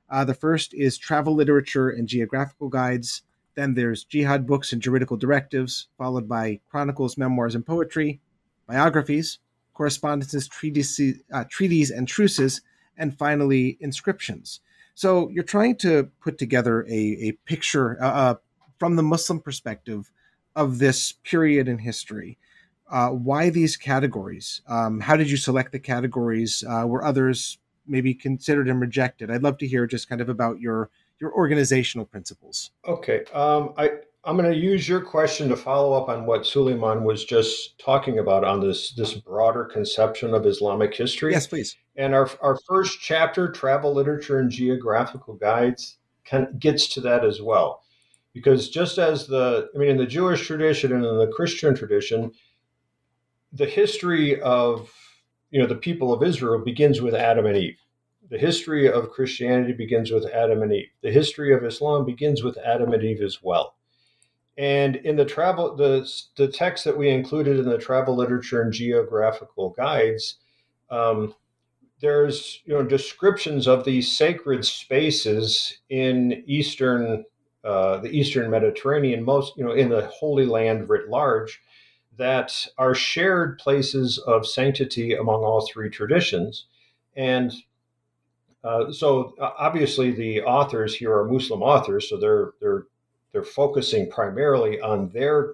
Uh, 0.10 0.26
the 0.26 0.34
first 0.34 0.74
is 0.74 0.98
travel 0.98 1.36
literature 1.36 1.90
and 1.90 2.08
geographical 2.08 2.70
guides. 2.70 3.22
Then 3.54 3.76
there's 3.76 4.04
jihad 4.04 4.48
books 4.48 4.74
and 4.74 4.82
juridical 4.82 5.16
directives, 5.16 5.88
followed 5.96 6.28
by 6.28 6.60
chronicles, 6.70 7.18
memoirs, 7.18 7.56
and 7.56 7.66
poetry, 7.66 8.20
biographies, 8.68 9.40
correspondences, 9.74 10.48
treatises, 10.48 11.22
uh, 11.32 11.46
treaties, 11.50 11.92
and 11.92 12.08
truces, 12.08 12.62
and 13.00 13.18
finally 13.18 13.78
inscriptions. 13.80 14.60
So 14.94 15.30
you're 15.30 15.44
trying 15.44 15.78
to 15.78 16.12
put 16.22 16.38
together 16.38 16.84
a, 16.84 17.30
a 17.30 17.32
picture 17.46 17.98
uh, 18.04 18.08
uh, 18.08 18.36
from 18.78 18.98
the 18.98 19.04
Muslim 19.04 19.40
perspective 19.40 20.12
of 20.56 20.78
this 20.78 21.14
period 21.24 21.68
in 21.68 21.80
history. 21.80 22.38
Uh, 22.92 23.10
why 23.10 23.50
these 23.50 23.78
categories? 23.78 24.62
Um, 24.68 25.00
how 25.00 25.16
did 25.16 25.32
you 25.32 25.38
select 25.38 25.72
the 25.72 25.80
categories? 25.80 26.64
Uh, 26.68 26.86
were 26.86 27.04
others 27.04 27.60
maybe 27.88 28.14
considered 28.14 28.68
and 28.68 28.82
rejected? 28.82 29.32
I'd 29.32 29.44
love 29.44 29.58
to 29.60 29.68
hear 29.68 29.88
just 29.88 30.10
kind 30.10 30.22
of 30.22 30.30
about 30.30 30.60
your 30.60 30.90
your 31.22 31.34
organizational 31.34 32.06
principles. 32.06 32.72
Okay, 32.88 33.26
um, 33.34 33.74
I 33.78 33.92
I'm 34.26 34.38
going 34.38 34.52
to 34.52 34.58
use 34.58 34.88
your 34.88 35.02
question 35.02 35.48
to 35.50 35.56
follow 35.56 35.94
up 35.94 36.10
on 36.10 36.26
what 36.26 36.46
Suleiman 36.46 37.04
was 37.04 37.24
just 37.24 37.80
talking 37.80 38.20
about 38.20 38.44
on 38.44 38.60
this 38.60 38.92
this 38.92 39.14
broader 39.14 39.66
conception 39.66 40.34
of 40.34 40.46
Islamic 40.46 40.94
history. 40.94 41.32
Yes, 41.32 41.48
please. 41.48 41.78
And 41.96 42.14
our 42.14 42.30
our 42.42 42.58
first 42.68 43.00
chapter, 43.00 43.50
travel 43.50 43.94
literature 43.94 44.40
and 44.40 44.52
geographical 44.52 45.36
guides, 45.36 45.98
can, 46.26 46.58
gets 46.60 46.88
to 46.90 47.02
that 47.02 47.24
as 47.24 47.42
well, 47.42 47.82
because 48.34 48.70
just 48.70 48.98
as 48.98 49.28
the 49.28 49.70
I 49.74 49.78
mean 49.78 49.90
in 49.90 49.98
the 49.98 50.06
Jewish 50.06 50.46
tradition 50.46 50.92
and 50.92 51.06
in 51.06 51.18
the 51.18 51.28
Christian 51.28 51.74
tradition 51.74 52.32
the 53.52 53.66
history 53.66 54.40
of 54.42 54.92
you 55.52 55.60
know 55.62 55.68
the 55.68 55.76
people 55.76 56.14
of 56.14 56.24
Israel 56.24 56.60
begins 56.60 57.02
with 57.02 57.16
Adam 57.16 57.46
and 57.46 57.58
Eve. 57.58 57.80
The 58.30 58.38
history 58.38 58.92
of 58.92 59.10
Christianity 59.10 59.74
begins 59.74 60.12
with 60.12 60.26
Adam 60.28 60.62
and 60.62 60.72
Eve. 60.72 60.90
The 61.02 61.12
history 61.12 61.52
of 61.54 61.64
Islam 61.64 62.06
begins 62.06 62.44
with 62.44 62.58
Adam 62.60 62.94
and 62.94 63.04
Eve 63.04 63.22
as 63.22 63.42
well. 63.42 63.76
And 64.60 64.98
in 64.98 65.16
the 65.16 65.24
travel, 65.24 65.74
the 65.78 66.06
the 66.36 66.50
text 66.50 66.84
that 66.84 66.98
we 66.98 67.10
included 67.10 67.60
in 67.60 67.70
the 67.70 67.78
travel 67.78 68.14
literature 68.14 68.62
and 68.62 68.74
geographical 68.74 69.70
guides, 69.70 70.36
um, 70.92 71.34
there's 72.02 72.62
you 72.66 72.74
know 72.74 72.84
descriptions 72.84 73.68
of 73.68 73.86
these 73.86 74.16
sacred 74.16 74.66
spaces 74.66 75.80
in 75.90 76.44
Eastern 76.46 77.24
uh, 77.64 78.00
the 78.00 78.10
Eastern 78.10 78.52
Mediterranean, 78.52 79.24
most 79.24 79.56
you 79.56 79.64
know 79.64 79.72
in 79.72 79.88
the 79.88 80.08
Holy 80.08 80.46
Land 80.46 80.90
writ 80.90 81.08
large, 81.08 81.62
that 82.18 82.68
are 82.78 82.94
shared 82.94 83.60
places 83.60 84.18
of 84.18 84.46
sanctity 84.46 85.14
among 85.14 85.42
all 85.42 85.66
three 85.66 85.90
traditions, 85.90 86.66
and 87.16 87.54
uh, 88.66 88.92
so 88.92 89.36
obviously 89.40 90.12
the 90.12 90.42
authors 90.42 90.96
here 90.96 91.14
are 91.18 91.24
Muslim 91.24 91.64
authors, 91.64 92.10
so 92.10 92.18
they're 92.18 92.52
they're 92.60 92.88
they're 93.32 93.44
focusing 93.44 94.10
primarily 94.10 94.80
on 94.82 95.10
their 95.10 95.54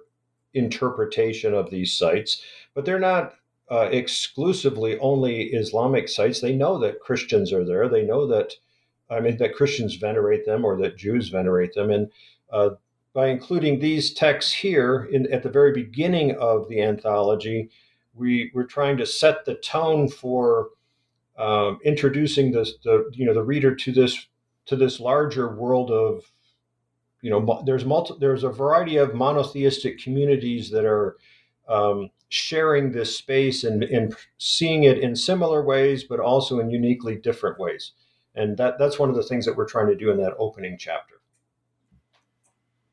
interpretation 0.53 1.53
of 1.53 1.69
these 1.69 1.93
sites, 1.93 2.41
but 2.73 2.85
they're 2.85 2.99
not 2.99 3.33
uh, 3.69 3.89
exclusively 3.91 4.97
only 4.99 5.47
Islamic 5.47 6.07
sites. 6.07 6.39
They 6.39 6.55
know 6.55 6.77
that 6.79 6.99
Christians 6.99 7.51
are 7.51 7.65
there. 7.65 7.89
They 7.89 8.03
know 8.03 8.27
that, 8.27 8.53
I 9.09 9.19
mean, 9.19 9.37
that 9.37 9.55
Christians 9.55 9.95
venerate 9.95 10.45
them 10.45 10.63
or 10.63 10.77
that 10.77 10.97
Jews 10.97 11.29
venerate 11.29 11.73
them. 11.73 11.89
And 11.89 12.11
uh, 12.51 12.71
by 13.13 13.27
including 13.27 13.79
these 13.79 14.13
texts 14.13 14.53
here 14.53 15.09
in, 15.11 15.31
at 15.31 15.43
the 15.43 15.49
very 15.49 15.73
beginning 15.73 16.35
of 16.35 16.69
the 16.69 16.81
anthology, 16.81 17.69
we, 18.13 18.51
we're 18.53 18.63
trying 18.65 18.97
to 18.97 19.05
set 19.05 19.45
the 19.45 19.55
tone 19.55 20.07
for 20.07 20.69
um, 21.37 21.79
introducing 21.83 22.51
this, 22.51 22.73
the 22.83 23.09
you 23.13 23.25
know 23.25 23.33
the 23.33 23.43
reader 23.43 23.75
to 23.75 23.91
this 23.91 24.27
to 24.67 24.75
this 24.75 24.99
larger 24.99 25.53
world 25.53 25.91
of 25.91 26.31
you 27.25 27.31
know 27.31 27.63
there's 27.65 27.85
multi, 27.85 28.13
there's 28.19 28.43
a 28.43 28.49
variety 28.63 28.97
of 28.97 29.15
monotheistic 29.15 29.93
communities 30.05 30.69
that 30.69 30.85
are 30.85 31.07
um, 31.67 32.11
sharing 32.29 32.91
this 32.91 33.17
space 33.17 33.63
and, 33.63 33.83
and 33.83 34.15
seeing 34.37 34.83
it 34.83 34.97
in 34.99 35.15
similar 35.15 35.61
ways, 35.73 36.03
but 36.11 36.19
also 36.19 36.59
in 36.59 36.69
uniquely 36.69 37.15
different 37.15 37.57
ways. 37.65 37.93
And 38.35 38.57
that, 38.57 38.77
that's 38.77 38.99
one 38.99 39.09
of 39.09 39.15
the 39.15 39.27
things 39.29 39.45
that 39.45 39.55
we're 39.57 39.73
trying 39.75 39.87
to 39.87 39.95
do 39.95 40.11
in 40.11 40.17
that 40.17 40.35
opening 40.37 40.77
chapter. 40.77 41.15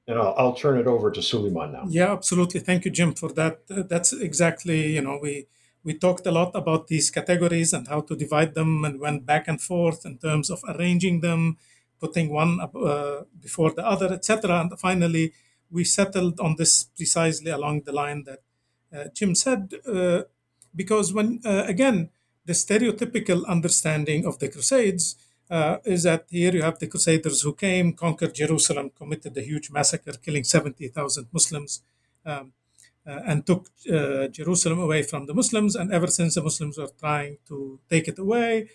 And 0.06 0.18
I'll, 0.18 0.34
I'll 0.38 0.54
turn 0.54 0.78
it 0.78 0.86
over 0.86 1.10
to 1.10 1.22
Suleiman 1.22 1.72
now. 1.72 1.84
Yeah, 1.88 2.12
absolutely. 2.12 2.60
Thank 2.60 2.84
you, 2.84 2.90
Jim, 2.90 3.12
for 3.14 3.30
that. 3.32 3.60
That's 3.68 4.12
exactly, 4.28 4.94
you 4.96 5.02
know, 5.02 5.18
we 5.22 5.46
we 5.84 5.92
talked 5.94 6.26
a 6.26 6.32
lot 6.40 6.52
about 6.54 6.86
these 6.86 7.10
categories 7.10 7.72
and 7.72 7.88
how 7.88 8.00
to 8.02 8.14
divide 8.14 8.54
them 8.54 8.84
and 8.84 9.00
went 9.00 9.26
back 9.26 9.48
and 9.48 9.60
forth 9.60 10.06
in 10.06 10.16
terms 10.18 10.48
of 10.48 10.62
arranging 10.72 11.20
them, 11.20 11.58
putting 12.02 12.28
one 12.42 12.52
uh, 12.60 13.22
before 13.40 13.70
the 13.78 13.86
other, 13.94 14.08
etc. 14.12 14.60
And 14.60 14.78
finally, 14.88 15.32
we 15.70 15.84
settled 15.84 16.40
on 16.40 16.56
this 16.58 16.84
precisely 16.98 17.50
along 17.50 17.82
the 17.82 17.92
line 17.92 18.24
that 18.24 18.40
uh, 18.94 19.04
Jim 19.14 19.34
said, 19.34 19.72
uh, 19.86 20.22
because 20.74 21.14
when, 21.14 21.40
uh, 21.44 21.64
again, 21.66 22.10
the 22.44 22.52
stereotypical 22.52 23.46
understanding 23.46 24.26
of 24.26 24.38
the 24.40 24.48
Crusades 24.48 25.16
uh, 25.50 25.76
is 25.84 26.02
that 26.02 26.26
here 26.28 26.52
you 26.52 26.62
have 26.62 26.78
the 26.78 26.88
Crusaders 26.88 27.42
who 27.42 27.54
came, 27.54 27.92
conquered 27.92 28.34
Jerusalem, 28.34 28.90
committed 28.90 29.36
a 29.36 29.42
huge 29.42 29.70
massacre, 29.70 30.14
killing 30.24 30.44
70,000 30.44 31.28
Muslims, 31.32 31.82
um, 32.26 32.52
uh, 33.06 33.20
and 33.26 33.46
took 33.46 33.68
Jerusalem 34.38 34.80
away 34.80 35.02
from 35.02 35.26
the 35.26 35.34
Muslims. 35.34 35.74
And 35.74 35.92
ever 35.92 36.06
since, 36.06 36.34
the 36.34 36.42
Muslims 36.42 36.78
were 36.78 36.92
trying 36.98 37.38
to 37.48 37.80
take 37.88 38.08
it 38.08 38.18
away. 38.18 38.68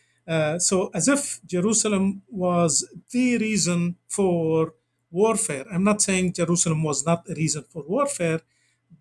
So, 0.59 0.91
as 0.93 1.07
if 1.07 1.39
Jerusalem 1.45 2.21
was 2.29 2.87
the 3.11 3.37
reason 3.37 3.95
for 4.07 4.73
warfare. 5.09 5.65
I'm 5.71 5.83
not 5.83 6.01
saying 6.01 6.33
Jerusalem 6.33 6.83
was 6.83 7.05
not 7.05 7.29
a 7.29 7.33
reason 7.33 7.63
for 7.69 7.83
warfare, 7.87 8.41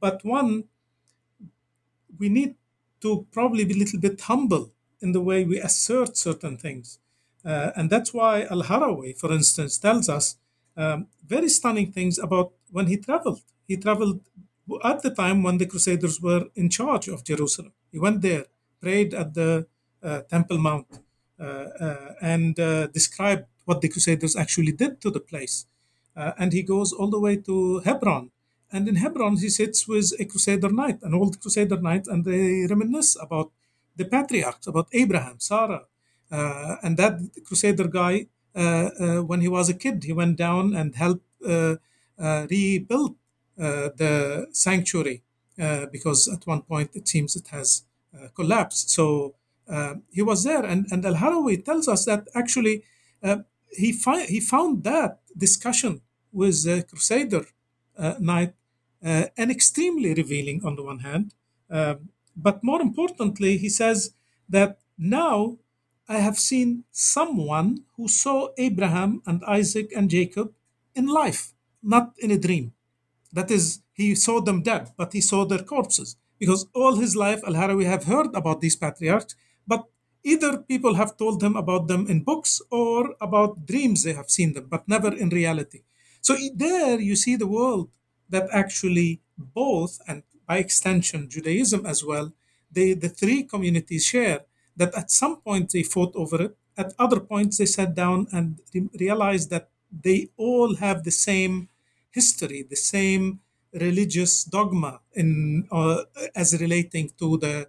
but 0.01 0.25
one 0.25 0.65
we 2.19 2.29
need 2.29 2.55
to 3.01 3.27
probably 3.33 3.65
be 3.65 3.75
a 3.75 3.79
little 3.79 4.01
bit 4.01 4.21
humble 4.23 4.73
in 5.01 5.13
the 5.13 5.21
way 5.21 5.45
we 5.45 5.61
assert 5.61 6.17
certain 6.17 6.57
things. 6.57 6.99
Uh, 7.45 7.71
and 7.77 7.91
that's 7.91 8.13
why 8.13 8.43
Al 8.45 8.63
Harawi, 8.63 9.17
for 9.17 9.33
instance, 9.33 9.79
tells 9.79 10.09
us 10.09 10.37
um, 10.77 11.07
very 11.27 11.49
stunning 11.49 11.93
things 11.93 12.19
about 12.19 12.53
when 12.71 12.87
he 12.87 12.97
traveled. 12.97 13.43
He 13.69 13.77
traveled 13.77 14.21
at 14.83 15.03
the 15.03 15.11
time 15.11 15.43
when 15.43 15.59
the 15.59 15.67
Crusaders 15.67 16.21
were 16.21 16.47
in 16.55 16.69
charge 16.71 17.09
of 17.09 17.25
Jerusalem. 17.25 17.73
He 17.93 17.99
went 17.99 18.23
there, 18.23 18.47
prayed 18.81 19.15
at 19.15 19.35
the 19.35 19.67
uh, 20.03 20.23
Temple 20.23 20.59
Mount, 20.59 20.87
uh, 20.91 20.97
uh 20.97 20.99
and 21.39 22.59
uh, 22.59 22.87
described 22.89 23.45
what 23.65 23.81
the 23.81 23.89
Crusaders 23.89 24.37
actually 24.37 24.73
did 24.73 25.01
to 25.01 25.11
the 25.11 25.21
place. 25.21 25.67
Uh, 26.17 26.33
and 26.39 26.53
he 26.53 26.63
goes 26.63 26.93
all 26.93 27.11
the 27.11 27.21
way 27.21 27.37
to 27.37 27.81
Hebron 27.81 28.31
and 28.73 28.89
in 28.89 28.97
Hebron, 28.97 29.37
he 29.37 29.49
sits 29.49 29.87
with 29.87 30.13
a 30.19 30.25
Crusader 30.25 30.71
knight, 30.71 30.99
an 31.03 31.15
old 31.15 31.41
Crusader 31.41 31.81
knight, 31.81 32.07
and 32.09 32.25
they 32.25 32.67
reminisce 32.67 33.17
about 33.21 33.53
the 33.97 34.05
patriarchs, 34.05 34.67
about 34.67 34.89
Abraham, 34.93 35.37
Sarah. 35.39 35.85
Uh, 36.31 36.77
and 36.83 36.97
that 36.97 37.21
Crusader 37.45 37.87
guy, 37.87 38.27
uh, 38.55 38.91
uh, 39.01 39.23
when 39.23 39.41
he 39.41 39.49
was 39.49 39.69
a 39.69 39.75
kid, 39.75 40.05
he 40.05 40.13
went 40.13 40.37
down 40.37 40.75
and 40.75 40.97
helped 40.97 41.25
uh, 41.47 41.77
uh, 42.19 42.47
rebuild 42.51 43.15
uh, 43.59 43.91
the 43.97 44.49
sanctuary 44.53 45.23
because 45.91 46.29
at 46.29 46.47
one 46.47 46.61
point 46.61 46.91
it 46.93 47.09
seems 47.09 47.35
it 47.35 47.49
has 47.49 47.85
collapsed. 48.35 48.91
So 48.91 49.35
he 50.11 50.23
was 50.23 50.45
there. 50.45 50.65
And, 50.65 50.87
and 50.91 51.05
Al 51.05 51.15
Harawi 51.15 51.65
tells 51.65 51.89
us 51.89 52.05
that 52.05 52.29
actually 52.35 52.85
he, 53.71 53.93
fi- 53.93 54.27
he 54.27 54.41
found 54.41 54.85
that 54.85 55.21
discussion 55.37 56.01
with 56.33 56.65
the 56.65 56.83
Crusader 56.83 57.47
uh, 57.99 58.15
knight 58.19 58.55
uh, 59.05 59.25
and 59.37 59.51
extremely 59.51 60.15
revealing 60.15 60.65
on 60.65 60.77
the 60.77 60.83
one 60.83 61.01
hand. 61.01 61.35
Um, 61.71 62.11
but 62.37 62.63
more 62.63 62.83
importantly, 62.83 63.57
he 63.57 63.69
says 63.69 64.11
that 64.49 64.79
now 64.99 65.59
I 66.09 66.19
have 66.19 66.39
seen 66.39 66.85
someone 66.93 67.85
who 67.97 68.09
saw 68.09 68.49
Abraham 68.59 69.23
and 69.27 69.43
Isaac 69.45 69.93
and 69.97 70.11
Jacob 70.11 70.53
in 70.95 71.07
life, 71.07 71.53
not 71.83 72.13
in 72.19 72.31
a 72.31 72.39
dream. 72.39 72.73
That 73.33 73.51
is, 73.51 73.81
he 73.93 74.15
saw 74.15 74.41
them 74.41 74.63
dead, 74.63 74.93
but 74.97 75.13
he 75.13 75.21
saw 75.21 75.45
their 75.45 75.63
corpses. 75.63 76.17
Because 76.39 76.67
all 76.75 76.97
his 76.97 77.17
life, 77.17 77.43
Al 77.47 77.55
Harawi 77.55 77.87
have 77.87 78.05
heard 78.05 78.35
about 78.35 78.61
these 78.61 78.77
patriarchs, 78.77 79.35
but 79.67 79.85
either 80.25 80.59
people 80.59 80.95
have 80.95 81.17
told 81.17 81.41
them 81.41 81.57
about 81.57 81.89
them 81.89 82.07
in 82.09 82.25
books 82.25 82.61
or 82.71 83.15
about 83.21 83.67
dreams 83.67 84.03
they 84.03 84.13
have 84.13 84.31
seen 84.31 84.53
them, 84.55 84.67
but 84.69 84.89
never 84.89 85.15
in 85.15 85.29
reality. 85.29 85.83
So 86.21 86.37
there 86.55 87.01
you 87.01 87.17
see 87.17 87.37
the 87.37 87.47
world 87.47 87.91
that 88.29 88.49
actually 88.53 89.21
both, 89.39 90.01
and 90.09 90.23
by 90.47 90.59
extension 90.59 91.29
Judaism 91.29 91.87
as 91.87 92.05
well, 92.05 92.33
they, 92.71 92.95
the 92.95 93.09
three 93.09 93.45
communities 93.45 94.05
share 94.07 94.41
that 94.77 94.95
at 94.95 95.11
some 95.11 95.37
point 95.41 95.71
they 95.71 95.83
fought 95.83 96.15
over 96.17 96.43
it, 96.43 96.57
at 96.77 96.93
other 96.99 97.21
points 97.21 97.59
they 97.59 97.67
sat 97.67 97.95
down 97.95 98.27
and 98.33 98.61
realized 99.01 99.51
that 99.51 99.71
they 99.91 100.29
all 100.37 100.77
have 100.77 101.05
the 101.05 101.11
same 101.11 101.69
history, 102.11 102.67
the 102.69 102.77
same 102.77 103.41
religious 103.73 104.45
dogma 104.45 105.01
in 105.15 105.67
uh, 105.71 106.03
as 106.35 106.61
relating 106.61 107.11
to 107.19 107.39
the 107.39 107.69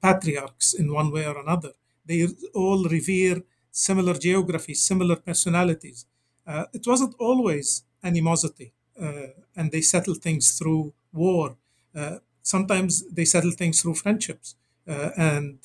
patriarchs 0.00 0.74
in 0.74 0.92
one 0.92 1.10
way 1.12 1.26
or 1.26 1.38
another. 1.38 1.72
They 2.06 2.26
all 2.54 2.84
revere 2.84 3.42
similar 3.70 4.14
geographies, 4.14 4.82
similar 4.82 5.16
personalities. 5.16 6.06
Uh, 6.46 6.64
it 6.72 6.86
wasn't 6.86 7.14
always 7.18 7.82
animosity, 8.02 8.72
uh, 9.00 9.28
and 9.56 9.70
they 9.72 9.80
settle 9.80 10.14
things 10.14 10.58
through 10.58 10.92
war. 11.12 11.56
Uh, 11.94 12.18
sometimes 12.42 13.04
they 13.10 13.24
settle 13.24 13.52
things 13.52 13.80
through 13.80 13.94
friendships, 13.94 14.56
uh, 14.86 15.10
and 15.16 15.58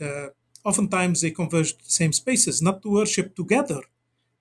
oftentimes 0.66 1.22
they 1.22 1.32
converge 1.32 1.72
to 1.78 1.84
the 1.84 1.90
same 1.90 2.14
spaces, 2.14 2.62
not 2.62 2.82
to 2.82 2.90
worship 2.90 3.36
together, 3.36 3.82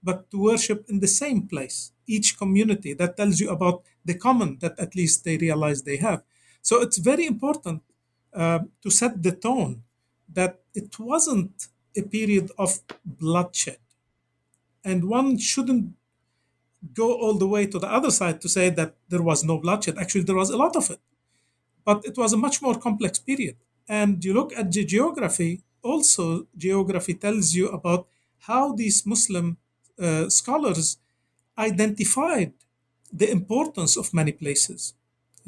but 0.03 0.31
to 0.31 0.41
worship 0.41 0.85
in 0.89 1.01
the 1.01 1.09
same 1.09 1.43
place. 1.43 1.93
Each 2.07 2.37
community 2.39 2.93
that 2.95 3.17
tells 3.17 3.41
you 3.41 3.51
about 3.51 3.83
the 4.05 4.15
common 4.15 4.59
that 4.61 4.79
at 4.79 4.95
least 4.95 5.25
they 5.25 5.37
realize 5.37 5.83
they 5.83 5.97
have. 5.99 6.23
So 6.63 6.81
it's 6.81 6.99
very 6.99 7.27
important 7.27 7.83
uh, 8.35 8.61
to 8.83 8.91
set 8.91 9.23
the 9.23 9.33
tone 9.33 9.83
that 10.33 10.61
it 10.75 10.99
wasn't 10.99 11.69
a 11.97 12.03
period 12.03 12.51
of 12.59 12.81
bloodshed. 13.05 13.79
And 14.85 15.05
one 15.09 15.39
shouldn't 15.39 15.95
go 16.95 17.13
all 17.15 17.35
the 17.35 17.49
way 17.49 17.67
to 17.67 17.79
the 17.79 17.91
other 17.93 18.11
side 18.11 18.41
to 18.41 18.49
say 18.49 18.71
that 18.71 18.95
there 19.09 19.23
was 19.23 19.43
no 19.45 19.59
bloodshed. 19.59 19.99
Actually, 19.99 20.25
there 20.25 20.37
was 20.37 20.51
a 20.51 20.57
lot 20.57 20.77
of 20.77 20.91
it. 20.91 21.01
But 21.85 22.05
it 22.05 22.17
was 22.17 22.33
a 22.33 22.37
much 22.37 22.63
more 22.63 22.79
complex 22.79 23.19
period. 23.19 23.57
And 23.89 24.25
you 24.25 24.35
look 24.35 24.53
at 24.57 24.71
the 24.71 24.85
geography, 24.85 25.63
also, 25.83 26.47
geography 26.57 27.15
tells 27.15 27.55
you 27.55 27.69
about 27.69 28.07
how 28.41 28.73
these 28.73 29.07
Muslim 29.07 29.57
uh, 29.99 30.29
scholars 30.29 30.99
identified 31.57 32.53
the 33.13 33.31
importance 33.31 33.97
of 33.97 34.15
many 34.15 34.33
places. 34.33 34.95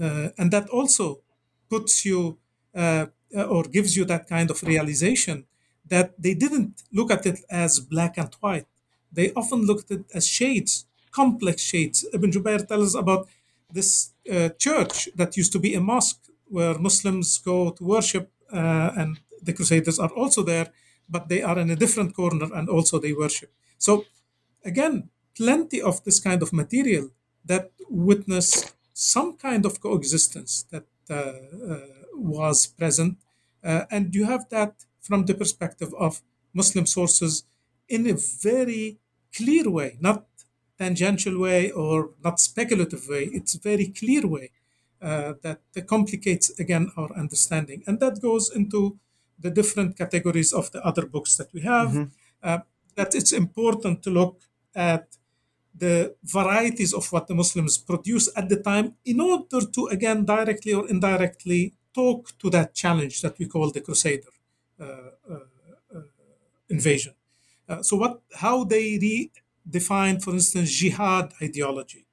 Uh, 0.01 0.31
and 0.39 0.51
that 0.51 0.69
also 0.71 1.21
puts 1.69 2.05
you 2.05 2.39
or 2.75 3.63
gives 3.65 3.97
you 3.97 4.05
that 4.05 4.29
kind 4.29 4.51
of 4.51 4.63
realization 4.63 5.47
that 5.87 6.15
they 6.21 6.35
didn't 6.35 6.83
look 6.93 7.11
at 7.11 7.27
it 7.27 7.41
as 7.51 7.81
black 7.81 8.17
and 8.17 8.33
white. 8.41 8.67
They 9.13 9.33
often 9.33 9.67
looked 9.67 9.91
at 9.91 10.01
it 10.01 10.07
as 10.15 10.27
shades 10.29 10.87
complex 11.11 11.63
shades. 11.63 12.07
Ibn 12.13 12.31
Jubair 12.31 12.67
tells 12.67 12.95
us 12.95 13.01
about 13.01 13.29
this 13.73 14.11
uh, 14.33 14.51
church 14.59 15.09
that 15.17 15.37
used 15.37 15.53
to 15.53 15.59
be 15.59 15.75
a 15.75 15.81
mosque 15.81 16.23
where 16.47 16.79
Muslims 16.79 17.39
go 17.39 17.71
to 17.71 17.85
worship, 17.85 18.31
uh, 18.53 18.91
and 18.97 19.19
the 19.43 19.53
Crusaders 19.53 19.99
are 19.99 20.11
also 20.11 20.43
there, 20.43 20.73
but 21.09 21.29
they 21.29 21.43
are 21.43 21.59
in 21.59 21.71
a 21.71 21.77
different 21.77 22.15
corner 22.15 22.49
and 22.55 22.69
also 22.69 22.99
they 22.99 23.13
worship. 23.13 23.53
So, 23.79 24.05
again, 24.65 25.11
plenty 25.37 25.81
of 25.81 26.03
this 26.05 26.21
kind 26.21 26.43
of 26.43 26.53
material 26.53 27.11
that 27.45 27.71
witness 27.89 28.73
some 28.93 29.37
kind 29.37 29.65
of 29.65 29.81
coexistence 29.81 30.65
that 30.71 30.85
uh, 31.09 31.15
uh, 31.15 31.87
was 32.21 32.67
present. 32.67 33.19
Uh, 33.63 33.85
and 33.91 34.15
you 34.15 34.25
have 34.25 34.49
that 34.51 34.85
from 35.01 35.27
the 35.27 35.35
perspective 35.35 35.93
of 35.99 36.23
Muslim 36.55 36.87
sources 36.87 37.45
in 37.89 38.07
a 38.07 38.15
very 38.15 38.99
clear 39.35 39.69
way, 39.71 39.97
not 40.01 40.27
tangential 40.79 41.39
way 41.39 41.71
or 41.71 42.11
not 42.25 42.41
speculative 42.41 43.07
way. 43.09 43.29
It's 43.33 43.55
a 43.55 43.61
very 43.61 43.89
clear 43.89 44.27
way 44.27 44.51
uh, 45.03 45.35
that 45.43 45.61
complicates 45.87 46.51
again 46.59 46.91
our 46.97 47.13
understanding, 47.15 47.83
and 47.87 48.01
that 48.01 48.21
goes 48.21 48.51
into 48.55 48.99
the 49.39 49.51
different 49.51 49.97
categories 49.97 50.53
of 50.53 50.71
the 50.73 50.85
other 50.85 51.07
books 51.07 51.37
that 51.37 51.53
we 51.53 51.63
have. 51.63 51.91
Mm-hmm. 51.91 52.05
Uh, 52.43 52.59
that 52.97 53.15
it's 53.15 53.33
important 53.33 54.03
to 54.03 54.11
look 54.11 54.41
at 54.75 55.17
the 55.75 56.15
varieties 56.23 56.93
of 56.93 57.11
what 57.13 57.27
the 57.27 57.35
Muslims 57.35 57.79
produce 57.79 58.29
at 58.37 58.49
the 58.49 58.57
time 58.57 58.95
in 59.05 59.21
order 59.21 59.61
to, 59.61 59.87
again, 59.87 60.25
directly 60.25 60.73
or 60.73 60.89
indirectly 60.89 61.75
talk 61.95 62.39
to 62.39 62.51
that 62.51 62.75
challenge 62.75 63.23
that 63.23 63.39
we 63.39 63.47
call 63.47 63.71
the 63.71 63.81
Crusader 63.81 64.33
uh, 64.81 64.85
uh, 64.85 65.35
uh 65.95 66.01
invasion. 66.69 67.15
Uh, 67.69 67.83
so, 67.83 67.97
what, 67.97 68.21
how 68.35 68.65
they 68.65 68.99
redefine, 68.99 70.23
for 70.23 70.33
instance, 70.33 70.71
jihad 70.71 71.33
ideology, 71.43 72.07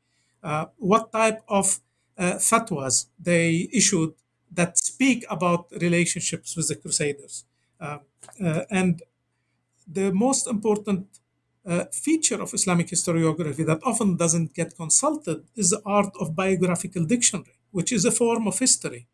uh, 0.44 0.66
what 0.78 1.12
type 1.12 1.42
of 1.48 1.80
fatwas 2.20 3.08
they 3.20 3.70
issued 3.72 4.14
that 4.52 4.76
speak 4.78 5.24
about 5.30 5.68
relationships 5.82 6.56
with 6.56 6.68
the 6.68 6.76
Crusaders. 6.76 7.46
Um, 7.80 8.00
and 8.72 9.04
the 9.88 10.12
most 10.12 10.48
important 10.48 11.08
uh, 11.68 11.86
feature 11.92 12.42
of 12.42 12.54
Islamic 12.54 12.88
historiography 12.88 13.66
that 13.66 13.82
often 13.84 14.16
doesn't 14.16 14.54
get 14.54 14.76
consulted 14.76 15.44
is 15.56 15.70
the 15.72 15.82
art 15.86 16.14
of 16.20 16.36
biographical 16.36 17.04
dictionary, 17.04 17.58
which 17.72 17.92
is 17.92 18.06
a 18.06 18.12
form 18.12 18.48
of 18.48 18.58
history. 18.58 19.06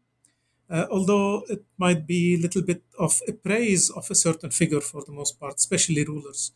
Uh, 0.70 0.86
although 0.90 1.44
it 1.50 1.64
might 1.78 2.08
be 2.08 2.36
a 2.36 2.38
little 2.38 2.62
bit 2.62 2.82
of 2.98 3.22
a 3.28 3.34
praise 3.34 3.90
of 3.90 4.10
a 4.10 4.16
certain 4.16 4.50
figure 4.50 4.82
for 4.82 5.04
the 5.04 5.12
most 5.12 5.40
part, 5.40 5.56
especially 5.56 6.04
rulers. 6.04 6.52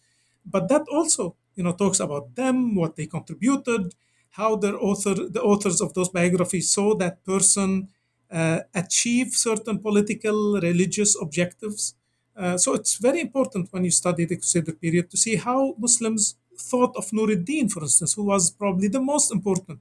But 0.45 0.69
that 0.69 0.85
also, 0.91 1.35
you 1.55 1.63
know, 1.63 1.73
talks 1.73 1.99
about 1.99 2.35
them, 2.35 2.73
what 2.75 2.95
they 2.95 3.05
contributed, 3.05 3.93
how 4.31 4.55
their 4.55 4.77
author, 4.77 5.13
the 5.13 5.41
authors 5.41 5.81
of 5.81 5.93
those 5.93 6.09
biographies 6.09 6.71
saw 6.71 6.95
that 6.95 7.23
person 7.25 7.89
uh, 8.31 8.61
achieve 8.73 9.33
certain 9.33 9.79
political, 9.79 10.59
religious 10.61 11.19
objectives. 11.19 11.95
Uh, 12.35 12.57
so 12.57 12.73
it's 12.73 12.95
very 12.97 13.19
important 13.19 13.71
when 13.71 13.83
you 13.83 13.91
study 13.91 14.25
the 14.25 14.37
Crusader 14.37 14.73
period 14.73 15.09
to 15.11 15.17
see 15.17 15.35
how 15.35 15.75
Muslims 15.77 16.35
thought 16.57 16.95
of 16.95 17.09
Nuruddin, 17.11 17.71
for 17.71 17.81
instance, 17.83 18.13
who 18.13 18.23
was 18.23 18.51
probably 18.51 18.87
the 18.87 19.01
most 19.01 19.31
important 19.31 19.79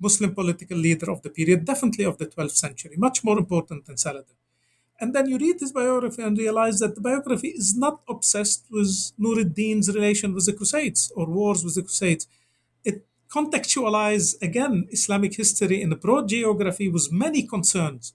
Muslim 0.00 0.34
political 0.34 0.76
leader 0.76 1.10
of 1.10 1.22
the 1.22 1.30
period, 1.30 1.64
definitely 1.64 2.04
of 2.04 2.18
the 2.18 2.26
12th 2.26 2.56
century, 2.56 2.94
much 2.96 3.22
more 3.22 3.38
important 3.38 3.86
than 3.86 3.96
Saladin. 3.96 4.36
And 5.00 5.14
then 5.14 5.28
you 5.28 5.38
read 5.38 5.60
his 5.60 5.72
biography 5.72 6.22
and 6.22 6.36
realize 6.36 6.78
that 6.80 6.94
the 6.94 7.00
biography 7.00 7.48
is 7.48 7.76
not 7.76 8.02
obsessed 8.08 8.66
with 8.70 9.12
Nuruddin's 9.18 9.94
relation 9.94 10.34
with 10.34 10.44
the 10.44 10.52
Crusades 10.52 11.10
or 11.16 11.26
wars 11.26 11.64
with 11.64 11.74
the 11.74 11.82
Crusades. 11.82 12.26
It 12.84 13.06
contextualizes, 13.30 14.40
again, 14.42 14.88
Islamic 14.90 15.34
history 15.34 15.80
in 15.80 15.92
a 15.92 15.96
broad 15.96 16.28
geography 16.28 16.88
with 16.88 17.10
many 17.10 17.44
concerns. 17.44 18.12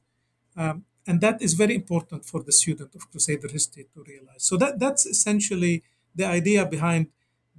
Um, 0.55 0.85
and 1.07 1.21
that 1.21 1.41
is 1.41 1.53
very 1.53 1.75
important 1.75 2.25
for 2.25 2.43
the 2.43 2.51
student 2.51 2.93
of 2.95 3.09
Crusader 3.11 3.47
history 3.47 3.87
to 3.93 4.03
realize. 4.03 4.43
So 4.43 4.57
that 4.57 4.79
that's 4.79 5.05
essentially 5.05 5.83
the 6.15 6.25
idea 6.25 6.65
behind 6.65 7.07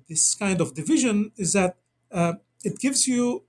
this 0.09 0.35
kind 0.35 0.61
of 0.61 0.75
division 0.75 1.33
is 1.37 1.53
that 1.53 1.77
uh, 2.12 2.35
it 2.68 2.76
gives 2.81 3.07
you 3.07 3.44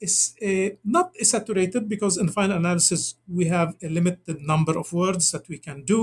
a, 0.52 0.78
not 0.84 1.08
a 1.20 1.26
saturated 1.26 1.84
because 1.90 2.18
in 2.18 2.28
final 2.30 2.58
analysis 2.58 3.16
we 3.28 3.46
have 3.46 3.70
a 3.82 3.90
limited 3.90 4.38
number 4.42 4.78
of 4.78 4.94
words 4.94 5.32
that 5.32 5.46
we 5.50 5.58
can 5.58 5.84
do. 5.84 6.02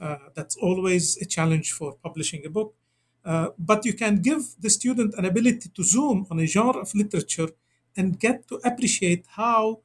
Uh, 0.00 0.16
that's 0.36 0.56
always 0.56 1.04
a 1.24 1.26
challenge 1.36 1.68
for 1.78 1.88
publishing 2.06 2.42
a 2.44 2.50
book. 2.50 2.74
Uh, 3.24 3.48
but 3.70 3.84
you 3.84 3.94
can 4.02 4.14
give 4.28 4.42
the 4.58 4.70
student 4.70 5.14
an 5.18 5.24
ability 5.24 5.68
to 5.76 5.82
zoom 5.84 6.26
on 6.30 6.40
a 6.40 6.46
genre 6.46 6.80
of 6.80 6.92
literature 6.94 7.50
and 7.96 8.18
get 8.18 8.48
to 8.48 8.56
appreciate 8.70 9.24
how 9.40 9.80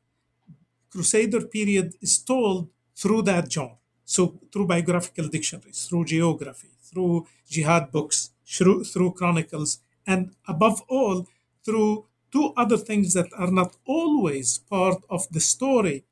Crusader 0.91 1.41
period 1.57 1.93
is 2.01 2.17
told 2.31 2.69
through 2.95 3.21
that 3.23 3.51
genre. 3.51 3.77
So 4.05 4.39
through 4.51 4.67
biographical 4.67 5.27
dictionaries, 5.27 5.86
through 5.88 6.05
geography, 6.05 6.71
through 6.89 7.27
jihad 7.47 7.91
books, 7.91 8.31
through, 8.45 8.83
through 8.86 9.12
chronicles, 9.13 9.79
and 10.07 10.31
above 10.47 10.81
all, 10.88 11.27
through 11.65 12.05
two 12.34 12.52
other 12.58 12.78
things 12.78 13.13
that 13.13 13.30
are 13.38 13.52
not 13.52 13.78
always 13.86 14.58
part 14.58 15.00
of 15.10 15.22
the 15.30 15.39
story 15.39 16.04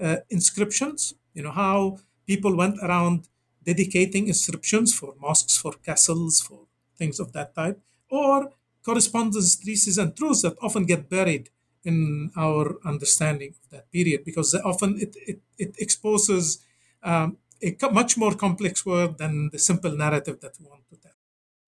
uh, 0.00 0.16
inscriptions. 0.28 1.14
You 1.34 1.42
know, 1.44 1.50
how 1.64 1.98
people 2.26 2.54
went 2.54 2.76
around 2.82 3.28
dedicating 3.64 4.28
inscriptions 4.28 4.94
for 4.94 5.14
mosques, 5.18 5.56
for 5.56 5.72
castles, 5.88 6.40
for 6.40 6.60
things 6.98 7.18
of 7.18 7.32
that 7.32 7.54
type, 7.54 7.80
or 8.10 8.52
correspondence, 8.84 9.56
treatises, 9.56 9.96
and 9.96 10.14
truths 10.14 10.42
that 10.42 10.56
often 10.60 10.84
get 10.84 11.08
buried 11.08 11.48
in 11.84 12.30
our 12.36 12.76
understanding 12.84 13.54
of 13.64 13.70
that 13.70 13.90
period 13.90 14.24
because 14.24 14.54
often 14.54 14.98
it, 15.00 15.16
it, 15.26 15.40
it 15.58 15.74
exposes 15.78 16.58
um, 17.02 17.38
a 17.62 17.76
much 17.90 18.16
more 18.16 18.34
complex 18.34 18.86
world 18.86 19.18
than 19.18 19.50
the 19.50 19.58
simple 19.58 19.96
narrative 19.96 20.40
that 20.40 20.52
we 20.60 20.66
want 20.68 20.82
to 20.90 20.96
tell. 20.96 21.12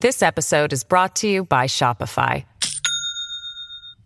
This 0.01 0.23
episode 0.23 0.73
is 0.73 0.85
brought 0.85 1.17
to 1.17 1.29
you 1.29 1.45
by 1.45 1.67
Shopify. 1.67 2.45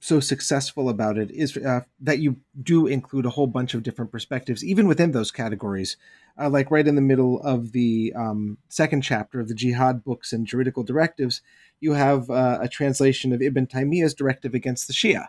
so 0.00 0.20
successful 0.20 0.88
about 0.88 1.18
it 1.18 1.30
is 1.30 1.56
uh, 1.56 1.80
that 2.00 2.20
you 2.20 2.36
do 2.62 2.86
include 2.86 3.26
a 3.26 3.30
whole 3.30 3.48
bunch 3.48 3.74
of 3.74 3.82
different 3.82 4.12
perspectives, 4.12 4.64
even 4.64 4.86
within 4.86 5.12
those 5.12 5.30
categories. 5.30 5.96
Uh, 6.40 6.48
like 6.48 6.70
right 6.70 6.86
in 6.86 6.94
the 6.94 7.00
middle 7.00 7.40
of 7.42 7.72
the 7.72 8.12
um, 8.14 8.58
second 8.68 9.02
chapter 9.02 9.40
of 9.40 9.48
the 9.48 9.54
Jihad 9.54 10.04
books 10.04 10.32
and 10.32 10.46
juridical 10.46 10.84
directives, 10.84 11.42
you 11.80 11.94
have 11.94 12.30
uh, 12.30 12.58
a 12.60 12.68
translation 12.68 13.32
of 13.32 13.42
Ibn 13.42 13.66
Taymiyyah's 13.66 14.14
directive 14.14 14.54
against 14.54 14.86
the 14.86 14.94
Shia, 14.94 15.26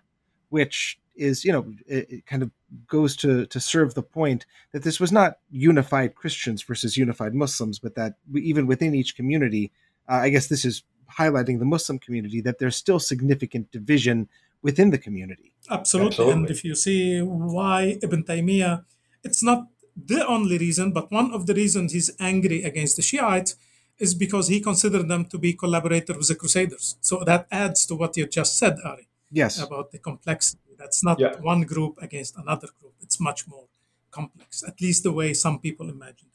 which 0.49 0.99
is 1.15 1.43
you 1.43 1.51
know 1.51 1.65
it, 1.87 2.11
it, 2.11 2.25
kind 2.27 2.43
of 2.43 2.51
goes 2.87 3.15
to 3.17 3.47
to 3.47 3.59
serve 3.59 3.93
the 3.93 4.03
point 4.03 4.45
that 4.71 4.83
this 4.83 4.99
was 4.99 5.11
not 5.11 5.39
unified 5.49 6.15
Christians 6.15 6.61
versus 6.61 6.95
unified 6.95 7.33
Muslims, 7.33 7.79
but 7.79 7.95
that 7.95 8.13
even 8.35 8.67
within 8.67 8.93
each 8.93 9.15
community, 9.15 9.71
uh, 10.07 10.13
I 10.13 10.29
guess 10.29 10.47
this 10.47 10.63
is 10.63 10.83
highlighting 11.17 11.59
the 11.59 11.65
Muslim 11.65 11.97
community 11.99 12.39
that 12.41 12.59
there's 12.59 12.75
still 12.75 12.99
significant 12.99 13.71
division 13.71 14.29
within 14.61 14.89
the 14.89 14.97
community. 14.97 15.53
Absolutely, 15.69 16.09
Absolutely. 16.09 16.33
and 16.33 16.49
if 16.49 16.63
you 16.63 16.75
see 16.75 17.21
why 17.21 17.97
Ibn 18.01 18.23
Taymiyyah, 18.23 18.85
it's 19.23 19.43
not 19.43 19.67
the 19.95 20.25
only 20.25 20.57
reason, 20.57 20.91
but 20.91 21.11
one 21.11 21.31
of 21.31 21.45
the 21.45 21.53
reasons 21.53 21.93
he's 21.93 22.11
angry 22.19 22.63
against 22.63 22.95
the 22.95 23.01
Shiites 23.01 23.55
is 23.97 24.13
because 24.13 24.47
he 24.47 24.61
considered 24.61 25.07
them 25.09 25.25
to 25.25 25.37
be 25.37 25.53
collaborators 25.53 26.17
with 26.17 26.27
the 26.27 26.35
Crusaders. 26.35 26.97
So 27.01 27.23
that 27.25 27.47
adds 27.51 27.85
to 27.87 27.95
what 27.95 28.15
you 28.15 28.25
just 28.27 28.57
said, 28.57 28.77
Ari. 28.85 29.07
Yes. 29.31 29.61
About 29.61 29.91
the 29.91 29.99
complexity 29.99 30.69
that's 30.79 31.03
not 31.03 31.19
yeah. 31.19 31.35
one 31.41 31.61
group 31.61 31.99
against 32.01 32.37
another 32.37 32.69
group. 32.79 32.93
It's 33.01 33.19
much 33.19 33.47
more 33.47 33.65
complex, 34.09 34.63
at 34.65 34.81
least 34.81 35.03
the 35.03 35.11
way 35.11 35.33
some 35.33 35.59
people 35.59 35.89
imagine. 35.89 36.29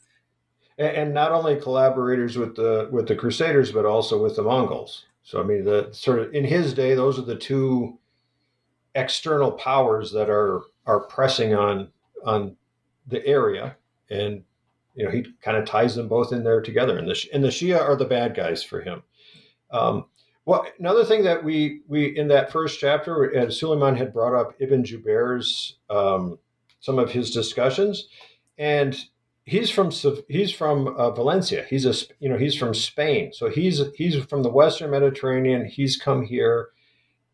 And, 0.77 0.95
and 0.95 1.13
not 1.13 1.31
only 1.31 1.59
collaborators 1.59 2.37
with 2.37 2.55
the 2.55 2.87
with 2.91 3.07
the 3.07 3.15
Crusaders, 3.15 3.71
but 3.71 3.85
also 3.85 4.21
with 4.21 4.35
the 4.35 4.43
Mongols. 4.43 5.05
So 5.23 5.41
I 5.41 5.43
mean, 5.43 5.65
the 5.65 5.89
sort 5.91 6.19
of 6.19 6.33
in 6.33 6.45
his 6.45 6.73
day, 6.73 6.93
those 6.93 7.17
are 7.17 7.23
the 7.23 7.35
two 7.35 7.97
external 8.95 9.51
powers 9.51 10.11
that 10.11 10.29
are 10.29 10.61
are 10.85 11.01
pressing 11.01 11.53
on 11.53 11.89
on 12.25 12.55
the 13.07 13.25
area, 13.25 13.77
and 14.09 14.43
you 14.95 15.05
know 15.05 15.11
he 15.11 15.25
kind 15.41 15.57
of 15.57 15.65
ties 15.65 15.95
them 15.95 16.07
both 16.07 16.33
in 16.33 16.43
there 16.43 16.61
together. 16.61 16.97
And 16.97 17.07
the 17.07 17.29
and 17.33 17.43
the 17.43 17.49
Shia 17.49 17.79
are 17.79 17.95
the 17.95 18.05
bad 18.05 18.35
guys 18.35 18.63
for 18.63 18.81
him. 18.81 19.03
Um, 19.71 20.05
well, 20.45 20.65
another 20.79 21.03
thing 21.03 21.23
that 21.23 21.43
we 21.43 21.81
we 21.87 22.17
in 22.17 22.27
that 22.29 22.51
first 22.51 22.79
chapter, 22.79 23.35
uh, 23.37 23.49
Suleiman 23.49 23.95
had 23.95 24.13
brought 24.13 24.39
up 24.39 24.53
Ibn 24.59 24.83
Jubair's 24.83 25.77
um, 25.89 26.37
some 26.79 26.99
of 26.99 27.11
his 27.11 27.31
discussions, 27.31 28.07
and 28.57 28.97
he's 29.45 29.69
from 29.69 29.91
he's 30.27 30.51
from 30.51 30.87
uh, 30.87 31.11
Valencia. 31.11 31.65
He's 31.69 31.85
a 31.85 31.93
you 32.19 32.29
know 32.29 32.37
he's 32.37 32.55
from 32.55 32.73
Spain, 32.73 33.33
so 33.33 33.49
he's 33.49 33.81
he's 33.95 34.23
from 34.25 34.43
the 34.43 34.51
Western 34.51 34.91
Mediterranean. 34.91 35.65
He's 35.65 35.97
come 35.97 36.23
here, 36.23 36.69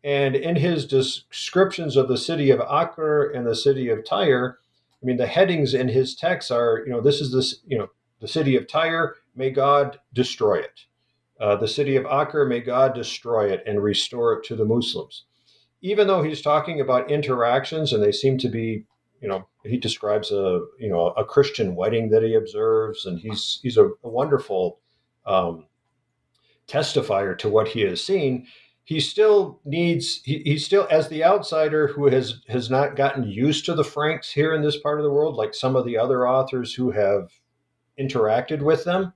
And 0.04 0.34
in 0.34 0.56
his 0.56 0.86
descriptions 0.86 1.96
of 1.96 2.08
the 2.08 2.16
city 2.16 2.50
of 2.50 2.60
Acre 2.60 3.30
and 3.30 3.46
the 3.46 3.54
city 3.54 3.88
of 3.88 4.04
Tyre, 4.04 4.58
I 5.00 5.06
mean, 5.06 5.16
the 5.16 5.26
headings 5.26 5.74
in 5.74 5.88
his 5.88 6.14
texts 6.14 6.50
are, 6.50 6.82
you 6.84 6.92
know, 6.92 7.00
this 7.00 7.20
is 7.20 7.32
this, 7.32 7.60
you 7.66 7.78
know, 7.78 7.88
the 8.20 8.28
city 8.28 8.56
of 8.56 8.68
Tyre, 8.68 9.16
may 9.34 9.50
God 9.50 9.98
destroy 10.12 10.58
it. 10.58 10.86
Uh, 11.40 11.56
the 11.56 11.68
city 11.68 11.96
of 11.96 12.06
Acre, 12.06 12.46
may 12.46 12.60
God 12.60 12.94
destroy 12.94 13.50
it 13.50 13.62
and 13.66 13.82
restore 13.82 14.34
it 14.34 14.44
to 14.44 14.56
the 14.56 14.64
Muslims. 14.64 15.24
Even 15.80 16.06
though 16.06 16.22
he's 16.22 16.40
talking 16.40 16.80
about 16.80 17.10
interactions 17.10 17.92
and 17.92 18.02
they 18.02 18.12
seem 18.12 18.38
to 18.38 18.48
be, 18.48 18.84
you 19.20 19.28
know, 19.28 19.48
he 19.64 19.76
describes 19.76 20.30
a, 20.30 20.60
you 20.78 20.88
know, 20.88 21.08
a 21.16 21.24
Christian 21.24 21.74
wedding 21.74 22.10
that 22.10 22.22
he 22.22 22.34
observes, 22.34 23.06
and 23.06 23.18
he's 23.18 23.58
he's 23.62 23.76
a, 23.76 23.86
a 23.86 24.08
wonderful 24.08 24.78
um, 25.26 25.66
testifier 26.68 27.36
to 27.38 27.48
what 27.48 27.68
he 27.68 27.80
has 27.82 28.04
seen 28.04 28.46
he 28.84 29.00
still 29.00 29.60
needs 29.64 30.20
he, 30.24 30.38
he 30.38 30.58
still 30.58 30.86
as 30.90 31.08
the 31.08 31.24
outsider 31.24 31.88
who 31.88 32.06
has 32.06 32.40
has 32.48 32.70
not 32.70 32.96
gotten 32.96 33.24
used 33.24 33.64
to 33.64 33.74
the 33.74 33.84
franks 33.84 34.30
here 34.30 34.54
in 34.54 34.62
this 34.62 34.78
part 34.78 34.98
of 34.98 35.04
the 35.04 35.10
world 35.10 35.36
like 35.36 35.54
some 35.54 35.76
of 35.76 35.84
the 35.84 35.96
other 35.96 36.26
authors 36.26 36.74
who 36.74 36.90
have 36.90 37.30
interacted 37.98 38.62
with 38.62 38.84
them 38.84 39.12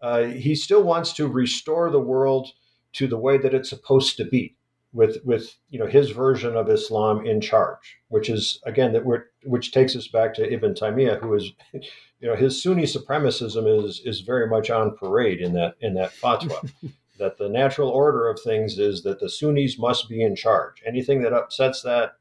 uh, 0.00 0.24
he 0.24 0.54
still 0.54 0.82
wants 0.82 1.12
to 1.12 1.26
restore 1.26 1.90
the 1.90 2.00
world 2.00 2.48
to 2.92 3.06
the 3.06 3.18
way 3.18 3.38
that 3.38 3.54
it's 3.54 3.70
supposed 3.70 4.16
to 4.16 4.24
be 4.24 4.56
with 4.92 5.18
with 5.24 5.56
you 5.68 5.78
know 5.78 5.86
his 5.86 6.10
version 6.10 6.56
of 6.56 6.70
islam 6.70 7.26
in 7.26 7.40
charge 7.40 7.98
which 8.08 8.30
is 8.30 8.60
again 8.64 8.92
that 8.92 9.04
we're 9.04 9.24
which 9.42 9.72
takes 9.72 9.94
us 9.96 10.08
back 10.08 10.32
to 10.32 10.50
ibn 10.50 10.72
taymiyyah 10.72 11.20
who 11.20 11.34
is 11.34 11.52
you 11.72 12.28
know 12.28 12.36
his 12.36 12.62
sunni 12.62 12.84
supremacism 12.84 13.84
is 13.84 14.00
is 14.04 14.20
very 14.20 14.48
much 14.48 14.70
on 14.70 14.96
parade 14.96 15.40
in 15.40 15.52
that 15.52 15.74
in 15.80 15.94
that 15.94 16.12
fatwa 16.12 16.70
that 17.18 17.38
the 17.38 17.48
natural 17.48 17.88
order 17.88 18.28
of 18.28 18.40
things 18.40 18.78
is 18.78 19.02
that 19.02 19.20
the 19.20 19.28
Sunnis 19.28 19.78
must 19.78 20.08
be 20.08 20.22
in 20.22 20.34
charge. 20.34 20.82
Anything 20.86 21.22
that 21.22 21.32
upsets 21.32 21.82
that, 21.82 22.16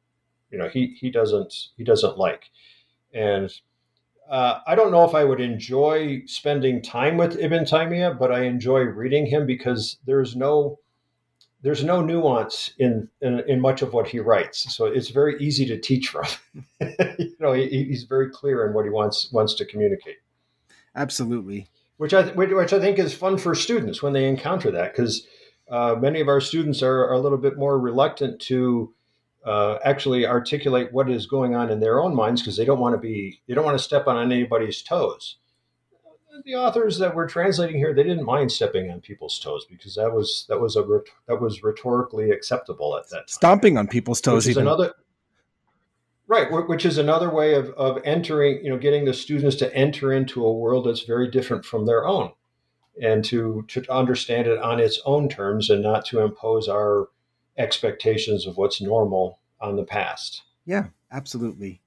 you 0.52 0.58
know, 0.58 0.70
he 0.70 0.96
he 1.00 1.10
doesn't 1.10 1.70
he 1.78 1.84
doesn't 1.84 2.18
like. 2.18 2.50
And 3.14 3.52
uh, 4.30 4.60
I 4.66 4.76
don't 4.76 4.92
know 4.92 5.04
if 5.04 5.16
I 5.16 5.24
would 5.24 5.42
enjoy 5.42 6.24
spending 6.26 6.82
time 6.82 7.18
with 7.18 7.38
Ibn 7.38 7.66
Taymiyyah, 7.66 8.18
but 8.18 8.32
I 8.32 8.44
enjoy 8.44 8.82
reading 8.82 9.26
him 9.26 9.46
because 9.46 9.98
there's 10.06 10.36
no 10.36 10.80
there's 11.62 11.84
no 11.84 12.02
nuance 12.02 12.74
in, 12.78 13.08
in, 13.22 13.40
in 13.48 13.62
much 13.62 13.82
of 13.82 13.94
what 13.94 14.08
he 14.08 14.20
writes, 14.20 14.76
so 14.76 14.86
it's 14.86 15.10
very 15.10 15.42
easy 15.42 15.66
to 15.68 15.80
teach 15.80 16.10
from. 16.10 16.26
you 17.18 17.36
know, 17.40 17.54
he, 17.54 17.86
he's 17.86 18.04
very 18.04 18.30
clear 18.30 18.68
in 18.68 18.74
what 18.74 18.84
he 18.84 18.92
wants 18.92 19.32
wants 19.32 19.56
to 19.56 19.66
communicate. 19.66 20.18
Absolutely 20.96 21.70
which 22.04 22.14
I 22.14 22.24
which 22.32 22.74
I 22.74 22.82
think 22.82 23.00
is 23.00 23.14
fun 23.14 23.38
for 23.38 23.56
students 23.56 24.04
when 24.04 24.12
they 24.12 24.28
encounter 24.28 24.70
that 24.72 24.92
because 24.92 25.26
uh, 25.72 25.96
many 25.98 26.20
of 26.20 26.28
our 26.28 26.42
students 26.42 26.84
are, 26.84 27.06
are, 27.06 27.14
a 27.14 27.20
little 27.20 27.38
bit 27.38 27.58
more 27.58 27.80
reluctant 27.80 28.42
to 28.42 28.94
uh, 29.46 29.78
actually 29.86 30.28
articulate 30.28 30.92
what 30.92 31.10
is 31.10 31.28
going 31.28 31.56
on 31.56 31.72
in 31.72 31.80
their 31.80 32.02
own 32.02 32.14
minds 32.14 32.42
because 32.42 32.58
they 32.58 32.66
don't 32.66 32.82
want 32.82 32.94
to 32.94 33.00
be 33.00 33.40
they 33.48 33.54
don't 33.54 33.64
want 33.64 33.78
to 33.78 33.84
step 33.84 34.06
on 34.06 34.20
anybody's 34.22 34.82
toes. 34.82 35.38
The 36.44 36.56
authors 36.56 36.98
that 36.98 37.16
we're 37.16 37.30
translating 37.30 37.78
here, 37.78 37.94
they 37.94 38.04
didn't 38.04 38.26
mind 38.26 38.52
stepping 38.52 38.92
on 38.92 39.00
people's 39.00 39.40
toes 39.40 39.66
because 39.70 39.96
that 39.96 40.12
was 40.12 40.46
that 40.50 40.60
was 40.60 40.76
a 40.76 40.86
that 41.30 41.40
was 41.40 41.64
rhetorically 41.64 42.32
acceptable 42.32 42.98
at 42.98 43.10
that 43.12 43.20
time. 43.20 43.28
Stomping 43.28 43.78
on 43.78 43.88
people's 43.88 44.20
toes, 44.20 44.50
even 44.50 44.64
another 44.64 44.94
Right, 46.26 46.48
which 46.50 46.86
is 46.86 46.98
another 46.98 47.30
way 47.30 47.54
of, 47.54 47.70
of 47.72 48.00
entering, 48.06 48.64
you 48.64 48.70
know, 48.70 48.78
getting 48.78 49.06
the 49.06 49.14
students 49.14 49.58
to 49.58 49.76
enter 49.76 50.14
into 50.14 50.46
a 50.46 50.54
world 50.54 50.86
that's 50.86 51.04
very 51.04 51.30
different 51.30 51.66
from 51.66 51.86
their 51.86 52.08
own 52.08 52.32
and 53.02 53.26
to, 53.26 53.66
to 53.68 53.84
understand 53.92 54.48
it 54.48 54.58
on 54.60 54.80
its 54.80 55.02
own 55.06 55.28
terms 55.28 55.70
and 55.70 55.84
not 55.84 56.06
to 56.06 56.22
impose 56.22 56.70
our 56.70 57.10
expectations 57.58 58.48
of 58.48 58.58
what's 58.58 58.82
normal 58.82 59.40
on 59.60 59.76
the 59.76 59.84
past. 59.84 60.44
Yeah, 60.66 60.88
absolutely. 61.12 61.82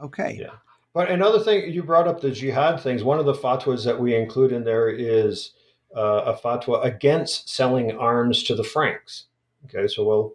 Okay. 0.00 0.36
Yeah. 0.38 0.56
But 0.92 1.10
another 1.10 1.38
thing, 1.40 1.72
you 1.72 1.82
brought 1.82 2.08
up 2.08 2.20
the 2.20 2.30
jihad 2.30 2.80
things. 2.80 3.02
One 3.02 3.18
of 3.18 3.26
the 3.26 3.34
fatwas 3.34 3.84
that 3.84 4.00
we 4.00 4.14
include 4.14 4.52
in 4.52 4.64
there 4.64 4.88
is 4.88 5.52
uh, 5.96 6.34
a 6.34 6.34
fatwa 6.34 6.84
against 6.84 7.48
selling 7.48 7.96
arms 7.96 8.42
to 8.44 8.54
the 8.54 8.64
Franks. 8.64 9.24
Okay, 9.64 9.86
so 9.88 10.04
well, 10.04 10.32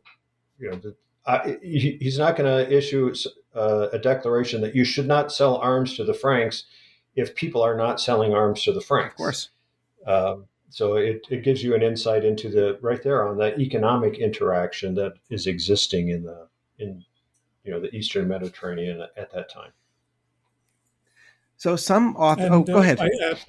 you 0.59 0.69
know, 0.69 0.77
the, 0.77 0.95
uh, 1.25 1.55
he, 1.61 1.97
he's 1.99 2.17
not 2.17 2.35
going 2.35 2.49
to 2.49 2.75
issue 2.75 3.13
uh, 3.55 3.87
a 3.91 3.99
declaration 3.99 4.61
that 4.61 4.75
you 4.75 4.83
should 4.83 5.07
not 5.07 5.31
sell 5.31 5.57
arms 5.57 5.95
to 5.95 6.03
the 6.03 6.13
Franks 6.13 6.65
if 7.15 7.35
people 7.35 7.61
are 7.61 7.77
not 7.77 8.01
selling 8.01 8.33
arms 8.33 8.63
to 8.63 8.71
the 8.71 8.81
Franks. 8.81 9.13
Of 9.13 9.17
course. 9.17 9.49
Um, 10.05 10.45
so 10.69 10.95
it, 10.95 11.27
it 11.29 11.43
gives 11.43 11.63
you 11.63 11.75
an 11.75 11.83
insight 11.83 12.25
into 12.25 12.49
the 12.49 12.79
right 12.81 13.01
there 13.03 13.27
on 13.27 13.37
that 13.37 13.59
economic 13.59 14.17
interaction 14.17 14.95
that 14.95 15.13
is 15.29 15.45
existing 15.45 16.09
in 16.09 16.23
the 16.23 16.47
in 16.79 17.05
you 17.63 17.71
know 17.71 17.79
the 17.79 17.93
Eastern 17.95 18.27
Mediterranean 18.27 19.01
at, 19.01 19.11
at 19.15 19.31
that 19.33 19.51
time. 19.51 19.71
So 21.57 21.75
some 21.75 22.15
author. 22.15 22.49
oh, 22.51 22.63
go 22.63 22.77
uh, 22.77 22.81
ahead. 22.81 22.99
Add, 22.99 23.39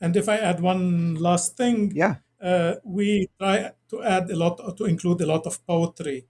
and 0.00 0.16
if 0.16 0.28
I 0.28 0.36
add 0.36 0.60
one 0.60 1.16
last 1.16 1.56
thing, 1.56 1.90
yeah, 1.94 2.16
uh, 2.40 2.76
we 2.84 3.28
try 3.38 3.72
to 3.90 4.02
add 4.02 4.30
a 4.30 4.36
lot 4.36 4.76
to 4.76 4.84
include 4.84 5.20
a 5.20 5.26
lot 5.26 5.44
of 5.44 5.66
poetry 5.66 6.26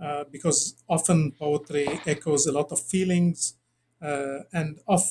uh, 0.00 0.24
because 0.24 0.82
often 0.88 1.32
poetry 1.32 1.86
echoes 2.06 2.46
a 2.46 2.52
lot 2.52 2.70
of 2.72 2.80
feelings. 2.80 3.54
Uh, 4.00 4.40
and 4.52 4.78
of 4.86 5.02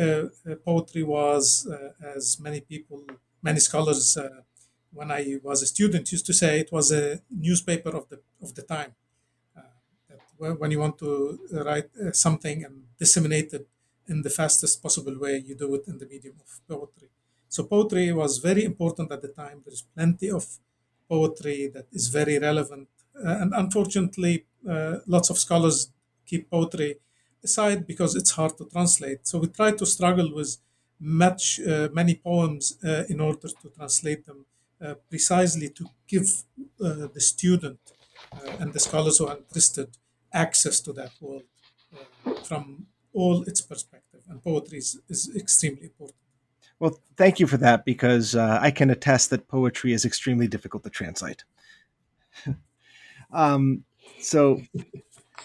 uh, 0.00 0.24
poetry 0.64 1.02
was, 1.02 1.66
uh, 1.66 1.92
as 2.16 2.38
many 2.40 2.60
people, 2.60 3.04
many 3.42 3.58
scholars, 3.58 4.16
when 4.92 5.10
I 5.10 5.38
was 5.42 5.62
a 5.62 5.66
student, 5.66 6.10
used 6.12 6.26
to 6.26 6.32
say 6.32 6.60
it 6.60 6.72
was 6.72 6.92
a 6.92 7.20
newspaper 7.30 7.90
of 7.90 8.08
the 8.08 8.20
of 8.40 8.54
the 8.54 8.62
time. 8.62 8.94
when 10.38 10.70
you 10.70 10.78
want 10.78 10.98
to 10.98 11.38
write 11.66 11.90
something 12.12 12.64
and 12.64 12.86
disseminate 12.98 13.52
it 13.52 13.66
in 14.06 14.22
the 14.22 14.30
fastest 14.30 14.82
possible 14.82 15.18
way, 15.18 15.38
you 15.38 15.54
do 15.54 15.74
it 15.74 15.86
in 15.88 15.98
the 15.98 16.06
medium 16.06 16.36
of 16.40 16.60
poetry. 16.68 17.08
So 17.48 17.64
poetry 17.64 18.12
was 18.12 18.38
very 18.38 18.64
important 18.64 19.10
at 19.12 19.20
the 19.22 19.28
time. 19.28 19.62
There's 19.64 19.82
plenty 19.82 20.30
of 20.30 20.44
poetry 21.08 21.68
that 21.68 21.86
is 21.92 22.08
very 22.08 22.38
relevant 22.38 22.88
uh, 22.88 22.97
and 23.22 23.52
unfortunately, 23.54 24.44
uh, 24.68 24.98
lots 25.06 25.30
of 25.30 25.38
scholars 25.38 25.90
keep 26.26 26.50
poetry 26.50 26.96
aside 27.42 27.86
because 27.86 28.14
it's 28.16 28.32
hard 28.32 28.56
to 28.58 28.64
translate. 28.64 29.26
So 29.26 29.38
we 29.38 29.48
try 29.48 29.72
to 29.72 29.86
struggle 29.86 30.34
with 30.34 30.58
much 31.00 31.60
uh, 31.60 31.88
many 31.92 32.16
poems 32.16 32.76
in 33.08 33.20
order 33.20 33.48
to 33.48 33.68
translate 33.76 34.26
them 34.26 34.44
precisely 35.08 35.68
to 35.68 35.86
give 36.08 36.42
the 36.78 37.20
student 37.20 37.78
and 38.58 38.72
the 38.72 38.80
scholars 38.80 39.18
who 39.18 39.28
are 39.28 39.36
interested 39.36 39.96
access 40.32 40.80
to 40.80 40.92
that 40.92 41.12
world 41.20 41.44
from 42.44 42.86
all 43.12 43.42
its 43.42 43.60
perspective. 43.60 44.20
And 44.28 44.42
poetry 44.42 44.78
is, 44.78 45.00
is 45.08 45.34
extremely 45.36 45.84
important. 45.84 46.16
Well, 46.78 47.00
thank 47.16 47.40
you 47.40 47.46
for 47.46 47.56
that 47.56 47.84
because 47.84 48.34
uh, 48.36 48.58
I 48.60 48.70
can 48.70 48.90
attest 48.90 49.30
that 49.30 49.48
poetry 49.48 49.92
is 49.92 50.04
extremely 50.04 50.46
difficult 50.46 50.84
to 50.84 50.90
translate. 50.90 51.44
Um, 53.32 53.84
so 54.20 54.60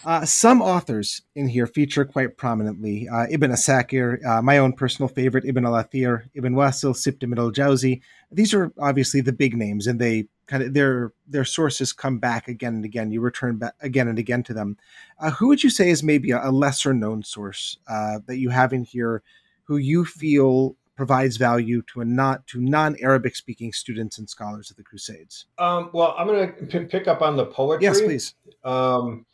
uh, 0.04 0.24
some 0.24 0.60
authors 0.60 1.22
in 1.34 1.48
here 1.48 1.66
feature 1.66 2.04
quite 2.04 2.36
prominently 2.36 3.08
uh, 3.08 3.26
Ibn 3.30 3.50
Asakir, 3.50 4.24
uh, 4.26 4.42
my 4.42 4.58
own 4.58 4.72
personal 4.72 5.08
favorite, 5.08 5.44
Ibn 5.44 5.64
al-Athir, 5.64 6.24
Ibn 6.34 6.54
Wasil, 6.54 6.94
Sibt 6.94 7.22
ibn 7.22 7.38
al-Jawzi. 7.38 8.00
These 8.30 8.52
are 8.52 8.72
obviously 8.78 9.20
the 9.20 9.32
big 9.32 9.56
names, 9.56 9.86
and 9.86 9.98
they 9.98 10.26
kind 10.46 10.62
of 10.62 10.74
their 10.74 11.12
their 11.26 11.44
sources 11.44 11.92
come 11.92 12.18
back 12.18 12.48
again 12.48 12.74
and 12.74 12.84
again. 12.84 13.10
You 13.10 13.20
return 13.20 13.56
back 13.56 13.74
again 13.80 14.08
and 14.08 14.18
again 14.18 14.42
to 14.44 14.54
them. 14.54 14.76
Uh, 15.18 15.30
who 15.30 15.48
would 15.48 15.62
you 15.62 15.70
say 15.70 15.88
is 15.88 16.02
maybe 16.02 16.32
a, 16.32 16.48
a 16.48 16.50
lesser 16.50 16.92
known 16.92 17.22
source 17.22 17.78
uh, 17.88 18.18
that 18.26 18.38
you 18.38 18.50
have 18.50 18.72
in 18.72 18.84
here, 18.84 19.22
who 19.64 19.78
you 19.78 20.04
feel 20.04 20.76
provides 20.96 21.36
value 21.36 21.82
to 21.92 22.00
a 22.00 22.04
not 22.04 22.46
to 22.48 22.60
non-Arabic 22.60 23.36
speaking 23.36 23.72
students 23.72 24.18
and 24.18 24.28
scholars 24.28 24.70
of 24.70 24.76
the 24.76 24.82
Crusades? 24.82 25.46
Um, 25.58 25.90
well, 25.92 26.14
I'm 26.16 26.26
going 26.26 26.54
to 26.54 26.66
p- 26.66 26.84
pick 26.84 27.08
up 27.08 27.22
on 27.22 27.36
the 27.36 27.46
poetry. 27.46 27.84
Yes, 27.84 28.00
please. 28.00 28.34
Um, 28.62 29.26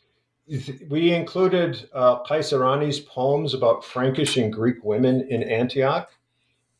we 0.89 1.13
included 1.13 1.89
uh, 1.93 2.17
poems 2.17 3.53
about 3.53 3.85
Frankish 3.85 4.37
and 4.37 4.51
Greek 4.51 4.83
women 4.83 5.27
in 5.29 5.43
Antioch, 5.43 6.11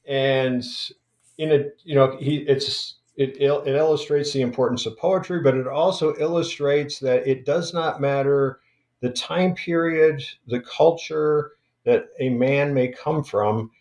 and 0.05 0.63
in 1.37 1.51
a 1.51 1.65
you 1.83 1.95
know 1.95 2.17
he 2.19 2.37
it's 2.39 2.95
it, 3.15 3.37
it 3.39 3.67
illustrates 3.67 4.33
the 4.33 4.41
importance 4.41 4.85
of 4.85 4.97
poetry, 4.97 5.41
but 5.41 5.55
it 5.55 5.67
also 5.67 6.15
illustrates 6.17 6.99
that 6.99 7.27
it 7.27 7.45
does 7.45 7.73
not 7.73 8.01
matter 8.01 8.59
the 9.01 9.09
time 9.09 9.53
period, 9.55 10.23
the 10.47 10.61
culture 10.61 11.51
that 11.85 12.07
a 12.19 12.29
man 12.29 12.73
may 12.73 12.87
come 12.87 13.23
from 13.23 13.71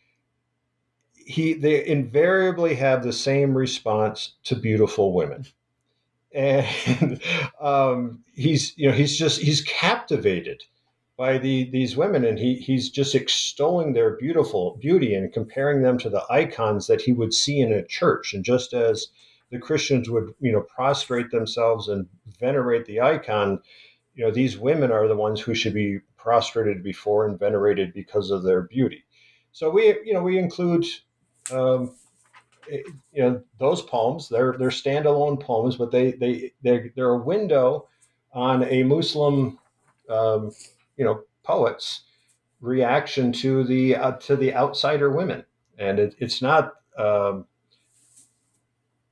he 1.30 1.54
they 1.54 1.86
invariably 1.86 2.74
have 2.74 3.02
the 3.02 3.12
same 3.12 3.56
response 3.56 4.34
to 4.44 4.56
beautiful 4.56 5.12
women 5.12 5.46
and 6.32 7.20
um, 7.60 8.22
he's 8.34 8.76
you 8.76 8.88
know 8.88 8.94
he's 8.94 9.16
just 9.16 9.40
he's 9.40 9.62
captivated 9.62 10.62
by 11.16 11.38
the 11.38 11.70
these 11.70 11.96
women 11.96 12.24
and 12.24 12.38
he 12.38 12.54
he's 12.54 12.90
just 12.90 13.14
extolling 13.14 13.92
their 13.92 14.16
beautiful 14.16 14.76
beauty 14.80 15.14
and 15.14 15.32
comparing 15.32 15.82
them 15.82 15.98
to 15.98 16.08
the 16.08 16.24
icons 16.30 16.86
that 16.86 17.00
he 17.00 17.12
would 17.12 17.34
see 17.34 17.60
in 17.60 17.72
a 17.72 17.86
church 17.86 18.32
and 18.34 18.44
just 18.44 18.72
as 18.72 19.08
the 19.50 19.58
Christians 19.58 20.08
would, 20.08 20.34
you 20.40 20.52
know, 20.52 20.62
prostrate 20.62 21.30
themselves 21.30 21.88
and 21.88 22.06
venerate 22.38 22.86
the 22.86 23.00
icon, 23.00 23.60
you 24.14 24.24
know, 24.24 24.30
these 24.30 24.56
women 24.56 24.92
are 24.92 25.08
the 25.08 25.16
ones 25.16 25.40
who 25.40 25.54
should 25.54 25.74
be 25.74 25.98
prostrated 26.16 26.82
before 26.82 27.26
and 27.26 27.38
venerated 27.38 27.92
because 27.92 28.30
of 28.30 28.42
their 28.42 28.62
beauty. 28.62 29.04
So 29.52 29.70
we, 29.70 29.98
you 30.04 30.12
know, 30.12 30.22
we 30.22 30.38
include, 30.38 30.86
um, 31.50 31.94
you 32.70 33.22
know, 33.22 33.42
those 33.58 33.82
poems. 33.82 34.28
They're 34.28 34.54
they're 34.58 34.70
standalone 34.70 35.40
poems, 35.40 35.76
but 35.76 35.90
they 35.90 36.12
they 36.12 36.52
they 36.62 36.90
they're 36.94 37.10
a 37.10 37.18
window 37.18 37.88
on 38.32 38.62
a 38.64 38.82
Muslim, 38.82 39.58
um, 40.08 40.52
you 40.96 41.04
know, 41.04 41.22
poet's 41.42 42.02
reaction 42.60 43.32
to 43.32 43.64
the 43.64 43.96
uh, 43.96 44.12
to 44.12 44.36
the 44.36 44.54
outsider 44.54 45.10
women, 45.10 45.44
and 45.78 45.98
it, 45.98 46.14
it's 46.18 46.42
not. 46.42 46.74
Um, 46.96 47.46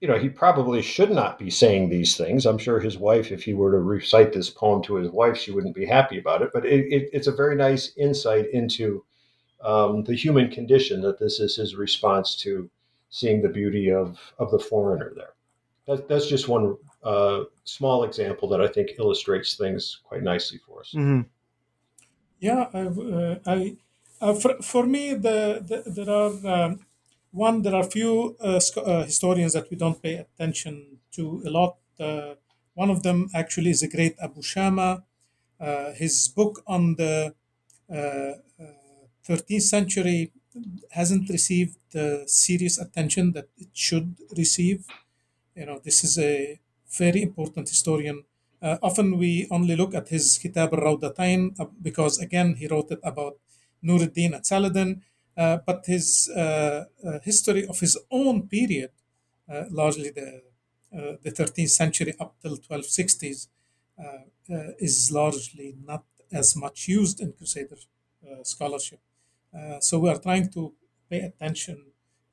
you 0.00 0.06
know, 0.06 0.16
he 0.16 0.28
probably 0.28 0.80
should 0.80 1.10
not 1.10 1.40
be 1.40 1.50
saying 1.50 1.88
these 1.88 2.16
things. 2.16 2.46
I'm 2.46 2.58
sure 2.58 2.78
his 2.78 2.96
wife, 2.96 3.32
if 3.32 3.42
he 3.42 3.52
were 3.52 3.72
to 3.72 3.78
recite 3.78 4.32
this 4.32 4.48
poem 4.48 4.80
to 4.84 4.94
his 4.94 5.10
wife, 5.10 5.36
she 5.36 5.50
wouldn't 5.50 5.74
be 5.74 5.86
happy 5.86 6.20
about 6.20 6.40
it. 6.40 6.50
But 6.54 6.64
it, 6.64 6.86
it, 6.92 7.10
it's 7.12 7.26
a 7.26 7.32
very 7.32 7.56
nice 7.56 7.92
insight 7.96 8.46
into 8.52 9.04
um, 9.62 10.04
the 10.04 10.14
human 10.14 10.50
condition 10.50 11.00
that 11.02 11.18
this 11.18 11.40
is 11.40 11.56
his 11.56 11.74
response 11.74 12.36
to 12.36 12.70
seeing 13.10 13.42
the 13.42 13.48
beauty 13.48 13.90
of, 13.90 14.18
of 14.38 14.50
the 14.50 14.58
foreigner 14.58 15.12
there. 15.14 15.34
That, 15.86 16.08
that's 16.08 16.26
just 16.26 16.48
one 16.48 16.76
uh, 17.02 17.44
small 17.64 18.04
example 18.04 18.48
that 18.48 18.60
I 18.60 18.68
think 18.68 18.90
illustrates 18.98 19.56
things 19.56 20.00
quite 20.04 20.22
nicely 20.22 20.58
for 20.58 20.80
us. 20.80 20.92
Mm-hmm. 20.94 21.22
Yeah, 22.40 22.66
uh, 22.72 23.36
I, 23.46 23.76
uh, 24.20 24.34
for, 24.34 24.60
for 24.62 24.86
me, 24.86 25.14
the, 25.14 25.62
the 25.66 25.90
there 25.90 26.10
are 26.10 26.64
um, 26.66 26.86
one 27.30 27.62
there 27.62 27.74
are 27.74 27.84
few 27.84 28.36
uh, 28.40 28.60
uh, 28.76 29.04
historians 29.04 29.52
that 29.52 29.70
we 29.70 29.76
don't 29.76 30.00
pay 30.02 30.14
attention 30.14 30.98
to 31.12 31.42
a 31.46 31.50
lot. 31.50 31.76
Uh, 31.98 32.34
one 32.74 32.90
of 32.90 33.02
them 33.02 33.28
actually 33.34 33.70
is 33.70 33.80
the 33.80 33.88
great 33.88 34.16
Abu 34.22 34.42
Shama. 34.42 35.02
his 35.96 36.28
book 36.28 36.62
on 36.66 36.94
the 36.94 37.34
13th 39.28 39.62
century 39.62 40.32
hasn't 40.90 41.28
received 41.28 41.76
the 41.92 42.22
serious 42.26 42.78
attention 42.78 43.32
that 43.32 43.48
it 43.58 43.68
should 43.72 44.16
receive. 44.36 44.84
You 45.54 45.66
know, 45.66 45.78
this 45.84 46.02
is 46.04 46.18
a 46.18 46.58
very 46.98 47.22
important 47.22 47.68
historian. 47.68 48.24
Uh, 48.60 48.76
often 48.82 49.18
we 49.18 49.46
only 49.50 49.76
look 49.76 49.94
at 49.94 50.08
his 50.08 50.38
Kitab 50.38 50.74
al-Rawdatain 50.74 51.60
uh, 51.60 51.66
because, 51.82 52.18
again, 52.18 52.54
he 52.54 52.66
wrote 52.66 52.90
it 52.90 53.00
about 53.04 53.36
Nuruddin 53.84 54.34
at 54.34 54.46
Saladin, 54.46 55.02
uh, 55.36 55.58
but 55.64 55.86
his 55.86 56.28
uh, 56.34 56.84
uh, 57.06 57.18
history 57.22 57.66
of 57.66 57.78
his 57.78 57.96
own 58.10 58.48
period, 58.48 58.90
uh, 59.48 59.64
largely 59.70 60.10
the, 60.10 60.42
the 61.22 61.30
13th 61.30 61.70
century 61.70 62.14
up 62.18 62.34
till 62.42 62.56
1260s, 62.56 63.46
is 64.80 65.12
largely 65.12 65.76
not 65.86 66.04
as 66.32 66.56
much 66.56 66.88
used 66.88 67.20
in 67.20 67.32
Crusader 67.32 67.76
scholarship. 68.42 68.98
So 69.80 69.98
we 69.98 70.08
are 70.08 70.18
trying 70.18 70.50
to 70.50 70.72
pay 71.10 71.20
attention 71.20 71.84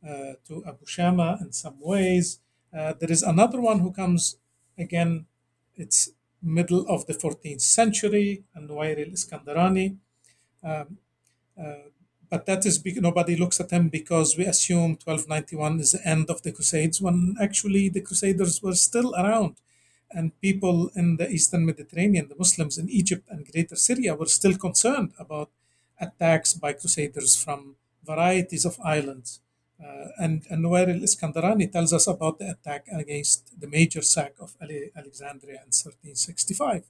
to 0.03 0.63
Abu 0.68 0.86
Shama 0.86 1.38
in 1.41 1.51
some 1.51 1.78
ways. 1.80 2.39
there 2.72 3.11
is 3.11 3.24
another 3.24 3.59
one 3.59 3.80
who 3.80 3.91
comes 3.91 4.38
again, 4.78 5.26
it's 5.76 6.11
middle 6.41 6.86
of 6.88 7.05
the 7.07 7.13
14th 7.13 7.61
century, 7.61 8.43
and 8.53 8.70
Nuwairi 8.70 9.07
al-Iskandarani. 9.07 9.97
Um, 10.63 10.97
uh, 11.59 11.89
but 12.30 12.45
that 12.45 12.66
is 12.66 12.78
because 12.78 13.01
nobody 13.01 13.36
looks 13.36 13.59
at 13.59 13.72
him 13.72 13.89
because 13.89 14.38
we 14.38 14.45
assume 14.45 14.97
1291 15.03 15.80
is 15.80 15.91
the 15.91 16.07
end 16.07 16.30
of 16.30 16.41
the 16.41 16.51
Crusades, 16.51 17.01
when 17.01 17.36
actually 17.41 17.89
the 17.89 18.01
Crusaders 18.01 18.61
were 18.61 18.76
still 18.76 19.13
around, 19.16 19.55
and 20.11 20.39
people 20.41 20.91
in 20.95 21.18
the 21.18 21.30
Eastern 21.30 21.66
Mediterranean, 21.66 22.28
the 22.28 22.36
Muslims 22.36 22.78
in 22.78 22.89
Egypt 22.89 23.28
and 23.30 23.49
Greater 23.51 23.76
Syria, 23.76 24.16
were 24.16 24.26
still 24.26 24.57
concerned 24.57 25.13
about 25.20 25.49
attacks 26.00 26.54
by 26.54 26.74
Crusaders 26.74 27.36
from 27.41 27.76
varieties 28.04 28.66
of 28.66 28.80
islands. 28.84 29.39
Uh, 29.84 30.08
and, 30.18 30.43
and 30.50 30.64
Nuwairi 30.64 30.93
al-Iskandarani 30.93 31.72
tells 31.72 31.91
us 31.91 32.08
about 32.08 32.39
the 32.39 32.50
attack 32.52 32.86
against 32.91 33.60
the 33.60 33.68
major 33.68 34.02
sack 34.02 34.34
of 34.39 34.56
Alexandria 34.62 35.60
in 35.66 35.72
1365. 35.72 36.86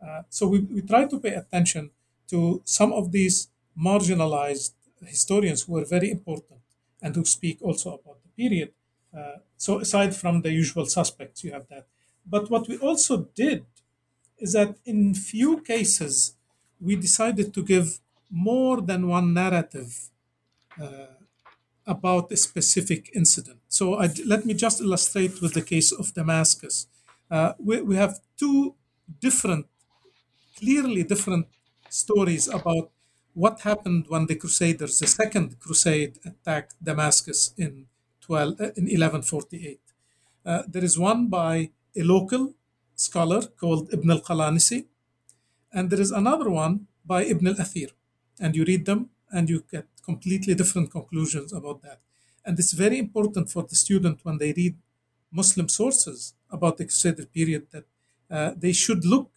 Uh, 0.00 0.22
so 0.30 0.48
we, 0.48 0.60
we 0.60 0.80
try 0.82 1.04
to 1.04 1.20
pay 1.20 1.34
attention 1.34 1.90
to 2.28 2.62
some 2.64 2.92
of 2.92 3.12
these 3.12 3.48
marginalized 3.78 4.72
historians 5.04 5.62
who 5.62 5.76
are 5.76 5.84
very 5.84 6.10
important 6.10 6.60
and 7.02 7.14
who 7.14 7.24
speak 7.24 7.58
also 7.60 7.94
about 7.94 8.18
the 8.22 8.28
period. 8.42 8.72
Uh, 9.16 9.38
so 9.56 9.78
aside 9.80 10.14
from 10.14 10.42
the 10.42 10.50
usual 10.50 10.86
suspects, 10.86 11.44
you 11.44 11.52
have 11.52 11.68
that. 11.68 11.86
But 12.26 12.50
what 12.50 12.68
we 12.68 12.78
also 12.78 13.28
did 13.34 13.64
is 14.38 14.52
that 14.54 14.76
in 14.84 15.14
few 15.14 15.60
cases, 15.60 16.34
we 16.80 16.96
decided 16.96 17.52
to 17.54 17.62
give 17.62 18.00
more 18.32 18.80
than 18.80 19.06
one 19.06 19.34
narrative 19.34 20.10
uh, 20.80 21.06
about 21.86 22.32
a 22.32 22.36
specific 22.36 23.10
incident. 23.14 23.60
So 23.68 23.94
I, 23.96 24.08
let 24.26 24.46
me 24.46 24.54
just 24.54 24.80
illustrate 24.80 25.40
with 25.42 25.54
the 25.54 25.62
case 25.62 25.92
of 25.92 26.14
Damascus. 26.14 26.86
Uh, 27.30 27.52
we, 27.58 27.82
we 27.82 27.96
have 27.96 28.20
two 28.38 28.74
different, 29.20 29.66
clearly 30.58 31.02
different 31.02 31.46
stories 31.88 32.48
about 32.48 32.90
what 33.34 33.60
happened 33.62 34.06
when 34.08 34.26
the 34.26 34.36
Crusaders, 34.36 34.98
the 34.98 35.06
Second 35.06 35.58
Crusade, 35.60 36.18
attacked 36.24 36.74
Damascus 36.82 37.52
in 37.58 37.86
12 38.20 38.60
uh, 38.60 38.64
in 38.76 38.84
1148. 38.84 39.80
Uh, 40.44 40.62
there 40.68 40.84
is 40.84 40.98
one 40.98 41.28
by 41.28 41.70
a 41.96 42.02
local 42.02 42.54
scholar 42.94 43.42
called 43.42 43.92
Ibn 43.92 44.10
al-Qalanisi, 44.10 44.86
and 45.72 45.90
there 45.90 46.00
is 46.00 46.10
another 46.10 46.50
one 46.50 46.86
by 47.04 47.24
Ibn 47.24 47.48
al-Athir. 47.48 47.90
And 48.40 48.54
you 48.56 48.64
read 48.64 48.86
them, 48.86 49.10
and 49.30 49.48
you 49.48 49.64
get 49.70 49.86
completely 50.04 50.54
different 50.54 50.90
conclusions 50.90 51.52
about 51.52 51.82
that. 51.82 52.00
And 52.44 52.58
it's 52.58 52.72
very 52.72 52.98
important 52.98 53.50
for 53.50 53.62
the 53.62 53.76
student 53.76 54.20
when 54.24 54.38
they 54.38 54.52
read 54.52 54.76
Muslim 55.30 55.68
sources 55.68 56.34
about 56.50 56.76
the 56.76 56.84
Crusader 56.84 57.26
period 57.26 57.68
that 57.70 57.84
uh, 58.30 58.52
they 58.56 58.72
should 58.72 59.04
look 59.04 59.30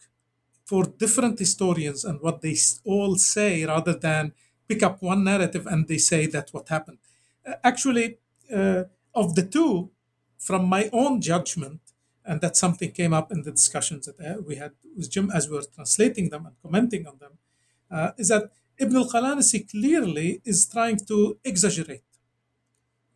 for 0.64 0.84
different 0.84 1.38
historians 1.38 2.04
and 2.04 2.20
what 2.20 2.40
they 2.42 2.56
all 2.84 3.16
say 3.16 3.64
rather 3.64 3.94
than 3.94 4.32
pick 4.68 4.82
up 4.82 5.00
one 5.00 5.22
narrative 5.22 5.66
and 5.66 5.86
they 5.86 5.98
say 5.98 6.26
that's 6.26 6.52
what 6.52 6.68
happened. 6.68 6.98
Uh, 7.46 7.54
actually, 7.62 8.18
uh, 8.52 8.84
of 9.14 9.34
the 9.34 9.42
two, 9.42 9.90
from 10.38 10.66
my 10.66 10.90
own 10.92 11.20
judgment, 11.20 11.80
and 12.24 12.40
that 12.40 12.56
something 12.56 12.90
came 12.90 13.12
up 13.14 13.30
in 13.30 13.42
the 13.42 13.52
discussions 13.52 14.06
that 14.06 14.18
uh, 14.20 14.40
we 14.42 14.56
had 14.56 14.72
with 14.96 15.10
Jim 15.10 15.30
as 15.32 15.48
we 15.48 15.56
were 15.56 15.62
translating 15.74 16.28
them 16.28 16.44
and 16.46 16.56
commenting 16.60 17.06
on 17.06 17.16
them, 17.18 17.38
uh, 17.90 18.10
is 18.18 18.28
that 18.28 18.50
Ibn 18.78 18.96
al-Qalanisi 18.96 19.70
clearly 19.70 20.40
is 20.44 20.66
trying 20.66 20.98
to 21.06 21.38
exaggerate 21.44 22.02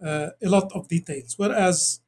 uh, 0.03 0.31
a 0.43 0.49
lot 0.49 0.73
of 0.73 0.89
details, 0.89 1.35
whereas 1.39 2.01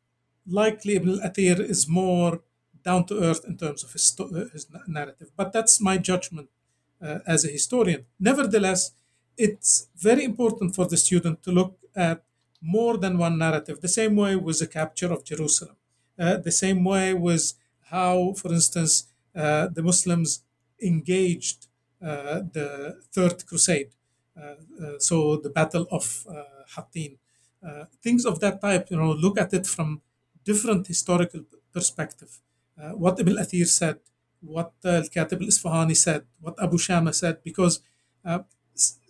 likely 0.47 0.97
Ibn 0.97 1.11
al-Athir 1.21 1.61
is 1.61 1.89
more 1.89 2.41
down 2.85 3.05
to 3.07 3.21
earth 3.23 3.45
in 3.47 3.57
terms 3.57 3.85
of 3.85 3.93
his, 3.93 4.03
sto- 4.03 4.49
his 4.53 4.67
narrative. 4.89 5.31
But 5.37 5.53
that's 5.53 5.81
my 5.81 5.99
judgment 5.99 6.49
uh, 7.01 7.19
as 7.27 7.45
a 7.45 7.49
historian. 7.49 8.07
Nevertheless, 8.19 8.93
it's 9.37 9.89
very 9.97 10.25
important 10.25 10.75
for 10.75 10.87
the 10.87 10.97
student 10.97 11.43
to 11.43 11.53
look 11.53 11.79
at 11.95 12.23
more 12.61 12.97
than 12.97 13.19
one 13.19 13.39
narrative, 13.39 13.81
the 13.81 13.89
same 13.89 14.17
way 14.17 14.37
with 14.37 14.59
the 14.61 14.67
capture 14.67 15.13
of 15.13 15.25
Jerusalem, 15.25 15.77
uh, 16.19 16.37
the 16.37 16.53
same 16.53 16.85
way 16.85 17.13
with 17.13 17.55
how, 17.91 18.35
for 18.35 18.53
instance, 18.53 19.09
uh, 19.35 19.69
the 19.69 19.83
Muslims 19.83 20.45
engaged 20.81 21.67
uh, 21.67 21.72
the 22.03 23.01
Third 23.13 23.47
Crusade, 23.47 23.91
uh, 24.37 24.41
uh, 24.41 24.99
so 24.99 25.37
the 25.37 25.51
Battle 25.51 25.87
of 25.91 26.27
Hattin. 26.75 27.19
things 28.03 28.25
of 28.27 28.41
that 28.41 28.61
type, 28.61 28.91
you 28.91 28.97
know, 28.97 29.13
look 29.13 29.39
at 29.39 29.53
it 29.55 29.67
from 29.67 30.01
different 30.45 30.87
historical 30.87 31.43
perspective. 31.73 32.41
what 33.03 33.21
Ibn 33.21 33.37
Athir 33.37 33.67
said, 33.67 33.99
what 34.41 34.73
Al-Katib 34.85 35.41
al-Isfahani 35.43 35.97
said, 35.97 36.23
what 36.41 36.57
Abu 36.61 36.79
Shama 36.79 37.13
said, 37.13 37.37
because 37.45 37.81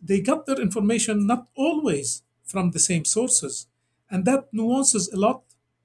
they 0.03 0.21
got 0.21 0.45
their 0.47 0.61
information 0.61 1.27
not 1.27 1.49
always 1.57 2.23
from 2.45 2.73
the 2.73 2.79
same 2.79 3.05
sources. 3.05 3.67
And 4.11 4.25
that 4.27 4.53
nuances 4.53 5.09
a 5.09 5.17
lot 5.17 5.43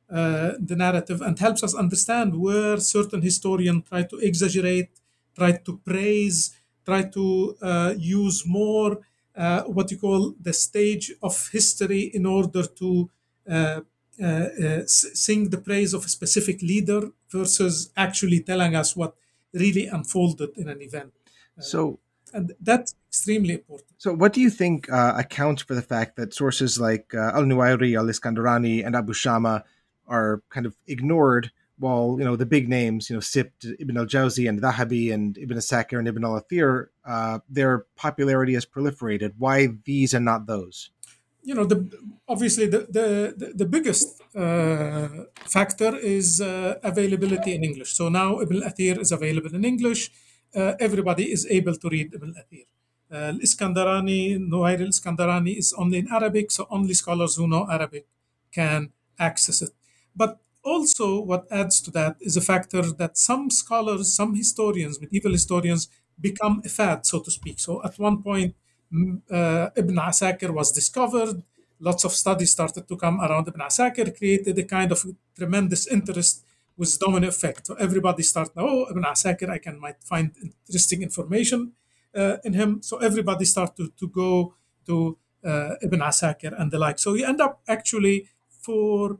uh, 0.09 0.53
the 0.59 0.75
narrative 0.75 1.21
and 1.21 1.37
helps 1.39 1.63
us 1.63 1.75
understand 1.75 2.39
where 2.39 2.77
certain 2.77 3.21
historians 3.21 3.83
try 3.87 4.03
to 4.03 4.17
exaggerate, 4.19 4.89
try 5.35 5.51
to 5.51 5.77
praise, 5.89 6.55
try 6.87 7.03
to 7.03 7.55
uh, 7.61 7.93
use 7.97 8.37
more 8.45 8.91
uh, 9.35 9.61
what 9.63 9.91
you 9.91 9.97
call 9.97 10.33
the 10.41 10.53
stage 10.53 11.11
of 11.21 11.33
history 11.51 12.03
in 12.17 12.25
order 12.25 12.63
to 12.81 13.09
uh, 13.49 13.81
uh, 14.19 14.47
uh 14.65 14.81
sing 14.85 15.41
the 15.49 15.61
praise 15.69 15.93
of 15.93 16.01
a 16.05 16.11
specific 16.17 16.57
leader 16.71 17.01
versus 17.29 17.91
actually 17.95 18.39
telling 18.51 18.73
us 18.81 18.95
what 18.95 19.13
really 19.53 19.85
unfolded 19.97 20.51
in 20.57 20.67
an 20.69 20.81
event. 20.81 21.13
Uh, 21.57 21.61
so, 21.61 21.99
and 22.33 22.53
that's 22.69 22.95
extremely 23.09 23.53
important. 23.53 23.91
So, 23.97 24.09
what 24.21 24.33
do 24.33 24.41
you 24.41 24.49
think 24.49 24.87
accounts 25.23 25.61
for 25.67 25.75
the 25.75 25.87
fact 25.93 26.15
that 26.15 26.33
sources 26.33 26.79
like 26.79 27.05
Al 27.13 27.45
Nuwairi, 27.51 27.91
Al 27.99 28.09
Iskandarani, 28.13 28.85
and 28.85 28.95
Abu 28.95 29.13
Shama 29.13 29.63
are 30.07 30.41
kind 30.49 30.65
of 30.65 30.75
ignored 30.87 31.51
while 31.79 32.15
you 32.19 32.25
know 32.25 32.35
the 32.35 32.45
big 32.45 32.67
names, 32.67 33.09
you 33.09 33.15
know, 33.15 33.19
Sibt, 33.19 33.53
Ibn 33.79 33.97
al-Jawzi, 33.97 34.49
and 34.49 34.61
Dhahabi, 34.61 35.13
and 35.13 35.37
Ibn 35.37 35.57
Asakir, 35.57 35.99
and 35.99 36.07
Ibn 36.07 36.23
al-Athir, 36.23 36.87
uh, 37.05 37.39
their 37.49 37.85
popularity 37.95 38.53
has 38.53 38.65
proliferated. 38.65 39.33
Why 39.37 39.67
these 39.85 40.13
and 40.13 40.25
not 40.25 40.47
those? 40.47 40.91
You 41.43 41.55
know, 41.55 41.65
the 41.65 41.89
obviously 42.27 42.65
the 42.65 42.87
the 42.89 43.53
the 43.55 43.65
biggest 43.65 44.21
uh, 44.35 45.07
factor 45.45 45.95
is 45.95 46.41
uh, 46.41 46.75
availability 46.83 47.55
in 47.55 47.63
English. 47.63 47.93
So 47.93 48.09
now 48.09 48.41
Ibn 48.41 48.63
al-Athir 48.63 48.99
is 48.99 49.11
available 49.11 49.53
in 49.53 49.63
English. 49.63 50.11
Uh, 50.55 50.73
everybody 50.79 51.31
is 51.31 51.45
able 51.49 51.75
to 51.75 51.89
read 51.89 52.13
Ibn 52.13 52.33
al-Athir. 52.35 52.65
Uh, 53.09 53.33
Iskandarani, 53.39 54.37
Nuair 54.37 54.81
al-Iskandarani 54.81 55.57
is 55.57 55.73
only 55.77 55.99
in 55.99 56.11
Arabic, 56.11 56.51
so 56.51 56.67
only 56.69 56.93
scholars 56.93 57.35
who 57.35 57.47
know 57.47 57.65
Arabic 57.71 58.05
can 58.51 58.91
access 59.17 59.61
it. 59.61 59.71
But 60.13 60.39
also, 60.73 61.05
what 61.31 61.43
adds 61.61 61.75
to 61.85 61.91
that 61.91 62.13
is 62.27 62.35
a 62.37 62.41
factor 62.51 62.83
that 63.01 63.17
some 63.17 63.49
scholars, 63.61 64.15
some 64.19 64.31
historians, 64.35 64.99
medieval 65.01 65.31
historians, 65.31 65.89
become 66.19 66.61
a 66.65 66.69
fad, 66.69 67.05
so 67.05 67.17
to 67.25 67.31
speak. 67.31 67.57
So 67.59 67.81
at 67.87 67.97
one 68.07 68.17
point, 68.21 68.55
uh, 69.29 69.69
Ibn 69.81 69.95
Asakir 70.09 70.51
was 70.59 70.71
discovered. 70.71 71.43
Lots 71.79 72.03
of 72.05 72.11
studies 72.11 72.51
started 72.51 72.87
to 72.87 72.95
come 72.97 73.17
around 73.21 73.47
Ibn 73.47 73.61
Asakir, 73.61 74.17
created 74.17 74.57
a 74.57 74.63
kind 74.63 74.91
of 74.91 75.05
tremendous 75.35 75.87
interest 75.87 76.43
with 76.75 76.97
domino 76.99 77.27
effect. 77.27 77.67
So 77.67 77.73
everybody 77.75 78.23
started, 78.23 78.53
oh, 78.57 78.87
Ibn 78.91 79.03
Asakir, 79.03 79.49
I 79.49 79.59
can 79.59 79.79
might 79.79 80.03
find 80.03 80.31
interesting 80.67 81.01
information 81.03 81.73
uh, 82.15 82.37
in 82.43 82.53
him. 82.53 82.81
So 82.81 82.97
everybody 82.97 83.45
started 83.45 83.75
to, 83.77 83.91
to 83.99 84.07
go 84.07 84.53
to 84.87 85.17
uh, 85.43 85.75
Ibn 85.81 85.99
Asakir 85.99 86.59
and 86.59 86.71
the 86.71 86.79
like. 86.79 86.99
So 86.99 87.13
you 87.13 87.25
end 87.25 87.41
up 87.41 87.61
actually 87.67 88.29
for 88.49 89.19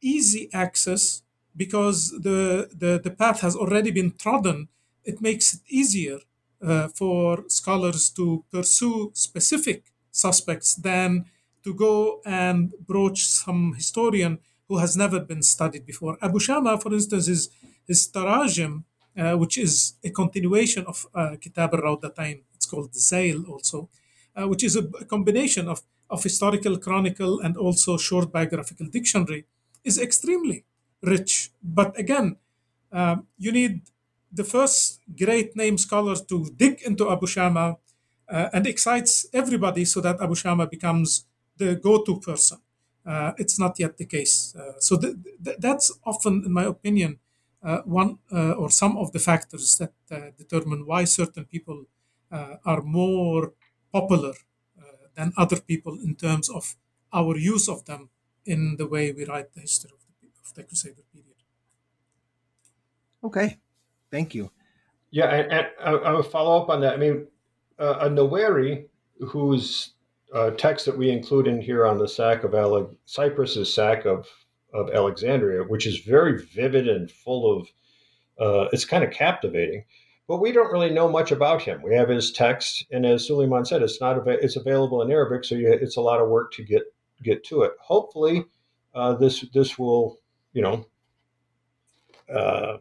easy 0.00 0.48
access 0.52 1.22
because 1.56 2.10
the, 2.22 2.68
the, 2.72 3.00
the 3.02 3.10
path 3.10 3.40
has 3.40 3.56
already 3.56 3.90
been 3.90 4.12
trodden, 4.12 4.68
it 5.04 5.20
makes 5.20 5.54
it 5.54 5.60
easier 5.68 6.18
uh, 6.62 6.88
for 6.88 7.44
scholars 7.48 8.10
to 8.10 8.44
pursue 8.52 9.10
specific 9.14 9.84
suspects 10.10 10.74
than 10.74 11.24
to 11.64 11.74
go 11.74 12.20
and 12.24 12.72
broach 12.86 13.26
some 13.26 13.74
historian 13.74 14.38
who 14.68 14.78
has 14.78 14.96
never 14.96 15.20
been 15.20 15.42
studied 15.42 15.84
before. 15.86 16.16
Abu 16.22 16.38
Shama, 16.38 16.78
for 16.78 16.92
instance, 16.92 17.26
his, 17.26 17.48
his 17.86 18.08
Tarajim, 18.08 18.84
uh, 19.16 19.36
which 19.36 19.58
is 19.58 19.94
a 20.04 20.10
continuation 20.10 20.84
of 20.86 21.06
uh, 21.14 21.36
Kitab 21.40 21.74
al-Rawdatain, 21.74 22.42
it's 22.54 22.66
called 22.66 22.92
the 22.92 23.44
also, 23.48 23.88
uh, 24.36 24.46
which 24.46 24.62
is 24.62 24.76
a, 24.76 24.84
a 25.00 25.04
combination 25.04 25.68
of, 25.68 25.82
of 26.10 26.22
historical 26.22 26.78
chronicle 26.78 27.40
and 27.40 27.56
also 27.56 27.96
short 27.96 28.30
biographical 28.30 28.86
dictionary 28.86 29.44
is 29.84 29.98
extremely 29.98 30.64
rich. 31.02 31.50
But 31.62 31.98
again, 31.98 32.36
uh, 32.92 33.16
you 33.38 33.52
need 33.52 33.82
the 34.32 34.44
first 34.44 35.00
great 35.18 35.56
name 35.56 35.78
scholar 35.78 36.16
to 36.16 36.46
dig 36.56 36.82
into 36.82 37.10
Abu 37.10 37.26
Shama 37.26 37.76
uh, 38.28 38.48
and 38.52 38.66
excites 38.66 39.26
everybody 39.32 39.84
so 39.84 40.00
that 40.00 40.20
Abu 40.20 40.34
Shama 40.34 40.66
becomes 40.66 41.24
the 41.56 41.74
go-to 41.76 42.20
person. 42.20 42.58
Uh, 43.06 43.32
it's 43.38 43.58
not 43.58 43.78
yet 43.78 43.96
the 43.96 44.04
case. 44.04 44.54
Uh, 44.54 44.78
so 44.78 44.98
th- 44.98 45.16
th- 45.44 45.56
that's 45.58 45.90
often, 46.04 46.42
in 46.44 46.52
my 46.52 46.64
opinion, 46.64 47.18
uh, 47.62 47.78
one 47.84 48.18
uh, 48.30 48.52
or 48.52 48.70
some 48.70 48.96
of 48.98 49.12
the 49.12 49.18
factors 49.18 49.78
that 49.78 49.92
determine 50.36 50.86
why 50.86 51.04
certain 51.04 51.44
people 51.44 51.86
are 52.30 52.82
more 52.82 53.52
popular 53.92 54.34
than 55.14 55.32
other 55.36 55.60
people 55.60 55.98
in 56.04 56.14
terms 56.14 56.48
of 56.48 56.76
our 57.12 57.36
use 57.36 57.68
of 57.68 57.84
them 57.86 58.10
in 58.48 58.76
the 58.76 58.86
way 58.86 59.12
we 59.12 59.26
write 59.26 59.52
the 59.52 59.60
history 59.60 59.90
of 59.92 60.00
the, 60.22 60.28
of 60.44 60.54
the 60.54 60.62
Crusader 60.62 61.02
period. 61.12 61.36
Okay, 63.22 63.58
thank 64.10 64.34
you. 64.34 64.50
Yeah, 65.10 65.26
and, 65.26 65.52
and 65.52 65.66
I, 65.84 65.90
I 65.92 66.12
will 66.12 66.22
follow 66.22 66.60
up 66.60 66.70
on 66.70 66.80
that. 66.80 66.94
I 66.94 66.96
mean, 66.96 67.26
uh, 67.78 67.98
a 68.00 68.08
Nuwairi, 68.08 68.86
whose 69.20 69.92
uh, 70.34 70.50
text 70.52 70.86
that 70.86 70.96
we 70.96 71.10
include 71.10 71.46
in 71.46 71.60
here 71.60 71.86
on 71.86 71.98
the 71.98 72.08
sack 72.08 72.44
of 72.44 72.54
Ale- 72.54 72.96
Cyprus's 73.06 73.72
sack 73.72 74.06
of, 74.06 74.26
of 74.72 74.90
Alexandria, 74.90 75.62
which 75.62 75.86
is 75.86 75.98
very 75.98 76.42
vivid 76.54 76.88
and 76.88 77.10
full 77.10 77.58
of, 77.58 77.68
uh, 78.40 78.68
it's 78.72 78.84
kind 78.84 79.04
of 79.04 79.10
captivating. 79.10 79.84
But 80.26 80.40
we 80.40 80.52
don't 80.52 80.72
really 80.72 80.90
know 80.90 81.08
much 81.08 81.32
about 81.32 81.62
him. 81.62 81.82
We 81.82 81.94
have 81.94 82.08
his 82.08 82.32
text, 82.32 82.86
and 82.90 83.04
as 83.04 83.26
Suleiman 83.26 83.64
said, 83.64 83.82
it's 83.82 84.00
not 84.00 84.16
av- 84.16 84.28
it's 84.28 84.56
available 84.56 85.02
in 85.02 85.10
Arabic, 85.10 85.44
so 85.44 85.54
you, 85.54 85.70
it's 85.72 85.96
a 85.96 86.02
lot 86.02 86.20
of 86.20 86.28
work 86.28 86.52
to 86.52 86.64
get 86.64 86.82
get 87.22 87.44
to 87.44 87.62
it. 87.62 87.72
Hopefully, 87.80 88.44
uh, 88.94 89.14
this 89.14 89.44
this 89.52 89.78
will 89.78 90.18
you 90.52 90.62
know 90.62 90.86
uh, 92.34 92.78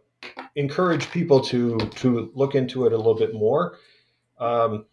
encourage 0.56 1.10
people 1.12 1.40
to 1.42 1.78
to 1.78 2.32
look 2.34 2.56
into 2.56 2.86
it 2.86 2.94
a 2.94 2.98
little 2.98 3.16
bit 3.16 3.34
more. 3.34 3.78
Um, 4.40 4.86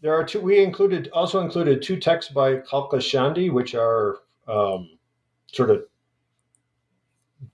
there 0.00 0.14
are 0.14 0.24
two. 0.24 0.40
We 0.40 0.62
included 0.62 1.08
also 1.12 1.40
included 1.40 1.82
two 1.82 1.98
texts 1.98 2.32
by 2.32 2.56
Kalkashandi, 2.56 3.50
which 3.52 3.74
are 3.74 4.18
um, 4.46 4.98
sort 5.52 5.70
of 5.70 5.84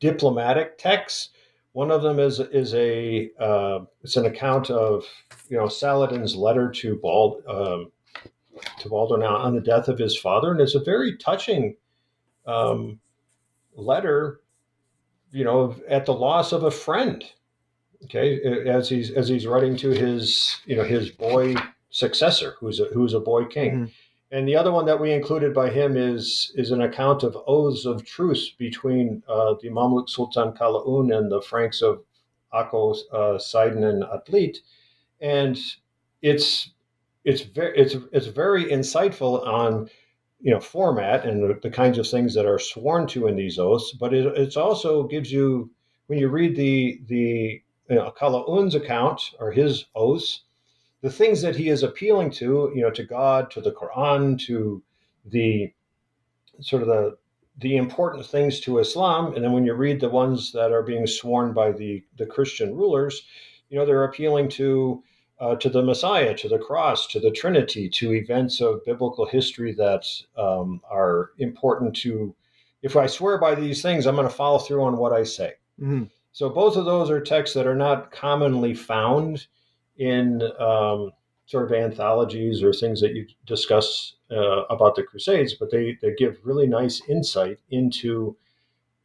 diplomatic 0.01 0.79
texts. 0.79 1.31
One 1.73 1.91
of 1.91 2.03
them 2.03 2.19
is 2.19 2.41
is 2.41 2.75
a 2.75 3.31
uh, 3.39 3.81
it's 4.03 4.17
an 4.17 4.27
account 4.27 4.71
of 4.71 5.05
you 5.49 5.57
know 5.57 5.69
Saladin's 5.69 6.35
letter 6.35 6.71
to 6.71 6.97
Bald 6.97 7.43
um, 7.47 7.93
to 8.79 8.89
Baldwin 8.89 9.23
on 9.23 9.55
the 9.55 9.61
death 9.61 9.89
of 9.89 9.99
his 9.99 10.17
father, 10.17 10.51
and 10.51 10.61
it's 10.61 10.75
a 10.75 10.81
very 10.81 11.17
touching 11.17 11.77
um, 12.47 13.01
letter, 13.75 14.41
you 15.33 15.45
know, 15.45 15.77
at 15.89 16.07
the 16.07 16.15
loss 16.15 16.53
of 16.53 16.65
a 16.65 16.71
friend. 16.71 17.25
Okay, 18.05 18.41
as 18.67 18.89
he's 18.89 19.11
as 19.11 19.29
he's 19.29 19.47
writing 19.47 19.77
to 19.77 19.91
his 19.91 20.57
you 20.65 20.75
know 20.75 20.85
his 20.85 21.11
boy 21.11 21.55
successor, 21.91 22.55
who's 22.59 22.81
a 22.81 22.85
who's 22.87 23.15
a 23.15 23.21
boy 23.21 23.45
king. 23.45 23.73
Mm-hmm. 23.73 23.85
And 24.33 24.47
the 24.47 24.55
other 24.55 24.71
one 24.71 24.87
that 24.87 25.01
we 25.01 25.13
included 25.13 25.53
by 25.53 25.71
him 25.71 25.97
is 25.97 26.53
is 26.55 26.71
an 26.71 26.81
account 26.83 27.23
of 27.25 27.37
oaths 27.47 27.85
of 27.85 28.05
truce 28.05 28.51
between 28.51 29.23
uh, 29.29 29.55
the 29.61 29.69
Mamluk 29.69 30.09
Sultan 30.09 30.53
Kalaun 30.53 31.17
and 31.17 31.31
the 31.31 31.43
Franks 31.43 31.83
of 31.83 32.03
Akko, 32.55 32.97
uh, 33.13 33.39
Sidon, 33.39 33.85
and 33.85 34.05
Atlit. 34.05 34.59
And 35.21 35.59
it's 36.23 36.71
it's 37.25 37.43
very 37.43 37.77
it's 37.79 37.97
it's 38.13 38.27
very 38.27 38.65
insightful 38.67 39.47
on 39.47 39.89
you 40.41 40.51
know 40.51 40.61
format 40.61 41.25
and 41.25 41.43
the, 41.43 41.59
the, 41.63 41.71
kinds 41.71 41.99
of 41.99 42.09
things 42.09 42.35
that 42.35 42.47
are 42.47 42.59
sworn 42.59 43.07
to 43.07 43.27
in 43.27 43.37
these 43.37 43.59
oaths 43.59 43.93
but 43.93 44.15
it 44.15 44.27
it's 44.37 44.57
also 44.57 45.05
gives 45.05 45.31
you 45.31 45.71
when 46.07 46.19
you 46.19 46.29
read 46.29 46.57
the 46.57 47.01
the 47.07 47.63
you 47.89 47.97
know, 47.97 48.13
Kalaun's 48.19 48.75
account 48.75 49.33
or 49.39 49.51
his 49.51 49.87
oaths 49.95 50.43
the 51.03 51.11
things 51.11 51.43
that 51.43 51.57
he 51.57 51.69
is 51.69 51.83
appealing 51.83 52.31
to 52.33 52.73
you 52.75 52.83
know 52.83 52.91
to 52.91 53.05
God 53.05 53.51
to 53.51 53.61
the 53.61 53.73
Quran 53.73 54.39
to 54.47 54.83
the 55.27 55.73
sort 56.61 56.83
of 56.83 56.89
the 56.89 57.17
the 57.59 57.77
important 57.77 58.25
things 58.25 58.61
to 58.61 58.79
Islam 58.79 59.35
and 59.35 59.45
then 59.45 59.53
when 59.53 59.67
you 59.67 59.75
read 59.75 60.01
the 60.01 60.09
ones 60.09 60.53
that 60.53 60.73
are 60.73 60.83
being 60.83 61.07
sworn 61.07 61.53
by 61.53 61.71
the 61.71 62.03
the 62.17 62.27
Christian 62.27 62.75
rulers 62.75 63.23
you 63.69 63.79
know 63.79 63.85
they're 63.85 64.05
appealing 64.05 64.49
to 64.51 65.03
uh, 65.41 65.57
to 65.57 65.71
the 65.71 65.83
Messiah, 65.83 66.35
to 66.35 66.49
the 66.49 66.59
cross, 66.59 67.07
to 67.09 67.19
the 67.19 67.31
Trinity, 67.31 67.89
to 67.89 68.13
events 68.13 68.61
of 68.61 68.85
biblical 68.85 69.27
history 69.27 69.73
that 69.75 70.07
um, 70.37 70.81
are 70.91 71.31
important 71.39 71.97
to. 71.97 72.35
If 72.83 72.97
I 72.97 73.07
swear 73.07 73.39
by 73.39 73.55
these 73.55 73.83
things, 73.83 74.07
I'm 74.07 74.17
going 74.17 74.29
to 74.29 74.35
follow 74.35 74.59
through 74.59 74.83
on 74.83 74.97
what 74.97 75.13
I 75.13 75.25
say. 75.25 75.55
Mm-hmm. 75.81 76.05
So 76.33 76.49
both 76.49 76.77
of 76.77 76.85
those 76.85 77.11
are 77.11 77.21
texts 77.21 77.55
that 77.55 77.67
are 77.67 77.75
not 77.75 78.13
commonly 78.13 78.75
found 78.75 79.47
in 79.99 80.43
um, 80.59 81.13
sort 81.47 81.65
of 81.65 81.73
anthologies 81.73 82.63
or 82.63 82.73
things 82.73 83.01
that 83.01 83.15
you 83.15 83.27
discuss 83.47 84.15
uh, 84.31 84.65
about 84.71 84.95
the 84.95 85.03
Crusades, 85.03 85.55
but 85.55 85.71
they, 85.71 85.99
they 86.01 86.15
give 86.15 86.39
really 86.45 86.67
nice 86.67 87.03
insight 87.09 87.59
into 87.71 88.37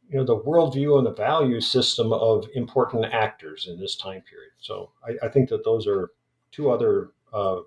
you 0.08 0.16
know 0.16 0.24
the 0.24 0.38
worldview 0.38 0.98
and 0.98 1.06
the 1.06 1.12
value 1.12 1.60
system 1.60 2.12
of 2.12 2.46
important 2.54 3.04
actors 3.06 3.66
in 3.66 3.78
this 3.78 3.96
time 3.96 4.22
period. 4.22 4.52
So 4.60 4.90
I, 5.04 5.26
I 5.26 5.28
think 5.28 5.48
that 5.48 5.64
those 5.64 5.86
are 5.88 6.10
two 6.56 6.70
other, 6.70 7.10
uh, 7.32 7.58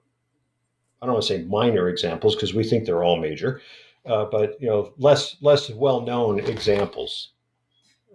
I 1.01 1.05
don't 1.05 1.13
want 1.13 1.23
to 1.23 1.27
say 1.27 1.43
minor 1.43 1.87
examples 1.87 2.35
because 2.35 2.53
we 2.53 2.63
think 2.63 2.85
they're 2.85 3.03
all 3.03 3.17
major, 3.17 3.61
uh, 4.05 4.25
but 4.25 4.59
you 4.59 4.67
know 4.67 4.93
less 4.97 5.37
less 5.41 5.69
well 5.69 6.01
known 6.01 6.39
examples 6.39 7.31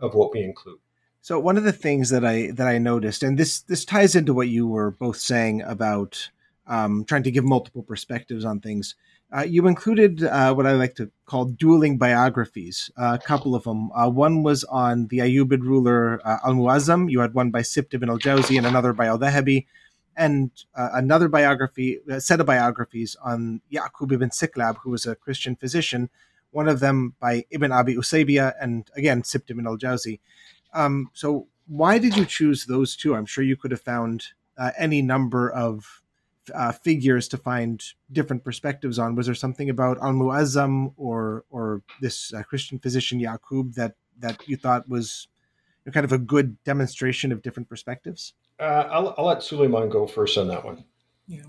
of 0.03 0.14
what 0.14 0.33
we 0.33 0.43
include. 0.43 0.79
So 1.22 1.39
one 1.39 1.57
of 1.57 1.64
the 1.64 1.72
things 1.72 2.11
that 2.11 2.25
I 2.25 2.51
that 2.53 2.66
I 2.66 2.79
noticed, 2.79 3.22
and 3.22 3.39
this 3.39 3.61
this 3.61 3.85
ties 3.85 4.16
into 4.16 4.35
what 4.35 4.49
you 4.49 4.66
were 4.66 4.91
both 4.91 5.16
saying 5.16 5.62
about 5.62 6.31
um, 6.66 7.05
trying 7.05 7.22
to 7.22 7.31
give 7.31 7.45
multiple 7.45 7.83
perspectives 7.83 8.45
on 8.45 8.61
things. 8.61 8.95
Uh, 9.35 9.43
you 9.43 9.66
included 9.66 10.22
uh, 10.22 10.55
what 10.55 10.66
I 10.66 10.72
like 10.72 10.95
to 10.97 11.11
call 11.27 11.47
dueling 11.47 11.99
biographies, 11.99 12.91
uh, 12.97 13.18
a 13.20 13.27
couple 13.27 13.55
of 13.55 13.64
them. 13.64 13.91
Uh, 13.93 14.09
one 14.09 14.43
was 14.43 14.62
on 14.64 15.09
the 15.09 15.18
Ayyubid 15.18 15.62
ruler 15.62 16.20
uh, 16.25 16.39
Al 16.45 16.55
Muazzam. 16.55 17.11
You 17.11 17.20
had 17.20 17.35
one 17.35 17.51
by 17.51 17.62
Sibt 17.62 17.95
ibn 17.95 18.11
al 18.11 18.18
Jawzi 18.18 18.59
and 18.59 18.66
another 18.66 18.93
by 18.93 19.07
Al 19.07 19.18
Dhahabi 19.18 19.66
and 20.17 20.51
uh, 20.75 20.91
another 20.93 21.29
biography, 21.29 22.01
a 22.09 22.21
set 22.21 22.41
of 22.41 22.47
biographies 22.47 23.17
on 23.23 23.61
Yaqub 23.73 24.12
ibn 24.12 24.31
Siklab, 24.31 24.77
who 24.83 24.91
was 24.91 25.07
a 25.07 25.15
Christian 25.15 25.57
physician, 25.57 26.11
one 26.51 26.69
of 26.69 26.81
them 26.81 27.15
by 27.21 27.45
Ibn 27.51 27.73
Abi 27.73 27.97
Usaybiya 27.97 28.55
and 28.61 28.89
again 28.97 29.23
Sibt 29.23 29.51
ibn 29.51 29.67
al-Jawzi. 29.67 30.21
Um, 30.73 31.11
so 31.12 31.49
why 31.67 31.99
did 31.99 32.17
you 32.17 32.25
choose 32.25 32.67
those 32.67 32.97
two? 32.97 33.15
I'm 33.15 33.27
sure 33.27 33.43
you 33.45 33.57
could 33.57 33.71
have 33.71 33.81
found 33.81 34.29
uh, 34.57 34.71
any 34.79 35.03
number 35.03 35.51
of 35.51 36.03
uh, 36.55 36.73
figures 36.73 37.27
to 37.29 37.37
find 37.37 37.83
different 38.12 38.45
perspectives 38.45 38.99
on. 38.99 39.15
Was 39.15 39.27
there 39.27 39.35
something 39.35 39.71
about 39.71 39.99
Al 39.99 40.12
Muazzam 40.12 40.93
or 40.97 41.45
or 41.51 41.83
this 42.01 42.33
uh, 42.33 42.43
Christian 42.43 42.79
physician 42.79 43.21
Yaqub 43.21 43.75
that 43.75 43.95
that 44.19 44.47
you 44.47 44.57
thought 44.57 44.89
was 44.89 45.29
kind 45.93 46.05
of 46.05 46.12
a 46.12 46.19
good 46.19 46.62
demonstration 46.65 47.33
of 47.33 47.43
different 47.43 47.69
perspectives? 47.69 48.35
Uh, 48.59 48.85
I'll, 48.91 49.15
I'll 49.19 49.27
let 49.27 49.43
Suleiman 49.43 49.89
go 49.89 50.07
first 50.07 50.39
on 50.39 50.49
that 50.49 50.65
one. 50.65 50.85
Yeah. 51.27 51.43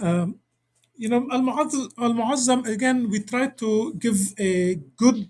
Um, 0.00 0.40
you 0.96 1.08
know, 1.08 1.26
Al 1.32 1.42
Muazzam, 1.42 2.66
again, 2.66 3.08
we 3.10 3.20
try 3.20 3.48
to 3.48 3.94
give 3.94 4.18
a 4.38 4.74
good 4.96 5.28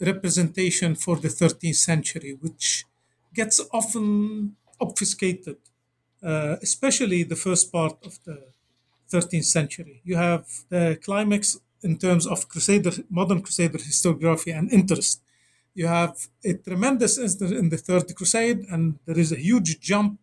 representation 0.00 0.94
for 0.94 1.16
the 1.16 1.28
13th 1.28 1.76
century, 1.76 2.36
which 2.40 2.84
gets 3.32 3.60
often 3.72 4.56
obfuscated, 4.80 5.56
uh, 6.22 6.56
especially 6.62 7.22
the 7.22 7.36
first 7.36 7.70
part 7.70 7.96
of 8.04 8.18
the 8.24 8.42
13th 9.10 9.44
century. 9.44 10.00
You 10.04 10.16
have 10.16 10.46
the 10.68 10.98
climax 11.02 11.58
in 11.82 11.96
terms 11.96 12.26
of 12.26 12.48
Crusader, 12.48 12.92
modern 13.08 13.40
Crusader 13.42 13.78
historiography 13.78 14.56
and 14.56 14.72
interest. 14.72 15.20
You 15.78 15.86
have 15.86 16.16
a 16.44 16.54
tremendous 16.54 17.18
incident 17.18 17.56
in 17.56 17.68
the 17.68 17.76
Third 17.76 18.12
Crusade, 18.16 18.66
and 18.72 18.98
there 19.06 19.16
is 19.16 19.30
a 19.30 19.36
huge 19.48 19.78
jump 19.78 20.18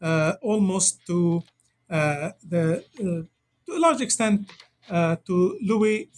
uh, 0.00 0.32
almost 0.40 1.06
to 1.08 1.42
uh, 1.90 2.30
the 2.52 2.82
uh, 2.98 3.22
to 3.66 3.70
a 3.78 3.80
large 3.86 4.00
extent 4.00 4.50
uh, 4.88 5.16
to 5.26 5.58
Louis 5.60 6.08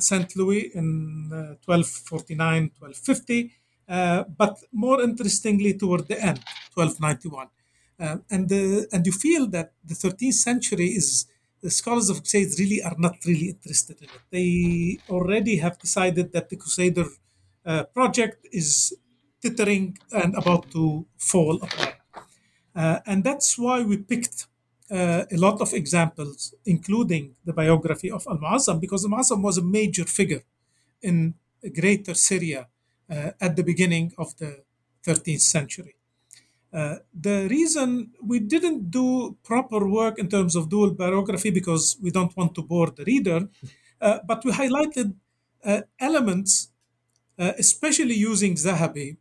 Saint 0.00 0.34
Louis 0.34 0.72
in 0.74 1.28
1249, 1.64 2.72
1250, 2.80 3.52
but 4.36 4.54
more 4.72 5.00
interestingly 5.00 5.74
toward 5.74 6.08
the 6.08 6.18
end, 6.20 6.40
1291. 6.74 7.46
and 8.30 8.50
and 8.92 9.06
you 9.06 9.12
feel 9.12 9.46
that 9.56 9.68
the 9.84 9.94
13th 9.94 10.38
century 10.48 10.88
is 11.00 11.26
the 11.62 11.70
scholars 11.70 12.10
of 12.10 12.16
Crusades 12.22 12.58
really 12.58 12.82
are 12.82 12.96
not 12.98 13.14
really 13.24 13.50
interested 13.50 13.98
in 14.02 14.08
it. 14.16 14.22
They 14.36 14.98
already 15.08 15.58
have 15.58 15.78
decided 15.78 16.32
that 16.32 16.48
the 16.48 16.56
Crusader 16.56 17.06
uh, 17.64 17.84
project 17.84 18.46
is 18.52 18.94
tittering 19.42 19.98
and 20.12 20.34
about 20.34 20.70
to 20.70 21.06
fall 21.16 21.56
apart. 21.56 21.96
Uh, 22.74 22.98
and 23.06 23.24
that's 23.24 23.58
why 23.58 23.82
we 23.82 23.96
picked 23.96 24.46
uh, 24.90 25.24
a 25.30 25.36
lot 25.36 25.60
of 25.60 25.72
examples, 25.72 26.54
including 26.64 27.34
the 27.44 27.52
biography 27.52 28.10
of 28.10 28.26
Al 28.28 28.38
Muazzam, 28.38 28.80
because 28.80 29.04
Al 29.04 29.10
Muazzam 29.10 29.42
was 29.42 29.58
a 29.58 29.62
major 29.62 30.04
figure 30.04 30.42
in 31.02 31.34
Greater 31.74 32.14
Syria 32.14 32.68
uh, 33.10 33.30
at 33.40 33.56
the 33.56 33.62
beginning 33.62 34.12
of 34.18 34.36
the 34.38 34.62
13th 35.06 35.40
century. 35.40 35.94
Uh, 36.72 36.96
the 37.12 37.48
reason 37.50 38.12
we 38.22 38.38
didn't 38.38 38.90
do 38.90 39.36
proper 39.42 39.86
work 39.86 40.18
in 40.18 40.28
terms 40.28 40.56
of 40.56 40.70
dual 40.70 40.90
biography 40.92 41.50
because 41.50 41.98
we 42.00 42.10
don't 42.10 42.34
want 42.36 42.54
to 42.54 42.62
bore 42.62 42.90
the 42.90 43.04
reader, 43.04 43.48
uh, 44.00 44.18
but 44.26 44.42
we 44.44 44.52
highlighted 44.52 45.14
uh, 45.64 45.82
elements, 46.00 46.71
especially 47.38 48.14
using 48.14 48.54
Dhahabi, 48.54 49.16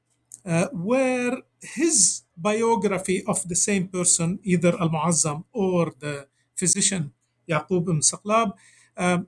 where 0.74 1.38
his 1.62 2.24
biography 2.36 3.24
of 3.28 3.47
the 3.47 3.55
same 3.55 3.88
person, 3.88 4.39
either 4.43 4.74
Al 4.80 4.89
Muazzam 4.89 5.43
or 5.53 5.93
the 5.99 6.28
physician 6.55 7.14
Yaqub 7.47 7.84
ibn 7.84 7.99
Saqlab, 7.99 8.53
um, 8.97 9.28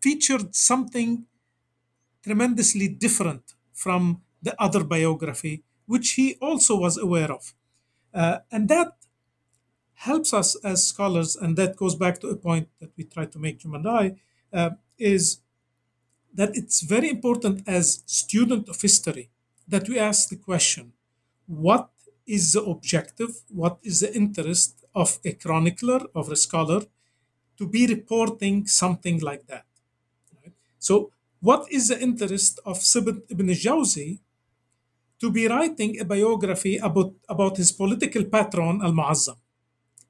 featured 0.00 0.54
something 0.54 1.26
tremendously 2.22 2.88
different 2.88 3.54
from 3.72 4.22
the 4.42 4.54
other 4.60 4.84
biography, 4.84 5.62
which 5.86 6.12
he 6.12 6.36
also 6.40 6.76
was 6.76 6.96
aware 6.96 7.32
of. 7.32 7.54
Uh, 8.12 8.38
and 8.50 8.68
that 8.68 8.92
helps 9.94 10.32
us 10.32 10.54
as 10.64 10.86
scholars, 10.86 11.36
and 11.36 11.56
that 11.56 11.76
goes 11.76 11.94
back 11.94 12.20
to 12.20 12.28
a 12.28 12.36
point 12.36 12.68
that 12.80 12.90
we 12.96 13.04
try 13.04 13.24
to 13.26 13.38
make, 13.38 13.58
Jim 13.58 13.74
and 13.74 13.88
I, 13.88 14.16
uh, 14.52 14.70
is 14.98 15.40
that 16.34 16.56
it's 16.56 16.82
very 16.82 17.10
important 17.10 17.62
as 17.66 18.02
student 18.06 18.68
of 18.68 18.80
history 18.80 19.30
that 19.66 19.88
we 19.88 19.98
ask 19.98 20.28
the 20.28 20.36
question, 20.36 20.92
what 21.46 21.90
is 22.26 22.52
the 22.52 22.62
objective, 22.62 23.42
what 23.48 23.78
is 23.82 24.00
the 24.00 24.14
interest 24.14 24.84
of 24.94 25.18
a 25.24 25.32
chronicler, 25.32 26.00
of 26.14 26.30
a 26.30 26.36
scholar, 26.36 26.82
to 27.56 27.66
be 27.66 27.86
reporting 27.86 28.66
something 28.66 29.18
like 29.20 29.46
that. 29.46 29.66
Right? 30.40 30.52
So, 30.78 31.10
what 31.40 31.70
is 31.70 31.88
the 31.88 32.00
interest 32.00 32.60
of 32.64 32.78
Sibt 32.78 33.22
ibn 33.30 33.48
Jawzi 33.48 34.18
to 35.20 35.30
be 35.30 35.46
writing 35.46 36.00
a 36.00 36.04
biography 36.04 36.76
about, 36.78 37.12
about 37.28 37.56
his 37.56 37.72
political 37.72 38.24
patron, 38.24 38.80
Al 38.82 38.92
Muazzam? 38.92 39.36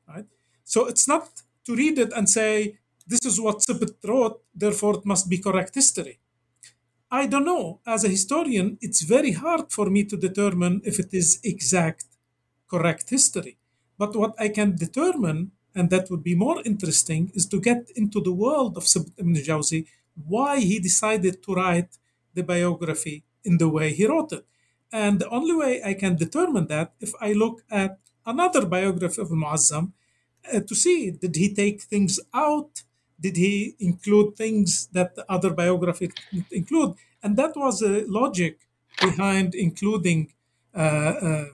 Right? 0.06 0.26
So, 0.64 0.86
it's 0.86 1.08
not 1.08 1.28
to 1.64 1.74
read 1.74 1.98
it 1.98 2.12
and 2.14 2.28
say, 2.28 2.78
this 3.08 3.24
is 3.24 3.40
what 3.40 3.58
Sibt 3.58 3.94
wrote, 4.04 4.42
therefore 4.54 4.94
it 4.98 5.06
must 5.06 5.28
be 5.28 5.38
correct 5.38 5.74
history. 5.74 6.18
I 7.10 7.26
don't 7.26 7.46
know. 7.46 7.80
As 7.86 8.04
a 8.04 8.08
historian, 8.16 8.76
it's 8.82 9.02
very 9.02 9.32
hard 9.32 9.72
for 9.72 9.86
me 9.88 10.04
to 10.04 10.16
determine 10.16 10.82
if 10.84 10.98
it 10.98 11.10
is 11.12 11.40
exact, 11.42 12.04
correct 12.68 13.08
history. 13.08 13.56
But 13.96 14.14
what 14.14 14.34
I 14.38 14.48
can 14.50 14.76
determine, 14.76 15.52
and 15.74 15.88
that 15.88 16.10
would 16.10 16.22
be 16.22 16.34
more 16.34 16.60
interesting, 16.64 17.32
is 17.34 17.46
to 17.46 17.60
get 17.60 17.90
into 17.96 18.20
the 18.20 18.32
world 18.44 18.76
of 18.76 18.84
Sibt 18.84 19.10
ibn 19.16 19.34
Jawzi, 19.34 19.86
why 20.26 20.60
he 20.60 20.78
decided 20.78 21.42
to 21.44 21.54
write 21.54 21.96
the 22.34 22.42
biography 22.42 23.24
in 23.42 23.56
the 23.56 23.68
way 23.68 23.92
he 23.94 24.06
wrote 24.06 24.32
it. 24.32 24.44
And 24.92 25.18
the 25.18 25.30
only 25.30 25.54
way 25.54 25.82
I 25.82 25.94
can 25.94 26.16
determine 26.16 26.66
that 26.66 26.92
if 27.00 27.12
I 27.20 27.32
look 27.32 27.62
at 27.70 27.98
another 28.26 28.66
biography 28.66 29.22
of 29.22 29.30
Muazzam 29.30 29.92
uh, 30.52 30.60
to 30.60 30.74
see 30.74 31.10
did 31.10 31.36
he 31.36 31.54
take 31.54 31.82
things 31.82 32.20
out 32.32 32.82
did 33.20 33.36
he 33.36 33.74
include 33.80 34.36
things 34.36 34.88
that 34.92 35.14
the 35.16 35.24
other 35.30 35.50
biography 35.50 36.10
include? 36.50 36.94
And 37.22 37.36
that 37.36 37.56
was 37.56 37.82
a 37.82 38.04
logic 38.06 38.60
behind 39.00 39.54
including 39.54 40.32
uh, 40.74 40.78
uh, 40.78 41.44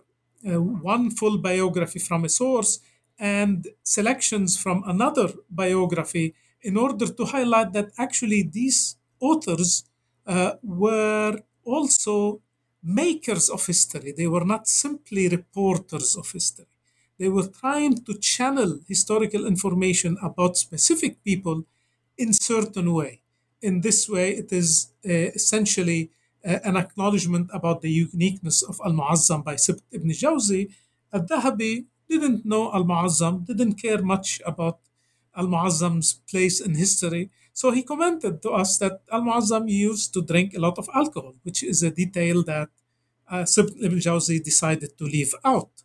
uh, 0.46 0.60
one 0.60 1.10
full 1.10 1.38
biography 1.38 1.98
from 1.98 2.24
a 2.24 2.28
source 2.28 2.80
and 3.18 3.68
selections 3.82 4.60
from 4.60 4.82
another 4.86 5.28
biography 5.50 6.34
in 6.62 6.76
order 6.76 7.06
to 7.06 7.24
highlight 7.24 7.72
that 7.72 7.90
actually 7.98 8.42
these 8.42 8.96
authors 9.20 9.84
uh, 10.26 10.52
were 10.62 11.38
also 11.64 12.40
makers 12.82 13.48
of 13.48 13.64
history. 13.66 14.12
They 14.12 14.26
were 14.26 14.44
not 14.44 14.66
simply 14.68 15.28
reporters 15.28 16.16
of 16.16 16.30
history. 16.30 16.66
They 17.18 17.28
were 17.28 17.46
trying 17.46 18.04
to 18.04 18.18
channel 18.18 18.80
historical 18.88 19.46
information 19.46 20.16
about 20.22 20.56
specific 20.56 21.22
people 21.22 21.64
in 22.18 22.32
certain 22.32 22.92
way. 22.92 23.20
In 23.62 23.80
this 23.80 24.08
way, 24.08 24.30
it 24.32 24.52
is 24.52 24.92
uh, 25.06 25.12
essentially 25.38 26.10
uh, 26.44 26.58
an 26.64 26.76
acknowledgement 26.76 27.50
about 27.52 27.82
the 27.82 27.90
uniqueness 27.90 28.62
of 28.62 28.80
Al-Mu'azzam 28.84 29.44
by 29.44 29.54
Sibt 29.54 29.80
ibn 29.92 30.10
Jawzi. 30.10 30.70
Al-Dhahabi 31.12 31.86
didn't 32.08 32.44
know 32.44 32.72
Al-Mu'azzam, 32.72 33.46
didn't 33.46 33.74
care 33.74 34.02
much 34.02 34.42
about 34.44 34.80
Al-Mu'azzam's 35.36 36.14
place 36.30 36.60
in 36.60 36.74
history. 36.74 37.30
So 37.52 37.70
he 37.70 37.82
commented 37.82 38.42
to 38.42 38.50
us 38.50 38.78
that 38.78 39.02
Al-Mu'azzam 39.10 39.70
used 39.70 40.12
to 40.14 40.22
drink 40.22 40.54
a 40.54 40.60
lot 40.60 40.78
of 40.78 40.88
alcohol, 40.94 41.34
which 41.44 41.62
is 41.62 41.82
a 41.82 41.90
detail 41.90 42.42
that 42.44 42.68
uh, 43.30 43.44
Sibt 43.44 43.70
ibn 43.80 43.98
Jawzi 43.98 44.42
decided 44.42 44.98
to 44.98 45.04
leave 45.04 45.34
out. 45.44 45.83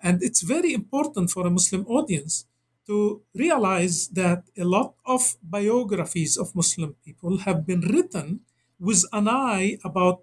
And 0.00 0.22
it's 0.22 0.42
very 0.42 0.72
important 0.72 1.30
for 1.30 1.46
a 1.46 1.50
Muslim 1.50 1.86
audience 1.86 2.46
to 2.86 3.22
realize 3.34 4.08
that 4.08 4.44
a 4.56 4.64
lot 4.64 4.94
of 5.04 5.36
biographies 5.42 6.36
of 6.36 6.54
Muslim 6.54 6.94
people 7.04 7.38
have 7.38 7.66
been 7.66 7.80
written 7.80 8.40
with 8.78 9.04
an 9.12 9.28
eye 9.28 9.78
about 9.84 10.22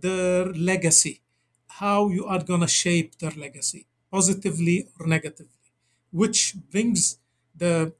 their 0.00 0.46
legacy, 0.46 1.20
how 1.66 2.08
you 2.08 2.24
are 2.24 2.42
going 2.42 2.60
to 2.60 2.68
shape 2.68 3.18
their 3.18 3.32
legacy, 3.32 3.86
positively 4.10 4.88
or 4.98 5.06
negatively, 5.06 5.72
which 6.10 6.54
brings 6.70 7.18
the 7.54 7.92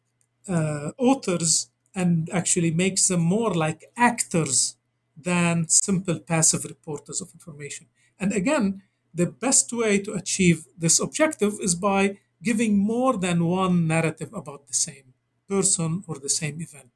uh, 0.48 0.92
authors 0.96 1.68
and 1.94 2.30
actually 2.32 2.70
makes 2.70 3.08
them 3.08 3.20
more 3.20 3.52
like 3.54 3.90
actors 3.96 4.76
than 5.20 5.68
simple 5.68 6.20
passive 6.20 6.64
reporters 6.64 7.20
of 7.20 7.28
information. 7.34 7.86
And 8.20 8.32
again, 8.32 8.82
the 9.14 9.26
best 9.26 9.72
way 9.72 9.98
to 9.98 10.12
achieve 10.12 10.66
this 10.76 11.00
objective 11.00 11.54
is 11.60 11.74
by 11.74 12.18
giving 12.42 12.78
more 12.78 13.16
than 13.16 13.44
one 13.46 13.86
narrative 13.86 14.32
about 14.32 14.66
the 14.66 14.74
same 14.74 15.14
person 15.48 16.04
or 16.06 16.18
the 16.18 16.28
same 16.28 16.60
event 16.60 16.90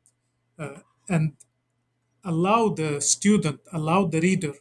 uh, 0.59 0.79
and 1.09 1.33
allow 2.25 2.69
the 2.69 3.01
student 3.01 3.61
allow 3.73 4.05
the 4.07 4.21
reader 4.21 4.55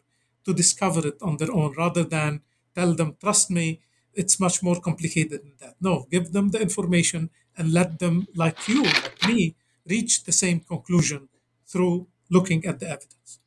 to 0.45 0.53
discover 0.53 1.07
it 1.07 1.17
on 1.21 1.37
their 1.37 1.51
own 1.51 1.73
rather 1.77 2.03
than 2.03 2.41
tell 2.75 2.93
them 2.95 3.15
trust 3.19 3.49
me 3.51 3.79
it's 4.13 4.39
much 4.39 4.61
more 4.63 4.79
complicated 4.81 5.41
than 5.43 5.53
that 5.61 5.75
no 5.79 6.07
give 6.11 6.31
them 6.33 6.49
the 6.49 6.61
information 6.61 7.29
and 7.57 7.71
let 7.73 7.99
them 7.99 8.27
like 8.35 8.67
you 8.67 8.83
like 8.83 9.17
me 9.27 9.55
reach 9.85 10.23
the 10.23 10.31
same 10.31 10.59
conclusion 10.59 11.29
through 11.67 12.07
looking 12.29 12.65
at 12.65 12.79
the 12.79 12.87
evidence. 12.87 13.39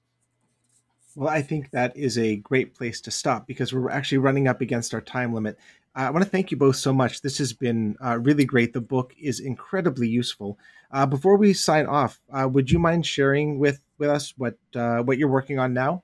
Well, 1.16 1.28
I 1.28 1.42
think 1.42 1.70
that 1.70 1.96
is 1.96 2.18
a 2.18 2.36
great 2.36 2.74
place 2.74 3.00
to 3.02 3.10
stop 3.10 3.46
because 3.46 3.72
we're 3.72 3.90
actually 3.90 4.18
running 4.18 4.48
up 4.48 4.60
against 4.60 4.94
our 4.94 5.00
time 5.00 5.32
limit. 5.32 5.58
I 5.94 6.10
want 6.10 6.24
to 6.24 6.30
thank 6.30 6.50
you 6.50 6.56
both 6.56 6.74
so 6.74 6.92
much. 6.92 7.22
This 7.22 7.38
has 7.38 7.52
been 7.52 7.96
uh, 8.04 8.18
really 8.18 8.44
great. 8.44 8.72
The 8.72 8.80
book 8.80 9.14
is 9.20 9.38
incredibly 9.38 10.08
useful. 10.08 10.58
Uh, 10.90 11.06
before 11.06 11.36
we 11.36 11.52
sign 11.52 11.86
off, 11.86 12.20
uh, 12.32 12.48
would 12.48 12.68
you 12.68 12.80
mind 12.80 13.06
sharing 13.06 13.60
with, 13.60 13.80
with 13.98 14.10
us 14.10 14.34
what 14.36 14.56
uh, 14.74 14.98
what 14.98 15.18
you're 15.18 15.28
working 15.28 15.60
on 15.60 15.72
now? 15.72 16.02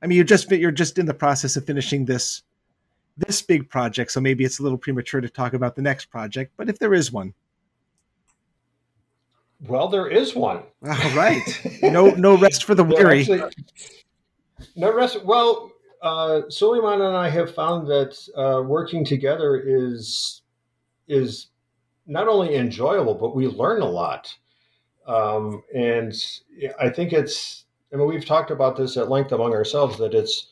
I 0.00 0.06
mean, 0.06 0.16
you're 0.16 0.24
just 0.24 0.50
you're 0.50 0.70
just 0.70 0.98
in 0.98 1.06
the 1.06 1.14
process 1.14 1.56
of 1.56 1.66
finishing 1.66 2.04
this 2.04 2.42
this 3.16 3.42
big 3.42 3.68
project, 3.68 4.12
so 4.12 4.20
maybe 4.20 4.44
it's 4.44 4.60
a 4.60 4.62
little 4.62 4.78
premature 4.78 5.20
to 5.20 5.28
talk 5.28 5.54
about 5.54 5.74
the 5.74 5.82
next 5.82 6.06
project. 6.06 6.52
But 6.56 6.68
if 6.68 6.78
there 6.78 6.94
is 6.94 7.10
one, 7.10 7.34
well, 9.66 9.88
there 9.88 10.08
is 10.08 10.34
one. 10.34 10.62
All 10.86 11.10
right. 11.16 11.42
No 11.82 12.10
no 12.10 12.36
rest 12.36 12.64
for 12.64 12.74
the 12.74 12.84
weary. 12.84 13.20
Actually, 13.20 13.42
no 14.76 14.92
rest. 14.92 15.24
Well, 15.24 15.70
uh, 16.02 16.42
Suleiman 16.48 17.02
and 17.02 17.16
I 17.16 17.28
have 17.28 17.54
found 17.54 17.86
that 17.88 18.16
uh, 18.36 18.62
working 18.62 19.04
together 19.04 19.56
is 19.56 20.42
is 21.08 21.48
not 22.06 22.28
only 22.28 22.56
enjoyable, 22.56 23.14
but 23.14 23.34
we 23.34 23.46
learn 23.46 23.82
a 23.82 23.88
lot. 23.88 24.34
Um, 25.06 25.62
and 25.74 26.14
I 26.80 26.88
think 26.90 27.12
it's. 27.12 27.64
I 27.92 27.96
mean, 27.96 28.06
we've 28.06 28.24
talked 28.24 28.52
about 28.52 28.76
this 28.76 28.96
at 28.96 29.10
length 29.10 29.32
among 29.32 29.52
ourselves 29.52 29.98
that 29.98 30.14
it's 30.14 30.46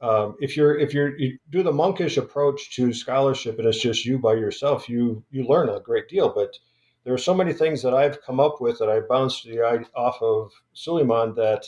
um, 0.00 0.36
if 0.40 0.56
you're 0.56 0.78
if 0.78 0.94
you're 0.94 1.18
you 1.18 1.38
do 1.50 1.62
the 1.62 1.72
monkish 1.72 2.16
approach 2.16 2.74
to 2.76 2.92
scholarship 2.92 3.58
and 3.58 3.66
it's 3.66 3.80
just 3.80 4.04
you 4.04 4.18
by 4.18 4.34
yourself, 4.34 4.88
you 4.88 5.24
you 5.30 5.44
learn 5.46 5.68
a 5.68 5.80
great 5.80 6.08
deal. 6.08 6.32
But 6.32 6.56
there 7.04 7.12
are 7.12 7.18
so 7.18 7.34
many 7.34 7.52
things 7.52 7.82
that 7.82 7.94
I've 7.94 8.22
come 8.22 8.38
up 8.38 8.60
with 8.60 8.78
that 8.78 8.88
I 8.88 9.00
bounced 9.00 9.44
the 9.44 9.60
off 9.96 10.22
of 10.22 10.52
Suleiman 10.72 11.34
that 11.34 11.64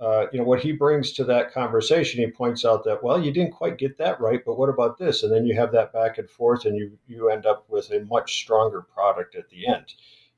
uh, 0.00 0.26
you 0.32 0.38
know 0.38 0.44
what 0.44 0.60
he 0.60 0.72
brings 0.72 1.12
to 1.12 1.24
that 1.24 1.52
conversation. 1.52 2.20
He 2.20 2.30
points 2.30 2.64
out 2.64 2.84
that 2.84 3.02
well, 3.02 3.22
you 3.22 3.32
didn't 3.32 3.52
quite 3.52 3.78
get 3.78 3.98
that 3.98 4.20
right, 4.20 4.40
but 4.44 4.58
what 4.58 4.68
about 4.68 4.98
this? 4.98 5.22
And 5.22 5.32
then 5.32 5.44
you 5.44 5.54
have 5.56 5.72
that 5.72 5.92
back 5.92 6.18
and 6.18 6.30
forth, 6.30 6.64
and 6.64 6.76
you 6.76 6.98
you 7.06 7.30
end 7.30 7.46
up 7.46 7.64
with 7.68 7.90
a 7.90 8.04
much 8.04 8.36
stronger 8.40 8.82
product 8.82 9.34
at 9.34 9.48
the 9.50 9.66
end. 9.66 9.94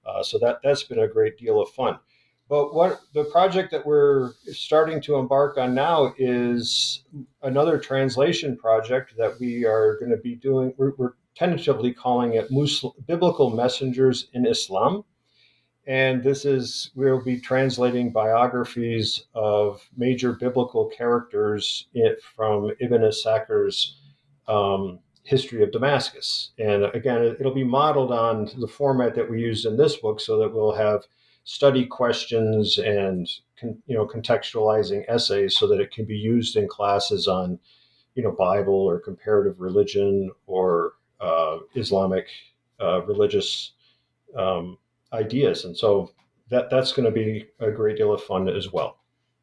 Uh, 0.06 0.22
so 0.22 0.38
that 0.38 0.60
that's 0.62 0.84
been 0.84 1.00
a 1.00 1.08
great 1.08 1.36
deal 1.36 1.60
of 1.60 1.68
fun. 1.70 1.98
But 2.48 2.74
what 2.74 3.00
the 3.14 3.24
project 3.24 3.70
that 3.70 3.86
we're 3.86 4.32
starting 4.46 5.00
to 5.02 5.16
embark 5.16 5.56
on 5.56 5.72
now 5.72 6.14
is 6.18 7.04
another 7.42 7.78
translation 7.78 8.56
project 8.56 9.14
that 9.18 9.38
we 9.38 9.64
are 9.64 9.96
going 10.00 10.10
to 10.10 10.16
be 10.16 10.34
doing. 10.34 10.74
We're, 10.76 10.94
we're 10.96 11.12
tentatively 11.36 11.92
calling 11.92 12.34
it 12.34 12.50
Muslim, 12.50 12.92
Biblical 13.06 13.50
Messengers 13.50 14.28
in 14.32 14.46
Islam 14.46 15.04
and 15.86 16.22
this 16.22 16.44
is 16.44 16.90
we'll 16.94 17.22
be 17.22 17.40
translating 17.40 18.12
biographies 18.12 19.24
of 19.34 19.88
major 19.96 20.32
biblical 20.32 20.86
characters 20.86 21.88
from 22.36 22.72
Ibn 22.78 23.02
Asakir's 23.02 23.96
um, 24.46 24.98
history 25.22 25.62
of 25.62 25.72
Damascus. 25.72 26.50
And 26.58 26.84
again, 26.84 27.36
it'll 27.38 27.54
be 27.54 27.64
modeled 27.64 28.12
on 28.12 28.50
the 28.58 28.68
format 28.68 29.14
that 29.14 29.30
we 29.30 29.40
used 29.40 29.66
in 29.66 29.76
this 29.76 29.96
book, 29.96 30.20
so 30.20 30.38
that 30.38 30.52
we'll 30.52 30.72
have 30.72 31.04
study 31.44 31.86
questions 31.86 32.78
and 32.78 33.28
you 33.62 33.96
know 33.96 34.06
contextualizing 34.06 35.04
essays, 35.08 35.56
so 35.56 35.66
that 35.66 35.80
it 35.80 35.90
can 35.90 36.04
be 36.04 36.16
used 36.16 36.56
in 36.56 36.68
classes 36.68 37.26
on 37.26 37.58
you 38.14 38.22
know 38.22 38.32
Bible 38.32 38.74
or 38.74 39.00
comparative 39.00 39.60
religion 39.60 40.30
or 40.46 40.92
uh, 41.20 41.58
Islamic 41.74 42.26
uh, 42.80 43.02
religious 43.02 43.72
um, 44.36 44.78
ideas. 45.12 45.64
And 45.64 45.76
so 45.76 46.12
that 46.50 46.70
that's 46.70 46.92
going 46.92 47.06
to 47.06 47.10
be 47.10 47.46
a 47.60 47.70
great 47.70 47.96
deal 47.96 48.12
of 48.12 48.22
fun 48.22 48.48
as 48.48 48.72
well. 48.72 48.96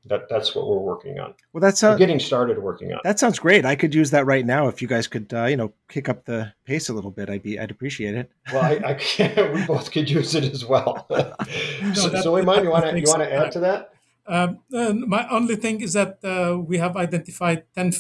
That 0.06 0.30
that's 0.30 0.56
what 0.56 0.68
we're 0.68 0.80
working 0.80 1.20
on. 1.20 1.34
Well, 1.52 1.60
that's 1.60 1.84
uh, 1.84 1.96
getting 1.96 2.20
started 2.20 2.60
working 2.60 2.94
on. 2.94 3.02
That 3.04 3.20
sounds 3.20 3.40
great. 3.40 3.66
I 3.66 3.76
could 3.76 3.94
use 3.94 4.10
that 4.12 4.26
right 4.26 4.46
now. 4.46 4.70
If 4.70 4.82
you 4.82 4.88
guys 4.88 5.06
could, 5.06 5.34
uh, 5.34 5.46
you 5.46 5.58
know, 5.58 5.74
kick 5.90 6.08
up 6.08 6.24
the 6.24 6.54
pace 6.64 6.88
a 6.88 6.94
little 6.94 7.12
bit, 7.12 7.30
I'd 7.30 7.44
be, 7.44 7.60
I'd 7.60 7.72
appreciate 7.72 8.16
it. 8.16 8.32
Well, 8.54 8.64
I, 8.64 8.92
I 8.92 8.94
can, 8.94 9.54
we 9.54 9.66
both 9.66 9.92
could 9.92 10.10
use 10.10 10.34
it 10.34 10.46
as 10.46 10.66
well. 10.66 11.06
no, 11.10 11.94
so, 11.94 12.10
that, 12.10 12.24
Suleiman, 12.24 12.64
you 12.64 12.70
want 12.70 12.86
to, 12.86 12.98
you 12.98 13.06
want 13.08 13.20
to 13.20 13.34
add 13.34 13.52
to 13.52 13.60
that? 13.60 13.94
Um, 14.28 14.60
uh, 14.74 14.94
my 14.94 15.28
only 15.30 15.56
thing 15.56 15.82
is 15.82 15.94
that 15.94 16.20
uh, 16.24 16.58
we 16.58 16.78
have 16.78 16.96
identified 16.96 17.64
ten 17.76 17.92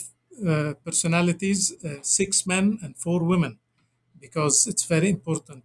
uh, 0.47 0.73
personalities, 0.85 1.73
uh, 1.83 1.95
six 2.01 2.45
men 2.47 2.79
and 2.83 2.95
four 2.95 3.23
women, 3.23 3.59
because 4.19 4.67
it's 4.67 4.85
very 4.85 5.09
important 5.09 5.63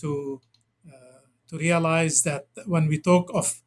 to 0.00 0.40
to 1.48 1.58
realize 1.58 2.22
that 2.22 2.46
when 2.66 2.88
we 2.88 2.98
talk 3.00 3.30
of 3.34 3.62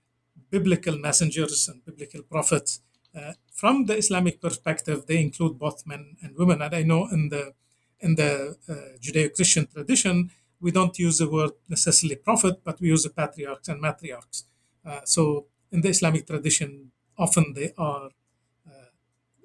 biblical 0.49 0.97
messengers 0.97 1.67
and 1.69 1.83
biblical 1.85 2.21
prophets, 2.23 2.81
uh, 3.15 3.33
from 3.51 3.85
the 3.85 3.97
Islamic 3.97 4.41
perspective, 4.41 5.05
they 5.07 5.19
include 5.21 5.59
both 5.59 5.85
men 5.85 6.15
and 6.23 6.35
women. 6.37 6.61
And 6.61 6.73
I 6.73 6.83
know 6.83 7.07
in 7.11 7.29
the 7.29 7.53
in 7.99 8.15
the 8.15 8.57
uh, 8.67 8.97
Judeo-Christian 8.99 9.67
tradition, 9.67 10.31
we 10.59 10.71
don't 10.71 10.97
use 10.97 11.19
the 11.19 11.29
word 11.29 11.51
necessarily 11.69 12.15
prophet, 12.15 12.55
but 12.63 12.81
we 12.81 12.87
use 12.87 13.03
the 13.03 13.11
patriarchs 13.11 13.67
and 13.67 13.79
matriarchs. 13.81 14.45
Uh, 14.83 15.01
so 15.03 15.45
in 15.71 15.81
the 15.81 15.89
Islamic 15.89 16.25
tradition, 16.25 16.91
often 17.17 17.53
they 17.53 17.73
are 17.77 18.09
uh, 18.67 18.89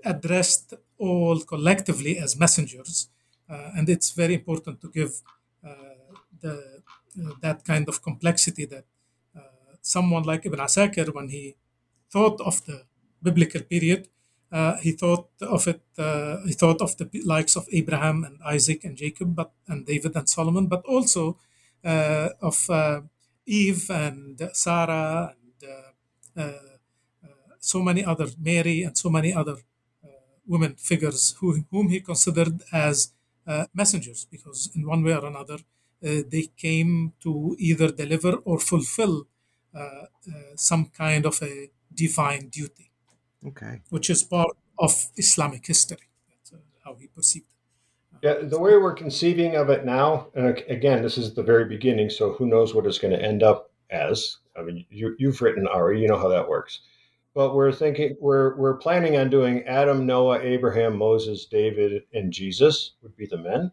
addressed 0.04 0.72
all 0.98 1.40
collectively 1.40 2.16
as 2.18 2.38
messengers, 2.38 3.10
uh, 3.50 3.70
and 3.76 3.88
it's 3.90 4.10
very 4.12 4.34
important 4.34 4.80
to 4.80 4.88
give 4.88 5.20
uh, 5.62 5.74
the 6.40 6.75
that 7.40 7.64
kind 7.64 7.88
of 7.88 8.02
complexity 8.02 8.66
that 8.66 8.84
uh, 9.36 9.40
someone 9.80 10.22
like 10.22 10.46
Ibn 10.46 10.60
Asakir, 10.60 11.14
when 11.14 11.28
he 11.28 11.56
thought 12.10 12.40
of 12.40 12.64
the 12.64 12.84
biblical 13.22 13.62
period, 13.62 14.08
uh, 14.52 14.76
he 14.76 14.92
thought 14.92 15.28
of 15.40 15.66
it. 15.66 15.80
Uh, 15.98 16.36
he 16.46 16.52
thought 16.52 16.80
of 16.80 16.96
the 16.96 17.08
likes 17.24 17.56
of 17.56 17.66
Abraham 17.72 18.24
and 18.24 18.38
Isaac 18.44 18.84
and 18.84 18.96
Jacob, 18.96 19.34
but 19.34 19.50
and 19.66 19.84
David 19.84 20.14
and 20.16 20.28
Solomon, 20.28 20.66
but 20.68 20.84
also 20.86 21.38
uh, 21.84 22.28
of 22.40 22.70
uh, 22.70 23.00
Eve 23.44 23.90
and 23.90 24.50
Sarah 24.52 25.34
and 25.34 26.54
so 27.58 27.82
many 27.82 28.04
other 28.04 28.28
Mary 28.38 28.82
and 28.84 28.96
so 28.96 29.10
many 29.10 29.34
other 29.34 29.56
women 30.46 30.76
figures 30.76 31.34
who, 31.40 31.64
whom 31.72 31.88
he 31.88 32.00
considered 32.00 32.62
as 32.72 33.12
messengers, 33.74 34.24
because 34.30 34.70
in 34.76 34.86
one 34.86 35.02
way 35.02 35.14
or 35.14 35.26
another 35.26 35.54
uh, 35.54 35.75
they 36.02 36.48
came 36.56 37.12
to 37.22 37.56
either 37.58 37.90
deliver 37.90 38.34
or 38.44 38.58
fulfill 38.58 39.26
uh, 39.74 39.78
uh, 39.78 40.06
some 40.54 40.86
kind 40.86 41.26
of 41.26 41.42
a 41.42 41.70
divine 41.92 42.48
duty. 42.48 42.90
Okay. 43.46 43.80
Which 43.90 44.10
is 44.10 44.22
part 44.22 44.56
of 44.78 44.92
Islamic 45.16 45.66
history. 45.66 46.08
That's 46.28 46.62
how 46.84 46.96
he 47.00 47.06
perceived 47.06 47.46
it. 47.50 47.56
Yeah, 48.22 48.48
the 48.48 48.58
way 48.58 48.76
we're 48.76 48.94
conceiving 48.94 49.56
of 49.56 49.68
it 49.68 49.84
now, 49.84 50.28
and 50.34 50.46
again, 50.68 51.02
this 51.02 51.18
is 51.18 51.34
the 51.34 51.42
very 51.42 51.66
beginning, 51.66 52.08
so 52.08 52.32
who 52.32 52.46
knows 52.46 52.74
what 52.74 52.86
it's 52.86 52.98
going 52.98 53.12
to 53.12 53.22
end 53.22 53.42
up 53.42 53.70
as. 53.90 54.38
I 54.56 54.62
mean, 54.62 54.86
you, 54.90 55.14
you've 55.18 55.42
written 55.42 55.66
Ari, 55.66 56.00
you 56.00 56.08
know 56.08 56.18
how 56.18 56.28
that 56.28 56.48
works. 56.48 56.80
But 57.34 57.54
we're 57.54 57.72
thinking, 57.72 58.16
we're, 58.18 58.56
we're 58.56 58.78
planning 58.78 59.18
on 59.18 59.28
doing 59.28 59.62
Adam, 59.64 60.06
Noah, 60.06 60.40
Abraham, 60.40 60.96
Moses, 60.96 61.44
David, 61.44 62.04
and 62.14 62.32
Jesus 62.32 62.92
would 63.02 63.14
be 63.14 63.26
the 63.26 63.36
men. 63.36 63.70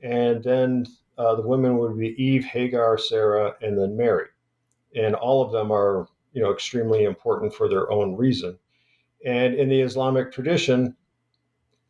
And 0.00 0.42
then 0.44 0.86
uh, 1.22 1.36
the 1.36 1.46
women 1.46 1.78
would 1.78 1.96
be 1.98 2.20
Eve, 2.22 2.44
Hagar, 2.44 2.98
Sarah, 2.98 3.54
and 3.62 3.78
then 3.78 3.96
Mary. 3.96 4.26
And 4.96 5.14
all 5.14 5.42
of 5.42 5.52
them 5.52 5.70
are, 5.70 6.08
you 6.32 6.42
know, 6.42 6.52
extremely 6.52 7.04
important 7.04 7.54
for 7.54 7.68
their 7.68 7.90
own 7.90 8.16
reason. 8.16 8.58
And 9.24 9.54
in 9.54 9.68
the 9.68 9.80
Islamic 9.80 10.32
tradition, 10.32 10.96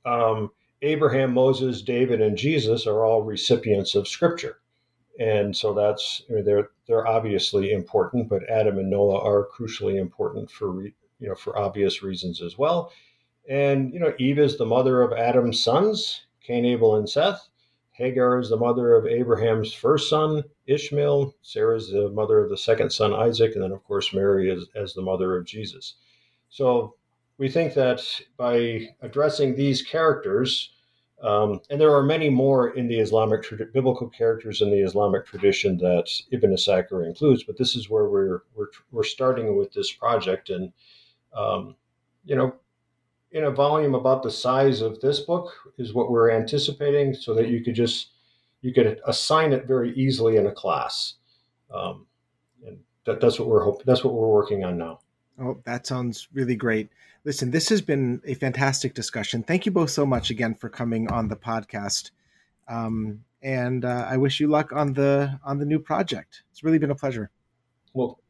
um, 0.05 0.51
Abraham, 0.83 1.33
Moses, 1.33 1.81
David, 1.81 2.21
and 2.21 2.37
Jesus 2.37 2.87
are 2.87 3.05
all 3.05 3.23
recipients 3.23 3.95
of 3.95 4.07
Scripture, 4.09 4.59
and 5.19 5.57
so 5.57 5.73
that's 5.73 6.23
I 6.29 6.35
mean, 6.35 6.45
they're 6.45 6.71
they're 6.87 7.07
obviously 7.07 7.73
important, 7.73 8.29
but 8.29 8.49
Adam 8.51 8.79
and 8.79 8.91
Noah 8.91 9.21
are 9.21 9.49
crucially 9.49 9.99
important 9.99 10.51
for 10.51 10.71
re, 10.73 10.93
you 11.21 11.29
know 11.29 11.37
for 11.37 11.57
obvious 11.57 12.03
reasons 12.03 12.43
as 12.43 12.59
well. 12.59 12.93
And 13.49 13.95
you 13.95 14.01
know, 14.01 14.13
Eve 14.19 14.41
is 14.41 14.59
the 14.59 14.67
mother 14.67 15.03
of 15.03 15.13
Adam's 15.13 15.63
sons, 15.63 16.27
Cain, 16.43 16.65
Abel, 16.67 16.97
and 16.97 17.09
Seth, 17.09 17.49
Hagar 18.03 18.41
is 18.41 18.49
the 18.49 18.57
mother 18.57 18.97
of 18.97 19.07
Abraham's 19.07 19.73
first 19.73 20.11
son, 20.11 20.43
Ishmael. 20.67 21.37
Sarah 21.43 21.77
is 21.77 21.91
the 21.91 22.11
mother 22.11 22.41
of 22.41 22.51
the 22.51 22.57
second 22.57 22.91
son, 22.91 23.15
Isaac. 23.15 23.55
And 23.55 23.63
then, 23.63 23.71
of 23.71 23.85
course, 23.85 24.13
Mary 24.13 24.51
is 24.51 24.67
as 24.75 24.93
the 24.93 25.03
mother 25.03 25.37
of 25.37 25.47
Jesus. 25.47 25.95
So 26.49 26.97
we 27.39 27.49
think 27.49 27.75
that 27.75 28.03
by 28.37 28.89
addressing 29.03 29.55
these 29.55 29.83
characters, 29.83 30.73
um, 31.23 31.61
and 31.71 31.81
there 31.81 31.95
are 31.95 32.03
many 32.03 32.29
more 32.29 32.71
in 32.71 32.89
the 32.89 32.99
Islamic 32.99 33.45
biblical 33.73 34.09
characters 34.09 34.61
in 34.61 34.73
the 34.73 34.85
Islamic 34.85 35.25
tradition 35.25 35.79
that 35.79 36.11
Ibn 36.33 36.53
Asakir 36.53 37.07
includes, 37.07 37.45
but 37.45 37.57
this 37.57 37.77
is 37.77 37.89
where 37.89 38.09
we're 38.09 38.43
we're, 38.57 38.67
we're 38.91 39.05
starting 39.05 39.57
with 39.57 39.73
this 39.73 39.93
project, 39.93 40.51
and 40.51 40.73
um, 41.33 41.77
you 42.25 42.35
know, 42.35 42.57
in 43.33 43.45
a 43.45 43.51
volume 43.51 43.95
about 43.95 44.23
the 44.23 44.31
size 44.31 44.81
of 44.81 45.01
this 45.01 45.21
book 45.21 45.53
is 45.79 45.95
what 45.95 46.11
we're 46.11 46.31
anticipating 46.31 47.15
so 47.15 47.35
that 47.35 47.49
you 47.49 47.63
could 47.65 47.75
just 47.75 48.11
you 48.61 48.73
could 48.73 49.01
assign 49.07 49.53
it 49.53 49.67
very 49.67 49.95
easily 49.95 50.37
in 50.37 50.47
a 50.47 50.53
class 50.53 51.15
um, 51.73 52.07
and 52.67 52.79
that, 53.05 53.21
that's 53.21 53.39
what 53.39 53.49
we're 53.49 53.65
hoping. 53.65 53.85
That's 53.87 54.05
what 54.05 54.15
we're 54.15 54.29
working 54.29 54.65
on 54.65 54.79
now. 54.79 55.01
Oh, 55.41 55.59
that 55.65 55.87
sounds 55.87 56.29
really 56.33 56.57
great. 56.57 56.91
Listen, 57.25 57.51
this 57.51 57.69
has 57.69 57.81
been 57.81 58.21
a 58.27 58.35
fantastic 58.35 58.95
discussion. 58.95 59.43
Thank 59.43 59.65
you 59.65 59.73
both 59.73 59.91
so 59.91 60.05
much 60.05 60.31
again 60.31 60.55
for 60.55 60.69
coming 60.69 61.11
on 61.11 61.29
the 61.29 61.37
podcast. 61.37 62.11
Um, 62.69 63.25
and 63.43 63.85
uh, 63.85 64.07
I 64.09 64.17
wish 64.17 64.41
you 64.41 64.49
luck 64.49 64.73
on 64.73 64.93
the 64.93 65.39
on 65.45 65.59
the 65.59 65.65
new 65.65 65.79
project. 65.79 66.43
It's 66.51 66.63
really 66.63 66.79
been 66.79 66.91
a 66.91 66.95
pleasure. 66.95 67.31
Well, 67.93 68.21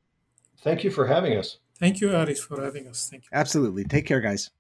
thank 0.63 0.85
you 0.85 0.91
for 0.91 1.07
having 1.07 1.37
us. 1.37 1.59
Thank 1.79 2.01
you, 2.01 2.15
Aris, 2.15 2.45
for 2.45 2.63
having 2.63 2.87
us. 2.87 3.09
Thank 3.11 3.25
you. 3.25 3.31
Absolutely. 3.33 3.85
Take 3.85 4.07
care, 4.07 4.21
guys. 4.21 4.51